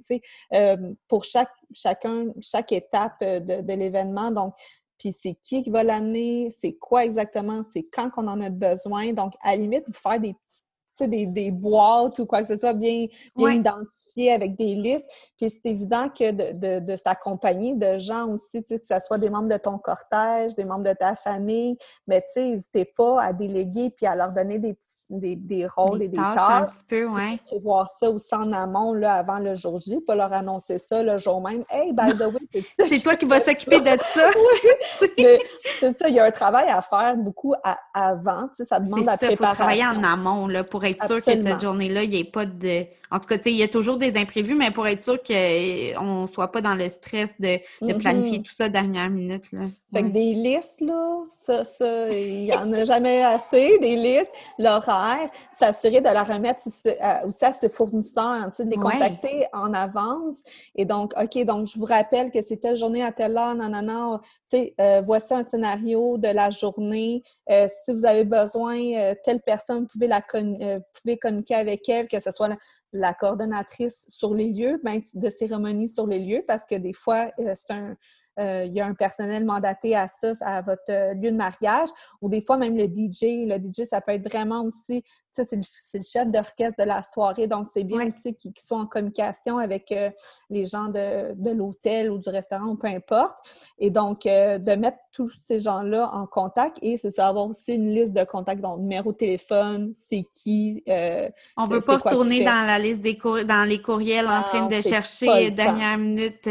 euh, 0.55 0.77
pour 1.09 1.25
chaque, 1.25 1.51
chacun, 1.75 2.27
chaque 2.41 2.71
étape 2.71 3.17
euh, 3.23 3.41
de, 3.41 3.61
de 3.61 3.73
l'événement. 3.73 4.31
Donc, 4.31 4.55
puis 4.99 5.13
c'est 5.21 5.37
qui 5.43 5.65
qui 5.65 5.71
va 5.71 5.83
l'amener, 5.83 6.49
c'est 6.57 6.75
quoi 6.75 7.05
exactement, 7.05 7.63
c'est 7.73 7.85
quand 7.93 8.09
qu'on 8.11 8.29
en 8.29 8.41
a 8.41 8.51
besoin. 8.51 9.13
Donc, 9.13 9.33
à 9.43 9.51
la 9.51 9.57
limite, 9.57 9.83
vous 9.89 9.95
faire 9.95 10.21
des 10.21 10.33
petites 10.33 10.65
des, 11.01 11.27
des, 11.27 11.51
boîtes 11.51 12.19
ou 12.19 12.27
quoi 12.27 12.43
que 12.43 12.49
ce 12.49 12.57
soit 12.57 12.73
bien, 12.73 13.07
bien 13.37 13.51
identifié 13.51 14.33
avec 14.33 14.57
des 14.57 14.75
listes. 14.75 15.07
Puis 15.37 15.51
c'est 15.51 15.71
évident 15.71 16.09
que 16.09 16.31
de, 16.31 16.53
de, 16.53 16.81
de 16.81 16.97
s'accompagner 16.97 17.75
de 17.75 17.99
gens 17.99 18.29
aussi, 18.29 18.63
que 18.63 18.79
ce 18.83 19.01
soit 19.01 19.19
des 19.19 19.31
membres 19.31 19.49
de 19.49 19.57
ton 19.57 19.79
cortège, 19.79 20.55
des 20.55 20.65
membres 20.65 20.85
de 20.85 20.93
ta 20.93 21.17
famille, 21.17 21.77
mais 22.07 22.21
tu 22.21 22.27
sais, 22.35 22.49
n'hésitez 22.49 22.85
pas 22.85 23.21
à 23.23 23.33
déléguer 23.33 23.91
puis 23.91 24.07
à 24.07 24.15
leur 24.15 24.33
donner 24.33 24.59
des, 24.59 24.77
des, 25.11 25.37
des 25.37 25.67
rôles 25.67 26.03
et 26.03 26.09
des 26.09 26.17
tâches. 26.17 26.39
Un 26.51 26.65
petit 26.65 26.85
peu, 26.89 27.07
ouais. 27.07 27.41
voir 27.63 27.89
ça 27.89 28.11
aussi 28.11 28.35
en 28.35 28.53
amont, 28.53 28.93
là, 28.93 29.15
avant 29.15 29.39
le 29.39 29.55
jour 29.55 29.81
J, 29.81 30.01
pas 30.07 30.15
leur 30.15 30.33
annoncer 30.33 30.79
ça 30.79 31.03
le 31.03 31.19
jour 31.19 31.41
même. 31.41 31.63
Hey, 31.71 31.93
by 31.93 32.13
the 32.13 32.27
way, 32.33 32.65
C'est 32.89 32.99
toi 33.01 33.17
qui 33.17 33.27
vas 33.27 33.41
s'occuper 33.41 33.81
de 33.81 33.99
ça? 34.01 34.31
oui, 35.19 35.25
c'est 35.81 35.99
ça, 35.99 36.09
il 36.09 36.15
y 36.15 36.21
a 36.21 36.25
un 36.25 36.31
travail 36.31 36.69
à 36.69 36.83
faire 36.83 37.17
beaucoup 37.17 37.55
avant, 37.95 38.49
tu 38.49 38.57
sais, 38.57 38.65
ça 38.65 38.79
demande 38.79 39.05
la 39.05 39.17
préparation. 39.17 39.31
Il 39.31 39.37
faut 39.37 39.55
travailler 39.55 39.87
en 39.87 40.03
amont, 40.05 40.47
là, 40.47 40.65
pour 40.65 40.82
être 40.91 41.07
sûr 41.07 41.17
que 41.17 41.43
cette 41.43 41.61
journée-là, 41.61 42.05
il 42.05 42.11
n'y 42.11 42.21
ait 42.21 42.25
pas 42.25 42.47
de 42.47 42.85
en 43.13 43.21
tout 43.21 43.27
cas, 43.27 43.37
il 43.45 43.57
y 43.57 43.63
a 43.63 43.69
toujours 43.69 43.99
des 43.99 44.17
imprévus, 44.17 44.55
mais 44.55 44.71
pour 44.71 44.87
être 44.87 45.03
sûr 45.03 45.23
qu'on 45.23 46.23
ne 46.23 46.27
soit 46.29 46.51
pas 46.51 46.63
dans 46.63 46.75
le 46.75 46.89
stress 46.89 47.39
de, 47.39 47.59
mm-hmm. 47.83 47.99
planifier 47.99 48.43
tout 48.43 48.53
ça 48.53 48.71
dernière 48.71 49.11
minute. 49.11 49.53
Là. 49.53 49.61
Fait 49.93 50.03
que 50.03 50.09
des 50.09 50.33
listes, 50.33 50.81
là, 50.81 51.23
ça, 51.45 51.65
ça, 51.65 52.11
il 52.11 52.45
n'y 52.45 52.55
en 52.55 52.73
a 52.73 52.85
jamais 52.85 53.23
assez, 53.23 53.79
des 53.81 53.97
listes, 53.97 54.33
l'horaire, 54.59 55.31
s'assurer 55.53 56.01
de 56.01 56.09
la 56.09 56.25
remettre 56.25 56.63
aussi 56.67 57.45
à, 57.45 57.53
ses 57.53 57.69
fournisseurs, 57.69 58.51
de 58.59 58.65
les 58.65 58.77
contacter 58.77 59.47
en 59.53 59.75
avance. 59.75 60.37
Et 60.75 60.87
donc, 60.87 61.13
OK, 61.21 61.45
donc 61.45 61.67
je 61.67 61.79
vous 61.79 61.85
rappelle 61.85 62.31
que 62.31 62.41
c'est 62.41 62.57
telle 62.57 62.79
journée 62.79 63.05
à 63.05 63.13
telle 63.13 63.37
heure, 63.37 63.55
non, 63.55 63.69
non, 63.69 63.83
non, 63.83 64.21
tu 64.51 64.57
sais, 64.57 64.75
euh, 64.81 65.03
voici 65.03 65.35
un 65.35 65.43
scénario 65.43 66.17
de 66.17 66.29
la 66.29 66.49
journée. 66.49 67.23
Euh, 67.51 67.69
si 67.85 67.93
vous 67.93 68.07
avez 68.07 68.25
besoin, 68.25 68.79
euh, 68.95 69.15
telle 69.23 69.41
personne, 69.41 69.81
vous 69.81 69.89
pouvez, 69.89 70.07
la 70.07 70.23
pouvez 70.23 71.19
communiquer 71.19 71.57
avec 71.57 71.87
elle, 71.89 72.09
que 72.09 72.21
ce 72.21 72.31
soit 72.31 72.49
la 72.93 73.15
coordonnatrice 73.15 74.07
sur 74.09 74.35
les 74.35 74.53
lieux, 74.53 74.81
ben, 74.85 75.01
de 75.15 75.31
cérémonie 75.31 75.89
sur 75.89 76.07
les 76.07 76.19
lieux, 76.19 76.41
parce 76.47 76.65
que 76.65 76.75
des 76.75 76.93
fois, 76.93 77.31
euh, 77.39 77.55
c'est 77.55 77.73
un, 77.73 77.97
euh, 78.39 78.65
il 78.65 78.73
y 78.73 78.81
a 78.81 78.87
un 78.87 78.95
personnel 78.95 79.45
mandaté 79.45 79.95
à 79.95 80.09
ça, 80.09 80.33
à 80.41 80.63
votre 80.63 80.83
euh, 80.91 81.15
lieu 81.15 81.31
de 81.31 81.37
mariage, 81.37 81.89
ou 82.21 82.29
des 82.29 82.43
fois 82.45 82.57
même 82.57 82.77
le 82.77 82.85
DJ. 82.85 83.47
Le 83.47 83.57
DJ, 83.59 83.85
ça 83.85 84.01
peut 84.01 84.13
être 84.13 84.29
vraiment 84.29 84.65
aussi 84.65 85.03
c'est 85.33 85.57
le, 85.57 86.03
chef 86.03 86.31
d'orchestre 86.31 86.77
de 86.79 86.85
la 86.85 87.03
soirée, 87.03 87.47
donc 87.47 87.67
c'est 87.73 87.85
bien 87.85 88.09
aussi 88.09 88.35
qu'ils 88.35 88.53
soient 88.59 88.79
en 88.79 88.87
communication 88.87 89.59
avec 89.59 89.91
euh, 89.93 90.11
les 90.51 90.67
gens 90.67 90.89
de, 90.89 91.35
l'hôtel 91.53 92.11
ou 92.11 92.19
du 92.19 92.29
restaurant 92.29 92.67
ou 92.67 92.77
peu 92.77 92.89
importe. 92.89 93.37
Et 93.79 93.91
donc, 93.91 94.27
euh, 94.27 94.59
de 94.59 94.73
mettre 94.73 94.99
tous 95.13 95.33
ces 95.35 95.61
gens-là 95.61 96.11
en 96.13 96.27
contact 96.27 96.79
et 96.83 96.97
c'est 96.97 97.11
ça, 97.11 97.29
avoir 97.29 97.47
aussi 97.47 97.75
une 97.75 97.95
liste 97.95 98.13
de 98.13 98.25
contacts, 98.25 98.61
donc 98.61 98.81
numéro 98.81 99.13
de 99.13 99.17
téléphone, 99.17 99.93
c'est 99.95 100.27
qui. 100.33 100.83
Euh, 100.89 101.29
On 101.57 101.67
ne 101.67 101.75
veut 101.75 101.81
pas 101.81 101.97
retourner 101.97 102.45
dans 102.45 102.67
la 102.67 102.79
liste 102.79 103.01
des 103.01 103.19
dans 103.45 103.69
les 103.69 103.81
courriels 103.81 104.27
en 104.27 104.43
train 104.43 104.67
de 104.67 104.81
chercher 104.81 105.51
dernière 105.51 105.99
minute 105.99 106.49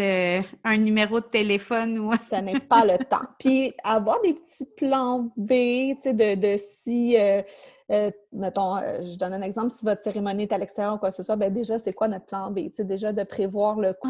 un 0.64 0.78
numéro 0.78 1.20
de 1.20 1.26
téléphone 1.26 2.00
ou. 2.00 2.12
Ça 2.30 2.42
n'est 2.42 2.60
pas 2.60 2.86
le 2.86 2.98
temps. 3.06 3.26
Puis 3.40 3.74
avoir 3.84 4.22
des 4.22 4.34
petits 4.34 4.68
plans 4.78 5.32
B, 5.36 5.50
tu 5.50 5.98
sais, 6.02 6.14
de, 6.14 6.36
de 6.36 6.60
si 6.84 7.18
euh, 7.92 8.10
mettons, 8.32 8.78
euh, 8.78 9.02
je 9.02 9.18
donne 9.18 9.34
un 9.34 9.42
exemple, 9.42 9.72
si 9.72 9.84
votre 9.84 10.02
cérémonie 10.02 10.44
est 10.44 10.54
à 10.54 10.58
l'extérieur 10.58 10.96
ou 10.96 10.98
quoi 10.98 11.10
que 11.10 11.16
ce 11.16 11.24
soit, 11.24 11.36
bien 11.36 11.50
déjà, 11.50 11.78
c'est 11.78 11.92
quoi 11.92 12.08
notre 12.08 12.26
plan 12.26 12.50
B? 12.50 12.70
C'est 12.72 12.88
déjà 12.88 13.12
de 13.12 13.24
prévoir 13.24 13.80
le 13.80 13.94
coût 13.94 14.10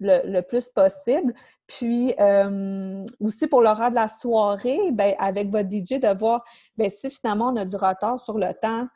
le, 0.00 0.40
plus 0.42 0.68
possible. 0.68 1.32
Puis 1.66 2.12
euh, 2.20 3.04
aussi 3.20 3.46
pour 3.46 3.62
l'horaire 3.62 3.90
de 3.90 3.94
la 3.94 4.08
soirée, 4.08 4.90
bien, 4.92 5.14
avec 5.18 5.50
votre 5.50 5.70
DJ, 5.70 5.98
de 5.98 6.14
voir 6.18 6.44
bien, 6.76 6.90
si 6.90 7.08
finalement 7.10 7.48
on 7.48 7.56
a 7.56 7.64
du 7.64 7.76
retard 7.76 8.20
sur 8.20 8.36
le 8.36 8.52
temps, 8.52 8.86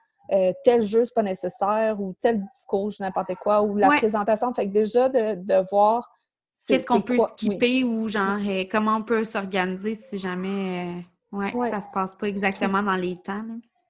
tel 0.65 0.83
jeu, 0.83 1.05
c'est 1.05 1.15
pas 1.15 1.23
nécessaire, 1.23 2.01
ou 2.01 2.15
tel 2.21 2.43
discours, 2.43 2.91
n'importe 3.01 3.37
quoi, 3.37 3.63
ou 3.63 3.77
la 3.77 3.89
présentation. 3.91 4.53
Fait 4.53 4.67
que 4.67 4.73
déjà 4.73 5.09
de, 5.09 5.69
voir 5.71 6.11
Qu'est-ce 6.67 6.87
qu'on 6.87 7.01
peut 7.01 7.19
skipper 7.29 7.85
ou 7.85 8.09
genre 8.09 8.39
comment 8.71 8.97
on 8.97 9.03
peut 9.03 9.25
s'organiser 9.25 9.95
si 9.95 10.19
jamais 10.19 11.07
ouais, 11.33 11.53
ça 11.71 11.81
se 11.81 11.93
passe 11.93 12.17
pas 12.17 12.27
exactement 12.27 12.83
dans 12.83 12.97
les 12.97 13.17
temps. 13.17 13.45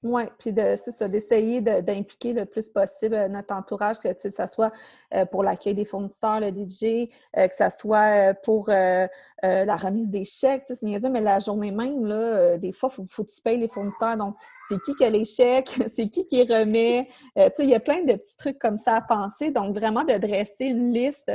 Oui, 0.08 0.22
puis 0.38 0.54
c'est 0.54 0.92
ça, 0.92 1.08
d'essayer 1.08 1.60
d'impliquer 1.60 2.32
le 2.32 2.44
plus 2.44 2.68
possible 2.68 3.16
euh, 3.16 3.28
notre 3.28 3.52
entourage, 3.52 3.98
que 3.98 4.08
ce 4.16 4.46
soit 4.46 4.72
euh, 5.12 5.26
pour 5.26 5.42
l'accueil 5.42 5.74
des 5.74 5.84
fournisseurs, 5.84 6.38
le 6.38 6.50
DJ, 6.50 7.08
euh, 7.36 7.48
que 7.48 7.54
ce 7.54 7.68
soit 7.76 8.32
pour 8.44 8.68
la 8.68 9.76
remise 9.76 10.08
des 10.08 10.24
chèques, 10.24 10.64
c'est 10.66 10.82
mais 10.82 11.20
la 11.20 11.40
journée 11.40 11.72
même, 11.72 12.06
là, 12.06 12.56
des 12.56 12.72
fois, 12.72 12.90
il 12.98 13.06
faut, 13.08 13.24
que 13.24 13.30
tu 13.30 13.40
payes 13.42 13.58
les 13.58 13.68
fournisseurs. 13.68 14.16
Donc, 14.16 14.36
c'est 14.68 14.80
qui 14.80 14.94
qui 14.94 15.04
a 15.04 15.10
les 15.10 15.24
chèques, 15.24 15.76
c'est 15.94 16.08
qui 16.08 16.24
qui 16.26 16.42
remet? 16.42 17.08
il 17.36 17.70
y 17.70 17.74
a 17.74 17.80
plein 17.80 18.02
de 18.02 18.14
petits 18.14 18.36
trucs 18.36 18.58
comme 18.58 18.78
ça 18.78 18.96
à 18.96 19.00
penser. 19.00 19.50
Donc, 19.50 19.74
vraiment 19.74 20.04
de 20.04 20.14
dresser 20.18 20.66
une 20.66 20.92
liste 20.92 21.32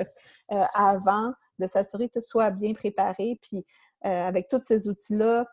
avant, 0.49 1.33
de 1.59 1.67
s'assurer 1.67 2.07
que 2.07 2.19
tout 2.19 2.25
soit 2.25 2.51
bien 2.51 2.73
préparé. 2.73 3.37
Puis, 3.41 3.65
avec 4.01 4.47
tous 4.47 4.61
ces 4.61 4.87
outils-là, 4.87 5.45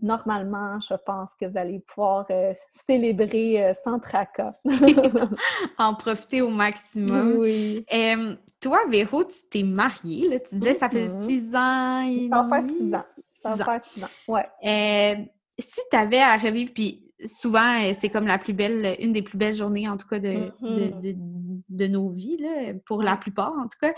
normalement, 0.00 0.78
je 0.80 0.94
pense 0.94 1.30
que 1.40 1.46
vous 1.46 1.56
allez 1.56 1.80
pouvoir 1.80 2.26
euh, 2.30 2.52
célébrer 2.70 3.64
euh, 3.64 3.72
sans 3.82 3.98
tracas. 3.98 4.52
en 5.78 5.94
profiter 5.94 6.42
au 6.42 6.50
maximum. 6.50 7.36
Oui. 7.38 7.84
toi, 8.60 8.80
Véro, 8.88 9.24
tu 9.24 9.36
t'es 9.50 9.62
mariée, 9.62 10.28
là, 10.28 10.40
tu 10.40 10.56
disais 10.56 10.74
ça 10.74 10.88
fait 10.88 11.06
mm-hmm. 11.06 11.28
six 11.28 11.48
ans 11.54 12.30
Ça 12.30 12.42
va 12.42 12.48
faire 12.48 12.70
six 12.70 12.94
ans. 12.94 13.04
Ça 13.42 13.54
va 13.54 13.64
faire 13.64 13.84
six 13.84 14.04
ans, 14.04 14.08
ouais. 14.28 15.28
si 15.58 15.80
tu 15.90 15.96
avais 15.96 16.20
à 16.20 16.36
revivre, 16.36 16.72
puis 16.72 17.02
souvent, 17.40 17.82
euh, 17.82 17.92
c'est 17.98 18.08
comme 18.08 18.26
la 18.26 18.38
plus 18.38 18.54
belle, 18.54 18.96
une 19.00 19.12
des 19.12 19.22
plus 19.22 19.38
belles 19.38 19.54
journées, 19.54 19.88
en 19.88 19.96
tout 19.96 20.08
cas, 20.08 20.18
de, 20.18 20.50
de, 20.60 21.12
mm-hmm. 21.12 21.86
nos 21.88 22.10
vies, 22.10 22.38
là, 22.38 22.72
pour 22.86 23.02
la 23.02 23.16
plupart, 23.16 23.52
en 23.52 23.68
tout 23.68 23.78
cas. 23.80 23.94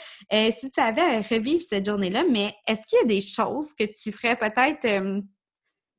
si 0.50 0.70
tu 0.70 0.80
avais 0.80 1.00
à 1.00 1.22
revivre 1.22 1.62
cette 1.68 1.86
journée-là, 1.86 2.24
mais 2.30 2.54
est-ce 2.66 2.82
qu'il 2.86 2.98
y 2.98 3.02
a 3.02 3.06
des 3.06 3.20
choses 3.20 3.72
que 3.72 3.84
tu 3.84 4.12
ferais 4.12 4.36
peut-être 4.36 5.22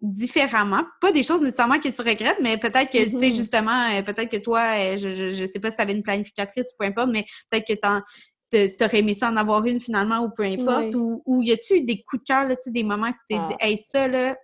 différemment. 0.01 0.83
Pas 1.01 1.11
des 1.11 1.23
choses 1.23 1.41
nécessairement 1.41 1.79
que 1.79 1.89
tu 1.89 2.01
regrettes, 2.01 2.39
mais 2.41 2.57
peut-être 2.57 2.91
que, 2.91 3.03
tu 3.03 3.09
sais, 3.09 3.15
mm-hmm. 3.15 3.35
justement, 3.35 3.89
euh, 3.91 4.01
peut-être 4.03 4.29
que 4.29 4.37
toi, 4.37 4.61
euh, 4.77 4.97
je, 4.97 5.11
je, 5.11 5.45
sais 5.45 5.59
pas 5.59 5.71
si 5.71 5.75
tu 5.75 5.81
avais 5.81 5.93
une 5.93 6.03
planificatrice 6.03 6.67
ou 6.67 6.75
peu 6.79 6.85
importe, 6.85 7.09
mais 7.11 7.25
peut-être 7.49 7.67
que 7.67 8.75
tu 8.77 8.83
aurais 8.83 8.99
aimé 8.99 9.13
ça 9.13 9.29
en 9.29 9.37
avoir 9.37 9.65
une 9.65 9.79
finalement 9.79 10.19
ou 10.19 10.29
peu 10.29 10.43
importe. 10.43 10.93
Ou, 10.93 11.23
ou 11.25 11.41
y 11.41 11.51
a-tu 11.51 11.77
eu 11.77 11.81
des 11.81 12.03
coups 12.03 12.23
de 12.23 12.27
cœur, 12.27 12.47
là, 12.47 12.55
tu 12.55 12.63
sais, 12.63 12.71
des 12.71 12.83
moments 12.83 13.11
que 13.11 13.17
tu 13.17 13.35
t'es 13.35 13.47
dit, 13.47 13.55
ah. 13.59 13.67
hey, 13.67 13.77
ça, 13.77 14.07
là, 14.07 14.35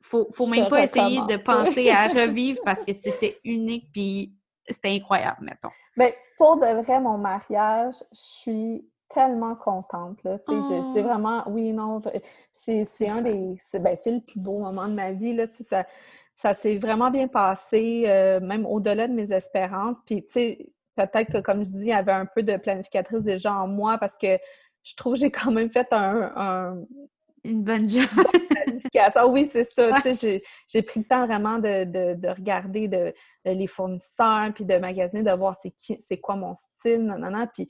faut, 0.00 0.28
faut 0.32 0.46
même 0.46 0.68
pas 0.68 0.84
essayer 0.84 1.20
de 1.28 1.36
penser 1.36 1.90
à 1.90 2.06
revivre 2.26 2.60
parce 2.64 2.84
que 2.84 2.92
c'était 2.92 3.40
unique 3.44 3.86
puis 3.92 4.32
c'était 4.68 4.90
incroyable, 4.90 5.38
mettons. 5.40 5.70
Mais 5.96 6.10
ben, 6.10 6.16
pour 6.36 6.56
de 6.58 6.82
vrai, 6.82 7.00
mon 7.00 7.18
mariage, 7.18 7.96
je 8.12 8.20
suis 8.20 8.90
tellement 9.08 9.54
contente. 9.54 10.22
Là. 10.24 10.38
C'est 10.44 10.54
oh. 10.54 11.02
vraiment, 11.02 11.44
oui, 11.48 11.72
non, 11.72 12.02
c'est 12.52 13.08
un 13.08 13.22
des. 13.22 13.56
Ben, 13.74 13.96
c'est 14.02 14.12
le 14.12 14.20
plus 14.20 14.40
beau 14.40 14.60
moment 14.60 14.88
de 14.88 14.94
ma 14.94 15.12
vie. 15.12 15.34
Là, 15.34 15.46
ça 15.50 15.84
ça 16.36 16.54
s'est 16.54 16.76
vraiment 16.76 17.10
bien 17.10 17.28
passé, 17.28 18.04
euh, 18.06 18.40
même 18.40 18.66
au-delà 18.66 19.08
de 19.08 19.12
mes 19.14 19.32
espérances. 19.32 19.96
Puis, 20.04 20.26
tu 20.26 20.32
sais, 20.32 20.66
peut-être 20.94 21.32
que, 21.32 21.38
comme 21.38 21.64
je 21.64 21.70
dis, 21.70 21.80
il 21.80 21.88
y 21.88 21.92
avait 21.92 22.12
un 22.12 22.26
peu 22.26 22.42
de 22.42 22.56
planificatrice 22.56 23.22
déjà 23.22 23.54
en 23.54 23.66
moi 23.66 23.98
parce 23.98 24.16
que 24.16 24.38
je 24.82 24.94
trouve 24.94 25.14
que 25.14 25.20
j'ai 25.20 25.30
quand 25.30 25.50
même 25.50 25.70
fait 25.70 25.88
un, 25.92 26.84
une 27.42 27.62
bonne 27.64 27.88
job. 27.88 28.04
planification. 28.50 29.30
Oui, 29.30 29.48
c'est 29.50 29.64
ça. 29.64 29.90
J'ai 30.68 30.82
pris 30.82 31.00
le 31.00 31.06
temps 31.06 31.26
vraiment 31.26 31.58
de, 31.58 31.84
de, 32.14 32.28
regarder 32.28 32.86
de, 32.86 33.14
les 33.44 33.66
fournisseurs, 33.66 34.52
puis 34.54 34.64
de 34.64 34.76
magasiner, 34.76 35.22
de 35.22 35.32
voir 35.32 35.56
c'est 35.56 36.18
quoi 36.18 36.36
mon 36.36 36.54
style, 36.54 37.02
non, 37.02 37.18
non, 37.18 37.30
non. 37.30 37.46
Puis 37.52 37.68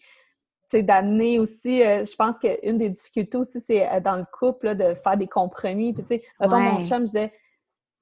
d'amener 0.75 1.39
aussi, 1.39 1.83
euh, 1.83 2.05
je 2.05 2.15
pense 2.17 2.39
qu'une 2.39 2.79
des 2.79 2.91
difficultés 2.91 3.39
aussi, 3.39 3.61
c'est 3.61 3.89
euh, 3.89 4.01
dans 4.01 4.17
le 4.17 4.25
couple, 4.39 4.75
de 4.75 4.95
faire 4.95 5.17
des 5.17 5.27
compromis. 5.27 5.93
Puis, 5.93 6.05
tu 6.05 6.17
sais, 6.17 6.23
mon 6.41 6.85
chum 6.85 7.05
disait 7.05 7.33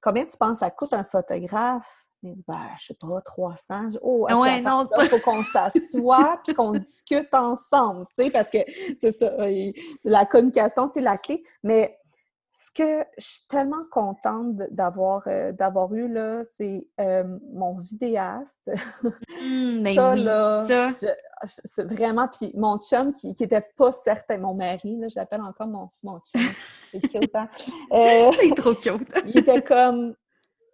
Combien 0.01 0.25
tu 0.25 0.37
penses 0.37 0.59
ça 0.59 0.69
coûte 0.69 0.93
un 0.93 1.03
photographe 1.03 2.07
Il 2.21 2.35
dit 2.35 2.43
ben, 2.47 2.59
je 2.77 2.87
sais 2.87 2.97
pas, 2.99 3.21
300. 3.21 3.89
oh, 4.01 4.27
ouais, 4.29 4.61
non, 4.61 4.87
il 4.99 5.09
faut 5.09 5.19
qu'on 5.19 5.43
s'assoie 5.43 6.39
puis 6.45 6.53
qu'on 6.53 6.73
discute 6.73 7.33
ensemble, 7.33 8.05
tu 8.15 8.25
sais, 8.25 8.29
parce 8.29 8.49
que 8.51 8.59
c'est 8.99 9.11
ça, 9.11 9.31
la 10.03 10.25
communication, 10.25 10.91
c'est 10.93 11.01
la 11.01 11.17
clé. 11.17 11.43
Mais 11.63 11.97
que 12.75 13.05
je 13.17 13.25
suis 13.25 13.47
tellement 13.47 13.85
contente 13.89 14.57
d'avoir 14.69 15.23
euh, 15.27 15.53
d'avoir 15.53 15.93
eu 15.93 16.11
là, 16.11 16.43
c'est 16.45 16.85
euh, 16.99 17.23
mon 17.53 17.79
vidéaste. 17.79 18.69
Mmh, 19.41 19.83
ben 19.83 19.95
ça, 19.95 20.15
là, 20.15 20.91
c'est 21.45 21.91
vraiment. 21.91 22.27
Puis 22.27 22.51
mon 22.55 22.77
chum 22.77 23.13
qui, 23.13 23.33
qui 23.33 23.43
était 23.43 23.65
pas 23.77 23.91
certain, 23.93 24.37
mon 24.37 24.53
mari, 24.53 24.97
là, 24.97 25.07
je 25.07 25.15
l'appelle 25.15 25.41
encore 25.41 25.67
mon, 25.67 25.89
mon 26.03 26.19
chum. 26.19 26.41
C'est 26.91 26.99
cute, 26.99 27.35
hein? 27.35 27.47
Euh, 27.93 28.31
c'est 28.33 28.55
trop 28.55 28.73
cute. 28.73 29.07
il 29.25 29.39
était 29.39 29.63
comme. 29.63 30.15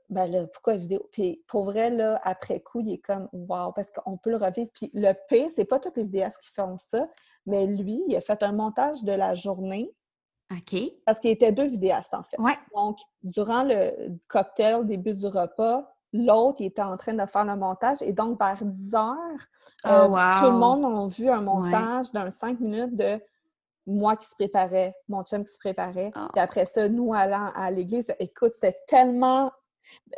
Ben 0.10 0.30
là, 0.30 0.46
pourquoi 0.48 0.76
vidéo? 0.76 1.08
Puis 1.14 1.42
pour 1.48 1.66
vrai, 1.66 1.90
là, 1.90 2.20
après 2.26 2.60
coup, 2.60 2.82
il 2.82 2.92
est 2.92 2.98
comme 2.98 3.30
Wow, 3.32 3.72
parce 3.72 3.92
qu'on 3.92 4.18
peut 4.18 4.32
le 4.32 4.38
revivre. 4.38 4.70
Puis 4.74 4.92
le 4.94 5.14
P, 5.30 5.50
c'est 5.52 5.64
pas 5.64 5.80
tous 5.80 5.94
les 5.96 6.04
vidéastes 6.04 6.42
qui 6.42 6.52
font 6.54 6.78
ça, 6.78 7.08
mais 7.46 7.66
lui, 7.66 8.04
il 8.08 8.16
a 8.18 8.22
fait 8.22 8.44
un 8.44 8.52
montage 8.52 9.04
de 9.04 9.14
la 9.14 9.36
journée 9.36 9.94
OK. 10.52 10.82
Parce 11.06 11.20
qu'il 11.20 11.32
était 11.32 11.52
deux 11.52 11.68
vidéastes, 11.68 12.14
en 12.14 12.24
fait. 12.24 12.38
Ouais. 12.40 12.58
Donc, 12.76 13.00
durant 13.24 13.64
le 13.64 14.18
cocktail, 14.28 14.86
début 14.86 15.14
du 15.14 15.28
repas, 15.28 15.90
l'autre, 16.14 16.62
était 16.62 16.82
en 16.82 16.98
train 16.98 17.14
de 17.14 17.26
faire 17.26 17.46
le 17.46 17.56
montage. 17.56 18.02
Et 18.02 18.12
donc, 18.12 18.40
vers 18.40 18.64
10 18.64 18.96
heures, 18.96 19.16
oh, 19.86 19.88
euh, 19.88 20.40
tout 20.40 20.52
le 20.52 20.58
monde 20.58 20.86
a 20.86 21.08
vu 21.08 21.30
un 21.30 21.42
montage 21.42 22.12
d'un 22.12 22.30
5 22.30 22.60
minutes 22.60 22.96
de 22.96 23.20
moi 23.88 24.16
qui 24.16 24.28
se 24.28 24.36
préparait, 24.36 24.96
mon 25.08 25.24
chum 25.24 25.44
qui 25.44 25.54
se 25.54 25.60
préparait. 25.60 26.12
Oh. 26.16 26.28
Puis 26.34 26.42
après 26.42 26.66
ça, 26.66 26.88
nous 26.88 27.14
allant 27.14 27.52
à 27.56 27.72
l'église. 27.72 28.14
Écoute, 28.20 28.52
c'était 28.54 28.78
tellement 28.88 29.46
le 29.46 29.52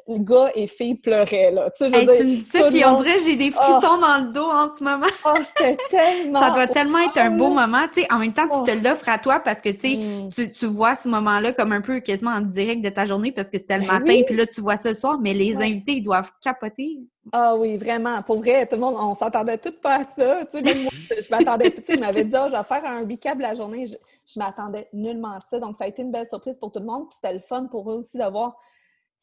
gars 0.07 0.51
et 0.55 0.67
fille 0.67 0.95
pleuraient, 0.95 1.51
là. 1.51 1.69
Tu, 1.71 1.89
sais, 1.89 1.91
tu 1.91 2.25
me 2.25 2.35
dis 2.35 2.43
ça, 2.43 2.67
puis 2.69 2.83
on 2.85 3.01
dirait 3.01 3.17
que 3.17 3.23
j'ai 3.23 3.35
des 3.35 3.51
frissons 3.51 3.99
ah! 4.03 4.19
dans 4.19 4.25
le 4.25 4.33
dos 4.33 4.43
en 4.43 4.75
ce 4.75 4.83
moment. 4.83 5.05
oh, 5.25 5.33
c'était 5.43 5.77
tellement... 5.89 6.39
Ça 6.39 6.49
doit 6.51 6.67
tellement 6.67 6.99
être 6.99 7.17
un 7.17 7.31
beau 7.31 7.49
moment, 7.49 7.87
tu 7.93 8.01
sais. 8.01 8.07
En 8.11 8.19
même 8.19 8.33
temps, 8.33 8.47
tu 8.47 8.71
te 8.71 8.77
oh! 8.77 8.81
l'offres 8.83 9.09
à 9.09 9.17
toi 9.17 9.39
parce 9.39 9.61
que, 9.61 9.69
tu 9.69 9.79
sais, 9.79 9.95
mm. 9.97 10.29
tu, 10.29 10.51
tu, 10.51 10.65
vois 10.65 10.95
ce 10.95 11.07
moment-là 11.07 11.53
comme 11.53 11.71
un 11.71 11.81
peu 11.81 11.99
quasiment 11.99 12.31
en 12.31 12.41
direct 12.41 12.83
de 12.83 12.89
ta 12.89 13.05
journée 13.05 13.31
parce 13.31 13.49
que 13.49 13.57
c'était 13.57 13.77
le 13.77 13.85
ben 13.85 13.99
matin, 13.99 14.21
puis 14.25 14.35
là, 14.35 14.45
tu 14.45 14.61
vois 14.61 14.75
le 14.83 14.93
soir, 14.93 15.17
mais 15.21 15.33
les 15.33 15.55
invités, 15.57 15.93
ils 15.93 16.03
doivent 16.03 16.31
capoter. 16.41 16.99
Ah 17.31 17.55
oui, 17.55 17.77
vraiment. 17.77 18.21
Pour 18.21 18.39
vrai, 18.39 18.65
tout 18.67 18.75
le 18.75 18.81
monde, 18.81 18.95
on 18.99 19.13
s'attendait 19.15 19.57
tout 19.57 19.73
pas 19.81 19.99
à 19.99 20.03
ça. 20.03 20.45
Tu 20.45 20.59
sais, 20.59 20.75
moi, 20.75 20.91
je 21.09 21.29
m'attendais... 21.29 21.71
Tu 21.71 21.81
sais, 21.85 21.93
il 21.93 22.01
m'avait 22.01 22.25
dit, 22.25 22.35
oh, 22.35 22.47
je 22.49 22.57
vais 22.57 22.63
faire 22.63 22.85
un 22.85 23.07
recap 23.07 23.39
la 23.39 23.53
journée. 23.53 23.87
Je, 23.87 23.95
je 24.27 24.39
m'attendais 24.39 24.87
nullement 24.91 25.31
à 25.31 25.39
ça. 25.39 25.59
Donc, 25.59 25.77
ça 25.77 25.85
a 25.85 25.87
été 25.87 26.01
une 26.01 26.11
belle 26.11 26.27
surprise 26.27 26.57
pour 26.57 26.71
tout 26.71 26.79
le 26.79 26.85
monde. 26.85 27.07
Puis 27.07 27.17
c'était 27.21 27.33
le 27.33 27.39
fun 27.39 27.67
pour 27.67 27.89
eux 27.89 27.95
aussi 27.95 28.17
d'avoir 28.17 28.57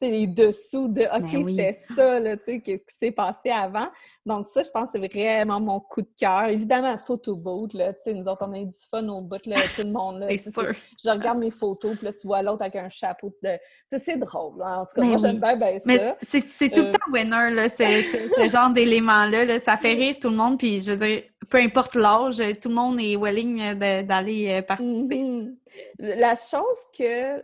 les 0.09 0.27
dessous 0.27 0.87
de 0.87 1.03
OK, 1.03 1.31
ben 1.31 1.45
c'était 1.45 1.73
ça 1.95 2.19
là, 2.19 2.37
qui, 2.37 2.61
qui 2.61 2.79
s'est 2.97 3.11
passé 3.11 3.49
avant. 3.49 3.87
Donc, 4.25 4.45
ça, 4.45 4.61
je 4.61 4.69
pense 4.69 4.89
c'est 4.91 4.99
vraiment 4.99 5.59
mon 5.59 5.79
coup 5.79 6.01
de 6.01 6.09
cœur. 6.17 6.45
Évidemment, 6.45 6.95
photo 6.97 7.35
boot, 7.35 7.73
là, 7.73 7.91
nous 8.07 8.27
autres, 8.27 8.45
on 8.47 8.53
a 8.53 8.59
eu 8.59 8.65
du 8.65 8.77
fun 8.89 9.07
au 9.07 9.21
bout, 9.21 9.43
là, 9.47 9.55
tout 9.75 9.81
le 9.81 9.91
monde. 9.91 10.19
Là, 10.19 10.27
je 10.29 11.09
regarde 11.09 11.39
mes 11.39 11.49
photos, 11.49 11.95
puis 11.97 12.05
là, 12.05 12.13
tu 12.13 12.27
vois 12.27 12.41
l'autre 12.43 12.61
avec 12.61 12.75
un 12.75 12.89
chapeau 12.89 13.33
de. 13.43 13.57
C'est 13.89 14.17
drôle. 14.17 14.61
Hein. 14.61 14.81
En 14.81 14.85
tout 14.85 14.95
cas, 14.95 15.01
ben 15.01 15.07
moi, 15.07 15.17
j'aime 15.17 15.39
bien, 15.39 15.55
bien 15.55 15.79
ça. 15.79 15.85
Mais 15.85 16.15
c'est 16.21 16.69
tout 16.69 16.81
le 16.81 16.87
euh, 16.87 16.91
temps 16.91 17.11
winner, 17.11 17.49
là, 17.51 17.67
ce 17.69 18.49
genre 18.49 18.69
d'élément-là. 18.69 19.45
Là. 19.45 19.59
Ça 19.59 19.77
fait 19.77 19.93
rire 19.93 20.15
tout 20.21 20.29
le 20.29 20.35
monde, 20.35 20.59
puis 20.59 20.81
je 20.81 20.91
veux 20.91 20.97
dire, 20.97 21.23
peu 21.49 21.57
importe 21.57 21.95
l'âge, 21.95 22.41
tout 22.61 22.69
le 22.69 22.75
monde 22.75 22.99
est 22.99 23.15
willing 23.15 23.73
d'aller 23.73 24.49
euh, 24.49 24.61
participer. 24.61 25.17
Mm-hmm. 25.17 25.55
La 25.99 26.35
chose 26.35 26.77
que 26.97 27.41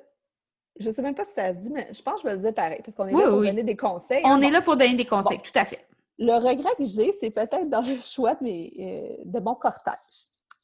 je 0.79 0.91
sais 0.91 1.01
même 1.01 1.15
pas 1.15 1.25
si 1.25 1.33
ça 1.33 1.49
se 1.49 1.57
dit, 1.57 1.69
mais 1.69 1.87
je 1.91 2.01
pense 2.01 2.15
que 2.15 2.21
je 2.21 2.27
vais 2.27 2.33
le 2.35 2.41
dire 2.41 2.53
pareil, 2.53 2.81
parce 2.83 2.95
qu'on 2.95 3.07
est 3.07 3.11
là 3.11 3.29
pour 3.29 3.41
donner 3.41 3.63
des 3.63 3.75
conseils. 3.75 4.21
On 4.23 4.31
hein, 4.31 4.41
est 4.41 4.49
là 4.49 4.61
pour 4.61 4.75
donner 4.75 4.95
des 4.95 5.05
conseils, 5.05 5.39
tout 5.39 5.57
à 5.57 5.65
fait. 5.65 5.85
Le 6.19 6.33
regret 6.33 6.71
que 6.77 6.83
j'ai, 6.83 7.13
c'est 7.19 7.29
peut-être 7.29 7.69
dans 7.69 7.81
le 7.81 7.97
choix 8.01 8.35
de, 8.35 8.43
mes, 8.43 8.73
euh, 8.79 9.23
de 9.25 9.39
mon 9.39 9.55
cortège. 9.55 9.93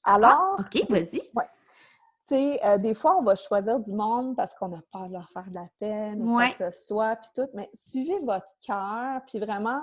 Alors. 0.03 0.31
Ah, 0.31 0.55
OK, 0.59 0.89
vas-y. 0.89 1.21
Ouais. 1.35 1.45
Tu 2.27 2.35
sais, 2.35 2.59
euh, 2.65 2.77
des 2.77 2.95
fois, 2.95 3.17
on 3.19 3.23
va 3.23 3.35
choisir 3.35 3.79
du 3.79 3.93
monde 3.93 4.35
parce 4.35 4.55
qu'on 4.55 4.73
a 4.73 4.79
peur 4.91 5.07
de 5.07 5.13
leur 5.13 5.29
faire 5.29 5.45
de 5.47 5.55
la 5.55 5.67
peine 5.79 6.23
ou 6.23 6.33
quoi 6.33 6.49
que 6.49 6.71
ce 6.71 6.85
soit, 6.85 7.15
puis 7.17 7.29
tout. 7.35 7.49
Mais 7.53 7.69
suivez 7.73 8.17
votre 8.19 8.47
cœur, 8.65 9.21
puis 9.27 9.39
vraiment, 9.39 9.81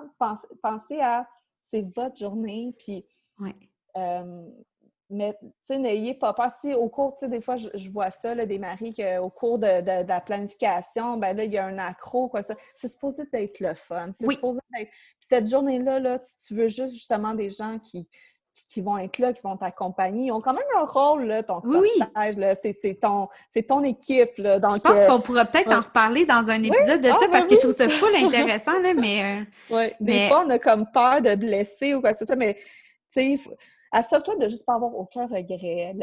pensez 0.62 1.00
à 1.00 1.26
c'est 1.64 1.94
votre 1.94 2.16
journée, 2.16 2.74
puis. 2.78 3.04
Ouais. 3.38 3.54
Euh, 3.96 4.48
mais, 5.10 5.36
tu 5.40 5.48
sais, 5.66 5.78
n'ayez 5.78 6.14
pas 6.14 6.32
peur. 6.32 6.50
Si 6.60 6.72
au 6.72 6.88
cours, 6.88 7.14
tu 7.14 7.24
sais, 7.24 7.30
des 7.30 7.40
fois, 7.40 7.56
je, 7.56 7.90
vois 7.90 8.10
ça, 8.10 8.34
là, 8.34 8.46
des 8.46 8.58
maris, 8.58 8.94
qu'au 8.94 9.28
cours 9.28 9.58
de, 9.58 10.06
la 10.06 10.20
planification, 10.20 11.16
ben 11.16 11.36
là, 11.36 11.44
il 11.44 11.52
y 11.52 11.58
a 11.58 11.66
un 11.66 11.78
accro, 11.78 12.28
quoi, 12.28 12.42
ça. 12.42 12.54
C'est 12.74 12.88
supposé 12.88 13.24
être 13.32 13.60
le 13.60 13.74
fun. 13.74 14.10
C'est 14.14 14.30
supposé 14.30 14.60
être... 14.78 14.90
Puis 14.90 15.28
cette 15.28 15.50
journée-là, 15.50 15.98
là, 15.98 16.20
tu, 16.46 16.54
veux 16.54 16.68
juste, 16.68 16.94
justement, 16.94 17.34
des 17.34 17.50
gens 17.50 17.80
qui, 17.80 18.08
qui 18.68 18.80
vont 18.80 18.98
être 18.98 19.18
là, 19.18 19.32
qui 19.32 19.40
vont 19.42 19.56
t'accompagner. 19.56 20.26
Ils 20.26 20.32
ont 20.32 20.40
quand 20.40 20.54
même 20.54 20.62
un 20.76 20.84
rôle, 20.84 21.24
là, 21.24 21.42
ton 21.42 21.60
oui, 21.64 21.90
là. 22.36 22.54
C'est 22.54 23.00
ton, 23.00 23.28
ton 23.68 23.82
équipe, 23.82 24.36
là. 24.38 24.60
Donc, 24.60 24.74
je 24.76 24.80
pense 24.80 24.96
euh, 24.96 25.08
qu'on 25.08 25.20
pourra 25.20 25.44
peut-être 25.44 25.72
en 25.72 25.80
reparler 25.80 26.24
dans 26.24 26.48
un 26.48 26.62
épisode 26.62 27.00
de 27.00 27.08
ah, 27.08 27.16
ça, 27.18 27.26
ben 27.26 27.30
parce 27.32 27.48
que 27.48 27.56
je 27.56 27.60
trouve 27.60 27.74
ça 27.74 27.88
full 27.88 28.14
intéressant, 28.14 28.78
là, 28.78 28.94
mais... 28.94 29.40
Euh, 29.40 29.44
oui, 29.74 29.92
des 29.98 30.28
fois, 30.28 30.44
on 30.46 30.50
a 30.50 30.58
comme 30.60 30.86
peur 30.92 31.20
de 31.20 31.34
blesser 31.34 31.94
ou 31.94 32.00
quoi 32.00 32.12
que 32.12 32.18
ce 32.18 32.26
soit, 32.26 32.36
mais, 32.36 32.54
tu 33.12 33.36
sais 33.36 33.40
assure-toi 33.92 34.36
de 34.36 34.48
juste 34.48 34.64
pas 34.64 34.74
avoir 34.74 34.94
aucun 34.94 35.26
regret 35.26 35.94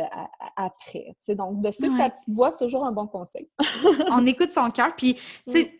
après. 0.55 1.15
Donc, 1.29 1.61
de 1.61 1.71
suivre 1.71 1.97
sa 1.97 2.09
petite 2.09 2.33
voix, 2.33 2.51
c'est 2.51 2.65
toujours 2.65 2.85
un 2.85 2.91
bon 2.91 3.07
conseil. 3.07 3.49
On 4.11 4.25
écoute 4.25 4.53
son 4.53 4.69
cœur. 4.71 4.95
Puis, 4.95 5.17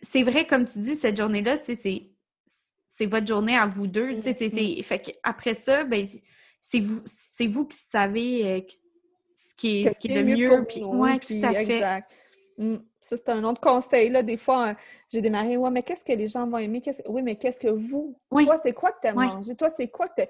c'est 0.02 0.22
vrai, 0.22 0.46
comme 0.46 0.64
tu 0.64 0.78
dis, 0.78 0.96
cette 0.96 1.16
journée-là, 1.16 1.56
c'est 1.64 3.06
votre 3.06 3.26
journée 3.26 3.56
à 3.56 3.66
vous 3.66 3.86
deux. 3.86 4.12
Mm-hmm. 4.12 4.82
Fait 4.82 5.18
après 5.22 5.54
ça, 5.54 5.84
ben, 5.84 6.06
c'est 6.60 6.80
vous, 6.80 7.00
vous 7.48 7.64
qui 7.66 7.78
savez 7.78 8.46
euh, 8.46 8.60
ce 9.36 9.54
qui 9.54 9.82
est, 9.82 9.92
ce 9.92 9.98
qui 9.98 10.12
est, 10.12 10.22
le 10.22 10.36
mieux. 10.36 10.64
Puis, 10.68 10.82
ouais, 10.82 11.18
tout 11.18 11.34
à 11.42 11.52
fait. 11.52 11.76
Exact. 11.76 12.12
Mm. 12.58 12.76
Ça, 13.00 13.16
c'est 13.16 13.30
un 13.30 13.42
autre 13.44 13.60
conseil. 13.60 14.10
Là. 14.10 14.22
Des 14.22 14.36
fois, 14.36 14.74
j'ai 15.08 15.22
démarré, 15.22 15.56
ouais, 15.56 15.70
mais 15.70 15.82
qu'est-ce 15.82 16.04
que 16.04 16.12
les 16.12 16.28
gens 16.28 16.46
vont 16.46 16.58
aimer? 16.58 16.82
Oui, 17.06 17.22
mais 17.22 17.36
qu'est-ce 17.36 17.60
que 17.60 17.68
vous? 17.68 18.18
Toi, 18.30 18.58
c'est 18.62 18.74
quoi 18.74 18.92
que 18.92 19.00
tu 19.00 19.08
as 19.08 19.14
mangé? 19.14 19.54
Toi, 19.54 19.70
c'est 19.70 19.88
quoi 19.88 20.08
que 20.08 20.22
tu 20.22 20.28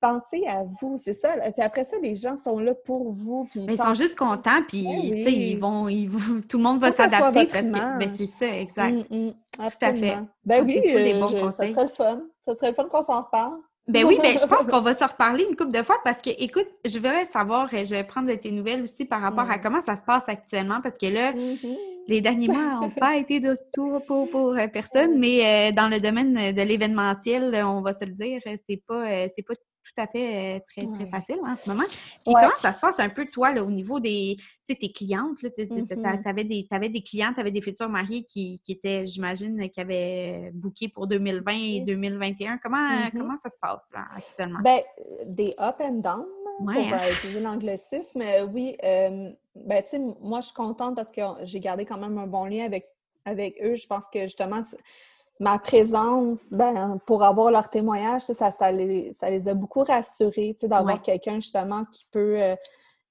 pensez 0.00 0.46
à 0.46 0.64
vous, 0.80 0.98
c'est 1.02 1.14
ça. 1.14 1.28
Puis 1.52 1.62
après 1.62 1.84
ça, 1.84 1.96
les 2.02 2.14
gens 2.14 2.36
sont 2.36 2.58
là 2.58 2.74
pour 2.74 3.10
vous. 3.10 3.46
Puis 3.50 3.66
ils 3.68 3.76
sont 3.76 3.94
juste 3.94 4.16
contents, 4.16 4.62
puis 4.66 4.84
ben 4.84 5.32
ils, 5.32 5.58
vont, 5.58 5.88
ils 5.88 6.10
tout 6.48 6.58
le 6.58 6.62
monde 6.62 6.80
va 6.80 6.92
s'adapter 6.92 7.46
parce 7.46 7.66
que 7.66 7.98
ben, 7.98 8.10
c'est 8.16 8.26
ça, 8.26 8.56
exact. 8.56 9.10
Mm, 9.10 9.28
mm, 9.28 9.32
tout 9.58 9.84
à 9.84 9.94
fait. 9.94 10.18
Ben 10.44 10.64
oui, 10.64 10.80
euh, 10.86 11.50
ça 11.50 11.68
serait 11.68 11.84
le 11.84 11.88
fun. 11.88 12.22
Ça 12.44 12.54
serait 12.54 12.70
le 12.70 12.74
fun 12.74 12.84
qu'on 12.84 13.02
s'en 13.02 13.22
parle. 13.24 13.58
Ben 13.88 14.04
oui, 14.04 14.18
ben 14.20 14.36
je 14.36 14.46
pense 14.46 14.66
qu'on 14.70 14.80
va 14.80 14.94
se 14.94 15.04
reparler 15.04 15.46
une 15.48 15.54
couple 15.54 15.70
de 15.70 15.82
fois 15.82 15.96
parce 16.02 16.20
que, 16.20 16.30
écoute, 16.38 16.66
je 16.84 16.98
voudrais 16.98 17.24
savoir, 17.24 17.68
je 17.68 17.94
vais 17.94 18.02
prendre 18.02 18.28
de 18.28 18.34
tes 18.34 18.50
nouvelles 18.50 18.82
aussi 18.82 19.04
par 19.04 19.20
rapport 19.20 19.48
à 19.48 19.58
mm. 19.58 19.60
comment 19.62 19.80
ça 19.80 19.96
se 19.96 20.02
passe 20.02 20.28
actuellement 20.28 20.80
parce 20.82 20.98
que 20.98 21.06
là, 21.06 21.32
mm-hmm. 21.32 21.76
les 22.08 22.20
derniers 22.20 22.48
mois 22.48 22.80
n'ont 22.80 22.90
pas 22.90 23.16
été 23.16 23.38
de 23.38 23.56
tout 23.72 24.00
pour, 24.08 24.28
pour 24.28 24.56
euh, 24.56 24.66
personne, 24.66 25.18
mais 25.18 25.70
euh, 25.70 25.72
dans 25.72 25.88
le 25.88 26.00
domaine 26.00 26.34
de 26.34 26.62
l'événementiel, 26.62 27.64
on 27.64 27.80
va 27.80 27.92
se 27.92 28.04
le 28.04 28.12
dire, 28.12 28.40
c'est 28.44 28.82
pas, 28.86 29.28
c'est 29.34 29.46
pas 29.46 29.54
tout 29.86 30.02
à 30.02 30.06
fait 30.06 30.56
euh, 30.56 30.60
très, 30.68 30.86
très 30.86 31.10
facile 31.10 31.38
hein, 31.44 31.52
en 31.52 31.56
ce 31.56 31.68
moment. 31.68 31.84
Puis 32.24 32.34
comment 32.34 32.56
ça 32.58 32.72
se 32.72 32.80
passe 32.80 32.98
un 32.98 33.08
peu, 33.08 33.24
toi, 33.26 33.52
là, 33.52 33.62
au 33.62 33.70
niveau 33.70 34.00
des, 34.00 34.36
tes 34.66 34.92
clientes? 34.92 35.38
Tu 35.38 35.46
mm-hmm. 35.46 36.28
avais, 36.28 36.44
des, 36.44 36.66
avais 36.70 36.88
des 36.88 37.02
clientes, 37.02 37.34
tu 37.34 37.40
avais 37.40 37.52
des 37.52 37.60
futurs 37.60 37.88
mariés 37.88 38.24
qui, 38.24 38.60
qui 38.64 38.72
étaient, 38.72 39.06
j'imagine, 39.06 39.70
qui 39.70 39.80
avaient 39.80 40.50
booké 40.52 40.88
pour 40.88 41.06
2020 41.06 41.52
et 41.52 41.80
2021. 41.82 42.58
Comment, 42.58 42.76
mm-hmm. 42.76 43.10
comment 43.12 43.36
ça 43.36 43.50
se 43.50 43.56
passe 43.60 43.86
là, 43.92 44.06
actuellement? 44.14 44.58
Ben, 44.62 44.80
des 45.26 45.54
up 45.60 45.76
and 45.80 46.00
down, 46.00 46.26
pour 46.58 46.70
hein? 46.70 46.92
euh, 46.92 47.12
utiliser 47.12 47.40
l'anglicisme. 47.40 48.22
Oui, 48.52 48.76
euh, 48.82 49.30
ben, 49.54 49.82
tu 49.82 49.90
sais, 49.90 49.98
moi, 50.20 50.40
je 50.40 50.46
suis 50.46 50.54
contente 50.54 50.96
parce 50.96 51.10
que 51.10 51.22
j'ai 51.44 51.60
gardé 51.60 51.84
quand 51.84 51.98
même 51.98 52.18
un 52.18 52.26
bon 52.26 52.46
lien 52.46 52.64
avec, 52.64 52.88
avec 53.24 53.56
eux. 53.62 53.76
Je 53.76 53.86
pense 53.86 54.06
que, 54.12 54.22
justement, 54.22 54.62
ma 55.38 55.58
présence, 55.58 56.46
ben, 56.50 56.98
pour 57.06 57.22
avoir 57.22 57.50
leur 57.50 57.68
témoignage, 57.68 58.22
ça, 58.22 58.50
ça, 58.50 58.72
les, 58.72 59.12
ça 59.12 59.28
les 59.28 59.48
a 59.48 59.54
beaucoup 59.54 59.82
rassurés, 59.82 60.56
d'avoir 60.62 61.02
quelqu'un 61.02 61.36
justement 61.36 61.84
qui 61.92 62.06
peut, 62.10 62.42
euh, 62.42 62.56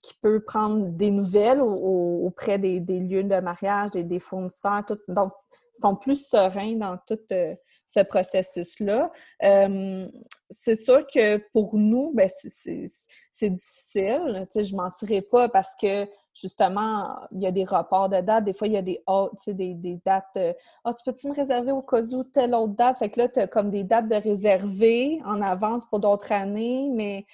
qui 0.01 0.13
peut 0.21 0.43
prendre 0.43 0.87
des 0.89 1.11
nouvelles 1.11 1.61
auprès 1.61 2.57
des, 2.57 2.79
lieux 2.79 3.23
de 3.23 3.39
mariage, 3.39 3.91
des, 3.91 4.03
des 4.03 4.19
fournisseurs, 4.19 4.83
tout. 4.87 4.97
donc 5.07 5.31
ils 5.77 5.81
sont 5.81 5.95
plus 5.95 6.27
sereins 6.27 6.75
dans 6.75 6.97
tout 7.05 7.19
euh, 7.31 7.53
ce 7.87 7.99
processus-là. 8.01 9.11
Euh, 9.43 10.07
c'est 10.49 10.75
sûr 10.75 11.05
que 11.07 11.37
pour 11.51 11.75
nous, 11.75 12.11
ben, 12.13 12.29
c'est 12.29 13.49
difficile, 13.49 14.47
je 14.55 14.59
ne 14.59 14.75
mentirais 14.75 15.21
pas 15.29 15.49
parce 15.49 15.71
que 15.79 16.07
justement, 16.35 17.15
il 17.31 17.41
y 17.41 17.47
a 17.47 17.51
des 17.51 17.63
reports 17.63 18.09
de 18.09 18.19
dates. 18.21 18.43
Des 18.43 18.53
fois, 18.53 18.67
il 18.67 18.73
y 18.73 18.77
a 18.77 18.81
des, 18.81 19.01
des, 19.47 19.73
des 19.73 19.99
dates. 20.05 20.25
Euh, 20.37 20.53
ah, 20.83 20.93
tu 20.93 21.03
peux-tu 21.03 21.27
me 21.27 21.33
réserver 21.33 21.71
au 21.71 21.81
cas 21.81 22.01
où 22.01 22.23
telle 22.23 22.53
autre 22.53 22.73
date? 22.73 22.97
Fait 22.97 23.09
que 23.09 23.21
là, 23.21 23.29
tu 23.29 23.39
as 23.39 23.47
comme 23.47 23.71
des 23.71 23.83
dates 23.83 24.09
de 24.09 24.15
réserver 24.15 25.21
en 25.25 25.41
avance 25.41 25.85
pour 25.85 25.99
d'autres 25.99 26.31
années. 26.31 26.89
Mais 26.93 27.25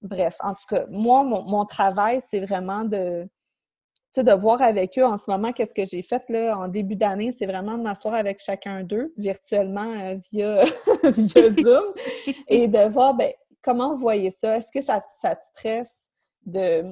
bref, 0.00 0.36
en 0.40 0.54
tout 0.54 0.64
cas, 0.68 0.86
moi, 0.88 1.22
mon, 1.22 1.64
travail, 1.66 2.20
c'est 2.26 2.40
vraiment 2.40 2.84
de, 2.84 3.28
de 4.16 4.32
voir 4.32 4.62
avec 4.62 4.98
eux 4.98 5.04
en 5.04 5.18
ce 5.18 5.24
moment 5.28 5.52
qu'est-ce 5.52 5.74
que 5.74 5.84
j'ai 5.84 6.02
fait 6.02 6.22
là, 6.30 6.56
en 6.56 6.68
début 6.68 6.96
d'année. 6.96 7.32
C'est 7.36 7.46
vraiment 7.46 7.76
de 7.76 7.82
m'asseoir 7.82 8.14
avec 8.14 8.40
chacun 8.40 8.82
d'eux 8.82 9.12
virtuellement 9.18 9.92
euh, 10.00 10.14
via, 10.32 10.64
Zoom 11.12 11.84
et 12.48 12.66
de 12.66 12.88
voir 12.88 13.12
ben, 13.12 13.30
comment 13.60 13.92
vous 13.92 14.00
voyez 14.00 14.30
ça? 14.30 14.56
Est-ce 14.56 14.72
que 14.72 14.80
ça, 14.80 15.02
ça 15.12 15.36
te 15.36 15.44
stresse 15.44 16.08
de 16.46 16.82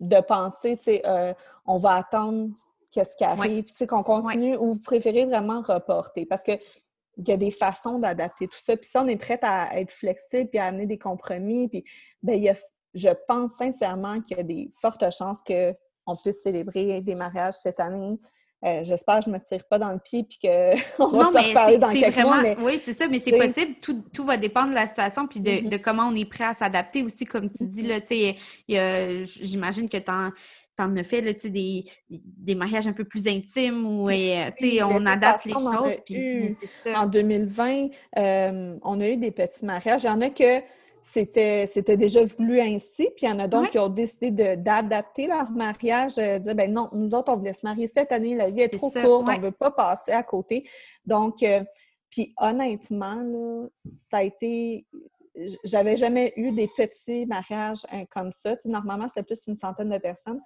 de 0.00 0.20
penser, 0.20 0.76
tu 0.76 0.84
sais, 0.84 1.02
euh, 1.06 1.32
on 1.66 1.78
va 1.78 1.96
attendre 1.96 2.50
qu'est-ce 2.90 3.16
qui 3.16 3.24
arrive, 3.24 3.64
tu 3.64 3.74
sais, 3.74 3.86
qu'on 3.86 4.02
continue, 4.02 4.56
ou 4.56 4.74
vous 4.74 4.80
préférez 4.80 5.26
vraiment 5.26 5.62
reporter? 5.62 6.26
Parce 6.26 6.42
que 6.42 6.52
il 7.18 7.28
y 7.28 7.32
a 7.32 7.36
des 7.36 7.50
façons 7.50 7.98
d'adapter 7.98 8.46
tout 8.46 8.58
ça. 8.58 8.76
Puis 8.76 8.88
ça, 8.88 9.02
on 9.02 9.08
est 9.08 9.16
prête 9.16 9.42
à 9.42 9.78
être 9.78 9.90
flexible 9.90 10.50
puis 10.50 10.58
à 10.58 10.66
amener 10.66 10.86
des 10.86 10.98
compromis. 10.98 11.68
Puis, 11.68 11.84
ben, 12.22 12.36
il 12.36 12.44
y 12.44 12.48
a, 12.48 12.54
je 12.94 13.10
pense 13.26 13.52
sincèrement 13.58 14.20
qu'il 14.20 14.36
y 14.36 14.40
a 14.40 14.44
des 14.44 14.70
fortes 14.80 15.04
chances 15.10 15.42
qu'on 15.42 16.14
puisse 16.22 16.42
célébrer 16.42 17.00
des 17.00 17.14
mariages 17.16 17.54
cette 17.54 17.80
année 17.80 18.18
euh, 18.64 18.80
j'espère 18.82 19.18
que 19.18 19.26
je 19.26 19.30
ne 19.30 19.34
me 19.34 19.40
tire 19.40 19.64
pas 19.64 19.78
dans 19.78 19.92
le 19.92 19.98
pied 19.98 20.24
puis 20.24 20.38
qu'on 20.40 21.08
va 21.10 21.26
se 21.26 21.48
reparler 21.48 21.78
dans 21.78 21.92
quelques 21.92 22.18
mois. 22.18 22.42
Oui, 22.60 22.78
c'est 22.78 22.94
ça, 22.94 23.06
mais 23.06 23.20
c'est 23.20 23.36
possible. 23.36 23.76
Tout, 23.80 24.02
tout, 24.12 24.24
va 24.24 24.36
dépendre 24.36 24.70
de 24.70 24.74
la 24.74 24.86
situation 24.86 25.26
puis 25.28 25.40
de, 25.40 25.50
mm-hmm. 25.50 25.68
de 25.68 25.76
comment 25.76 26.08
on 26.08 26.14
est 26.16 26.24
prêt 26.24 26.44
à 26.44 26.54
s'adapter 26.54 27.02
aussi, 27.02 27.24
comme 27.24 27.50
tu 27.50 27.64
dis. 27.64 27.82
là, 27.82 27.98
J'imagine 29.24 29.88
que 29.88 29.98
tu 29.98 30.10
en 30.10 30.96
as 30.96 31.04
fait 31.04 31.20
là, 31.20 31.32
des, 31.32 31.84
des 32.10 32.54
mariages 32.56 32.88
un 32.88 32.92
peu 32.92 33.04
plus 33.04 33.28
intimes 33.28 33.86
où 33.86 34.10
euh, 34.10 34.50
on 34.82 35.06
adapte 35.06 35.44
les 35.44 35.52
choses. 35.52 36.00
Puis, 36.04 36.56
en 36.94 37.06
2020, 37.06 37.88
euh, 38.18 38.76
on 38.82 39.00
a 39.00 39.08
eu 39.08 39.16
des 39.16 39.30
petits 39.30 39.64
mariages. 39.64 40.02
Il 40.02 40.06
y 40.06 40.10
en 40.10 40.20
a 40.20 40.30
que 40.30 40.62
c'était, 41.10 41.66
c'était 41.66 41.96
déjà 41.96 42.24
voulu 42.24 42.60
ainsi. 42.60 43.08
Puis 43.16 43.26
il 43.26 43.28
y 43.28 43.32
en 43.32 43.38
a 43.38 43.48
d'autres 43.48 43.70
qui 43.70 43.78
ont 43.78 43.88
décidé 43.88 44.56
d'adapter 44.56 45.26
leur 45.26 45.50
mariage, 45.50 46.18
euh, 46.18 46.38
dire 46.38 46.54
ben 46.54 46.72
non, 46.72 46.88
nous 46.92 47.14
autres, 47.14 47.32
on 47.32 47.36
voulait 47.36 47.54
se 47.54 47.64
marier 47.64 47.86
cette 47.86 48.12
année, 48.12 48.36
la 48.36 48.48
vie 48.48 48.60
est, 48.60 48.68
trop 48.68 48.90
courte, 48.90 49.26
on 49.26 49.36
ne 49.38 49.40
veut 49.40 49.52
pas 49.52 49.70
passer 49.70 50.12
à 50.12 50.22
côté. 50.22 50.68
Donc, 51.06 51.42
euh, 51.42 51.64
puis 52.10 52.34
honnêtement, 52.38 53.14
là, 53.14 53.66
ça 54.10 54.18
a 54.18 54.22
été. 54.22 54.86
J'avais 55.64 55.96
jamais 55.96 56.32
eu 56.36 56.52
des 56.52 56.68
petits 56.68 57.24
mariages 57.24 57.86
hein, 57.92 58.04
comme 58.10 58.32
ça. 58.32 58.56
normalement, 58.64 59.08
c'était 59.08 59.22
plus 59.22 59.46
une 59.46 59.56
centaine 59.56 59.90
de 59.90 59.98
personnes. 59.98 60.40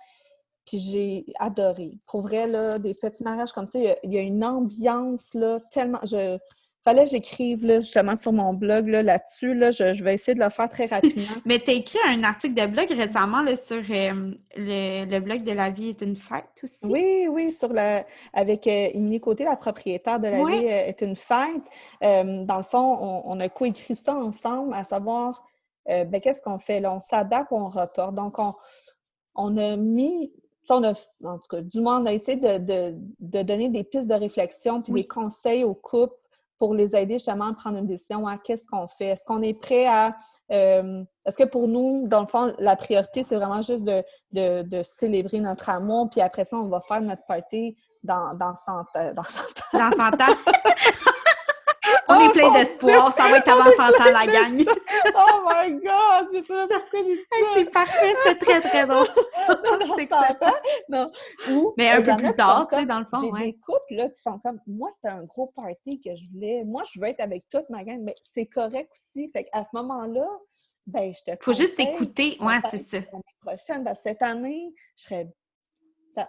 Puis 0.66 0.78
j'ai 0.78 1.24
adoré. 1.40 1.98
Pour 2.06 2.20
vrai, 2.20 2.46
là, 2.46 2.78
des 2.78 2.94
petits 2.94 3.24
mariages 3.24 3.52
comme 3.52 3.66
ça, 3.66 3.78
il 3.80 3.96
y 4.04 4.14
y 4.14 4.18
a 4.18 4.20
une 4.20 4.44
ambiance 4.44 5.34
là, 5.34 5.58
tellement. 5.72 5.98
Je, 6.04 6.38
fallait 6.82 7.04
que 7.04 7.10
j'écrive 7.10 7.64
justement 7.80 8.16
sur 8.16 8.32
mon 8.32 8.54
blog 8.54 8.88
là-dessus. 8.88 9.54
Là, 9.54 9.70
je, 9.70 10.02
vais 10.02 10.14
essayer 10.14 10.34
de 10.34 10.42
le 10.42 10.50
faire 10.50 10.68
très 10.68 10.86
rapidement. 10.86 11.24
Mais 11.44 11.58
tu 11.58 11.70
as 11.70 11.74
écrit 11.74 11.98
un 12.08 12.22
article 12.24 12.54
de 12.54 12.66
blog 12.66 12.90
récemment 12.90 13.42
là, 13.42 13.56
sur 13.56 13.76
euh, 13.76 14.34
le, 14.56 15.18
blog 15.20 15.42
de 15.44 15.52
La 15.52 15.70
vie 15.70 15.90
est 15.90 16.02
une 16.02 16.16
fête 16.16 16.44
aussi. 16.62 16.84
Oui, 16.84 17.26
oui, 17.30 17.52
sur 17.52 17.68
le, 17.72 18.02
avec 18.32 18.66
euh, 18.66 19.18
Côté, 19.20 19.44
la 19.44 19.56
propriétaire 19.56 20.18
de 20.18 20.28
La 20.28 20.44
vie 20.44 20.66
euh, 20.66 20.86
est 20.86 21.00
une 21.02 21.16
fête. 21.16 21.62
Euh, 22.02 22.44
dans 22.44 22.56
le 22.56 22.64
fond, 22.64 23.22
on, 23.24 23.38
a 23.38 23.48
coécrit 23.48 23.94
ça 23.94 24.14
ensemble, 24.14 24.74
à 24.74 24.84
savoir 24.84 25.46
ben, 25.86 26.20
qu'est-ce 26.20 26.40
qu'on 26.40 26.58
fait 26.58 26.80
là? 26.80 26.92
On 26.92 27.00
s'adapte 27.00 27.50
ou 27.50 27.56
on 27.56 27.66
reporte. 27.66 28.14
Donc, 28.14 28.38
on, 28.38 28.52
on 29.34 29.56
a 29.56 29.76
mis 29.76 30.32
on 30.70 30.84
a, 30.84 30.92
en 31.24 31.38
tout 31.38 31.48
cas, 31.50 31.60
du 31.60 31.80
moins, 31.80 32.00
on 32.00 32.06
a 32.06 32.12
essayé 32.12 32.38
de, 32.38 32.94
donner 33.42 33.68
des 33.68 33.84
pistes 33.84 34.08
de 34.08 34.14
réflexion 34.14 34.82
puis 34.82 34.92
des 34.92 35.06
conseils 35.06 35.64
aux 35.64 35.74
couples 35.74 36.14
pour 36.62 36.74
les 36.74 36.94
aider 36.94 37.14
justement 37.14 37.46
à 37.46 37.54
prendre 37.54 37.78
une 37.78 37.88
décision 37.88 38.24
à 38.24 38.38
qu'est-ce 38.38 38.64
qu'on 38.68 38.86
fait? 38.86 39.06
Est-ce 39.06 39.24
qu'on 39.24 39.42
est 39.42 39.52
prêt 39.52 39.88
à... 39.88 40.14
Euh, 40.52 41.02
est-ce 41.26 41.36
que 41.36 41.42
pour 41.42 41.66
nous, 41.66 42.06
dans 42.06 42.20
le 42.20 42.28
fond, 42.28 42.54
la 42.60 42.76
priorité, 42.76 43.24
c'est 43.24 43.34
vraiment 43.34 43.62
juste 43.62 43.82
de, 43.82 44.04
de, 44.62 44.82
célébrer 44.84 45.40
notre 45.40 45.70
amour, 45.70 46.08
puis 46.08 46.20
après 46.20 46.44
ça, 46.44 46.56
on 46.58 46.68
va 46.68 46.80
faire 46.86 47.00
notre 47.00 47.26
party 47.26 47.76
dans, 48.04 48.34
dans 48.34 48.54
100 48.54 48.72
ans. 48.72 48.84
Dans 48.94 49.24
100 49.24 49.40
ans? 49.42 49.44
Dans 49.72 49.90
100 49.90 50.22
ans. 50.22 50.36
On 52.12 52.20
est 52.20 52.32
plein 52.32 52.52
d'espoir. 52.52 53.12
Ça 53.12 53.28
va 53.28 53.38
être 53.38 53.48
avant 53.48 53.70
100 53.70 53.82
ans, 53.82 54.12
la 54.12 54.26
gang. 54.26 54.64
oh 55.14 55.48
my 55.48 55.72
God! 55.72 56.28
C'est 56.32 56.46
ça 56.46 56.80
pourquoi 56.80 57.02
j'ai 57.02 57.16
dit 57.16 57.22
ça? 57.30 57.36
C'est 57.54 57.70
parfait. 57.70 58.14
C'était 58.24 58.44
très, 58.44 58.60
très 58.60 58.86
drôle. 58.86 59.08
dans 59.48 59.96
100 59.96 60.46
ans, 60.46 60.52
non. 60.88 61.10
Mais 61.76 61.90
un 61.90 62.02
peu 62.02 62.16
plus 62.16 62.34
tard, 62.34 62.68
tu 62.68 62.76
sais, 62.76 62.86
dans 62.86 62.98
le 62.98 63.06
fond. 63.12 63.30
J'ai 63.36 63.44
des 63.44 63.58
couples 63.58 63.94
là, 63.94 64.08
qui 64.08 64.20
sont 64.20 64.38
comme... 64.38 64.60
Moi, 64.66 64.90
c'était 64.94 65.14
un 65.14 65.24
gros 65.24 65.50
party 65.54 66.00
que 66.00 66.14
je 66.14 66.30
voulais. 66.32 66.64
Moi, 66.64 66.82
je 66.92 67.00
veux 67.00 67.06
être 67.06 67.20
avec 67.20 67.44
toute 67.50 67.68
ma 67.70 67.84
gang, 67.84 68.00
mais 68.02 68.14
c'est 68.34 68.46
correct 68.46 68.90
aussi. 68.92 69.30
Fait 69.32 69.44
qu'à 69.44 69.64
ce 69.64 69.70
moment-là, 69.74 70.26
ben, 70.86 71.12
je 71.14 71.32
te 71.32 71.44
Faut 71.44 71.52
juste 71.52 71.78
écouter. 71.78 72.36
Ouais, 72.40 72.58
c'est 72.70 72.78
ça. 72.78 72.98
L'année 72.98 73.36
prochaine, 73.40 73.84
ben, 73.84 73.94
cette 73.94 74.22
année, 74.22 74.74
je 74.96 75.04
serais 75.04 75.28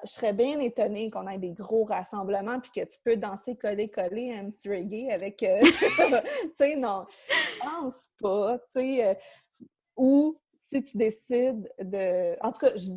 je 0.04 0.10
serais 0.12 0.34
bien 0.34 0.60
étonnée 0.60 1.10
qu'on 1.10 1.28
ait 1.28 1.38
des 1.38 1.52
gros 1.52 1.84
rassemblements 1.86 2.60
puis 2.60 2.72
que 2.72 2.88
tu 2.90 2.98
peux 3.04 3.18
danser 3.18 3.56
coller-coller 3.56 4.34
un 4.34 4.50
petit 4.50 4.70
reggae 4.70 5.12
avec. 5.12 5.44
Euh, 5.44 5.62
tu 5.62 5.70
sais, 6.58 6.76
non, 6.76 7.06
je 7.10 7.60
pense 7.60 8.10
pas. 8.22 8.60
Tu 8.76 9.02
euh, 9.02 9.14
ou 9.96 10.40
si 10.54 10.82
tu 10.84 10.98
décides 10.98 11.70
de. 11.80 12.36
En 12.42 12.52
tout 12.52 12.60
cas, 12.60 12.76
je, 12.76 12.92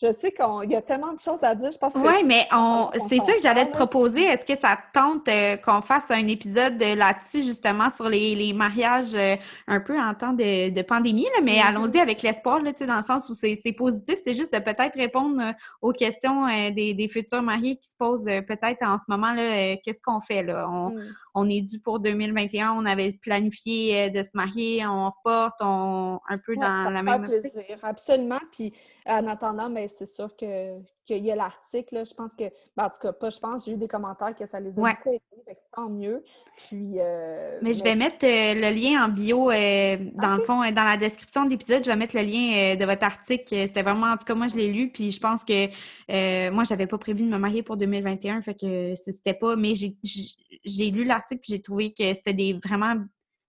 je 0.00 0.12
sais 0.12 0.30
qu'il 0.30 0.70
y 0.70 0.76
a 0.76 0.82
tellement 0.82 1.12
de 1.12 1.18
choses 1.18 1.42
à 1.42 1.56
dire. 1.56 1.72
Je 1.72 1.78
pense 1.78 1.94
que 1.94 1.98
Oui, 1.98 2.24
mais 2.24 2.46
on, 2.52 2.88
c'est 3.08 3.18
ça 3.18 3.32
que 3.32 3.42
j'allais 3.42 3.66
te 3.66 3.72
proposer. 3.72 4.22
Est-ce 4.22 4.46
que 4.46 4.56
ça 4.56 4.78
tente 4.92 5.26
euh, 5.26 5.56
qu'on 5.56 5.80
fasse 5.80 6.08
un 6.10 6.26
épisode 6.28 6.80
là-dessus, 6.80 7.42
justement, 7.42 7.90
sur 7.90 8.08
les, 8.08 8.52
mariages 8.52 9.14
euh, 9.14 9.34
un 9.66 9.80
peu 9.80 9.98
en 9.98 10.14
temps 10.14 10.32
de, 10.32 10.82
pandémie? 10.82 11.24
Là, 11.24 11.40
mais 11.42 11.56
mm-hmm. 11.56 11.66
allons-y 11.66 11.98
avec 11.98 12.22
l'espoir, 12.22 12.62
là, 12.62 12.70
dans 12.72 12.96
le 12.96 13.02
sens 13.02 13.28
où 13.28 13.34
c'est, 13.34 13.56
positif. 13.76 14.20
C'est 14.24 14.36
juste 14.36 14.52
de 14.52 14.60
peut-être 14.60 14.94
répondre 14.94 15.42
euh, 15.42 15.52
aux 15.82 15.92
questions 15.92 16.46
des, 16.46 17.08
futurs 17.10 17.42
mariés 17.42 17.76
qui 17.76 17.88
se 17.88 17.96
posent 17.96 18.24
peut-être 18.24 18.82
en 18.82 18.98
ce 18.98 19.04
moment. 19.08 19.32
là 19.32 19.76
Qu'est-ce 19.82 20.00
qu'on 20.00 20.20
fait? 20.20 20.44
là? 20.44 20.68
On, 20.70 20.90
mm. 20.90 21.02
on, 21.34 21.48
est 21.48 21.60
dû 21.60 21.80
pour 21.80 21.98
2021. 21.98 22.70
On 22.72 22.86
avait 22.86 23.18
planifié 23.20 24.10
de 24.10 24.22
se 24.22 24.30
marier. 24.34 24.86
On 24.86 25.06
reporte. 25.06 25.56
On, 25.60 26.20
un 26.28 26.36
peu 26.36 26.54
dans 26.54 26.90
la 26.90 27.02
même. 27.02 27.22
plaisir, 27.22 27.64
absolument. 27.82 28.38
Puis 28.52 28.72
en 29.08 29.26
attendant, 29.26 29.70
mais 29.70 29.87
c'est 29.88 30.06
sûr 30.06 30.34
que 30.36 30.80
qu'il 31.08 31.24
y 31.24 31.32
a 31.32 31.36
l'article. 31.36 32.04
Je 32.06 32.14
pense 32.14 32.34
que, 32.34 32.44
ben, 32.76 32.84
en 32.84 32.90
tout 32.90 33.00
cas, 33.00 33.12
pas 33.12 33.30
je 33.30 33.38
pense, 33.38 33.64
j'ai 33.64 33.72
eu 33.72 33.76
des 33.76 33.88
commentaires 33.88 34.36
que 34.36 34.46
ça 34.46 34.60
les 34.60 34.78
a 34.78 34.82
beaucoup 34.82 35.08
aidés, 35.08 35.58
tant 35.74 35.88
mieux. 35.88 36.22
Puis, 36.56 36.96
euh, 36.98 37.58
mais 37.62 37.72
je 37.72 37.82
vais 37.82 37.94
mettre 37.94 38.24
euh, 38.26 38.54
le 38.54 38.74
lien 38.74 39.04
en 39.04 39.08
bio, 39.08 39.50
euh, 39.50 39.96
dans 40.14 40.36
le 40.36 40.44
fond, 40.44 40.60
dans 40.70 40.84
la 40.84 40.96
description 40.96 41.44
de 41.44 41.50
l'épisode, 41.50 41.82
je 41.82 41.90
vais 41.90 41.96
mettre 41.96 42.14
le 42.14 42.22
lien 42.22 42.76
de 42.76 42.84
votre 42.84 43.04
article. 43.04 43.54
C'était 43.54 43.82
vraiment, 43.82 44.08
en 44.08 44.16
tout 44.16 44.24
cas, 44.24 44.34
moi, 44.34 44.48
je 44.48 44.56
l'ai 44.56 44.70
lu, 44.70 44.90
puis 44.90 45.10
je 45.10 45.20
pense 45.20 45.44
que 45.44 46.50
moi, 46.50 46.64
j'avais 46.64 46.86
pas 46.86 46.98
prévu 46.98 47.24
de 47.24 47.28
me 47.28 47.38
marier 47.38 47.62
pour 47.62 47.76
2021, 47.76 48.42
fait 48.42 48.54
que 48.54 48.94
c'était 48.94 49.34
pas, 49.34 49.56
mais 49.56 49.72
j'ai 49.74 50.90
lu 50.90 51.04
l'article, 51.04 51.40
puis 51.40 51.52
j'ai 51.52 51.62
trouvé 51.62 51.92
que 51.92 52.04
c'était 52.04 52.34
des 52.34 52.52
vraiment 52.62 52.94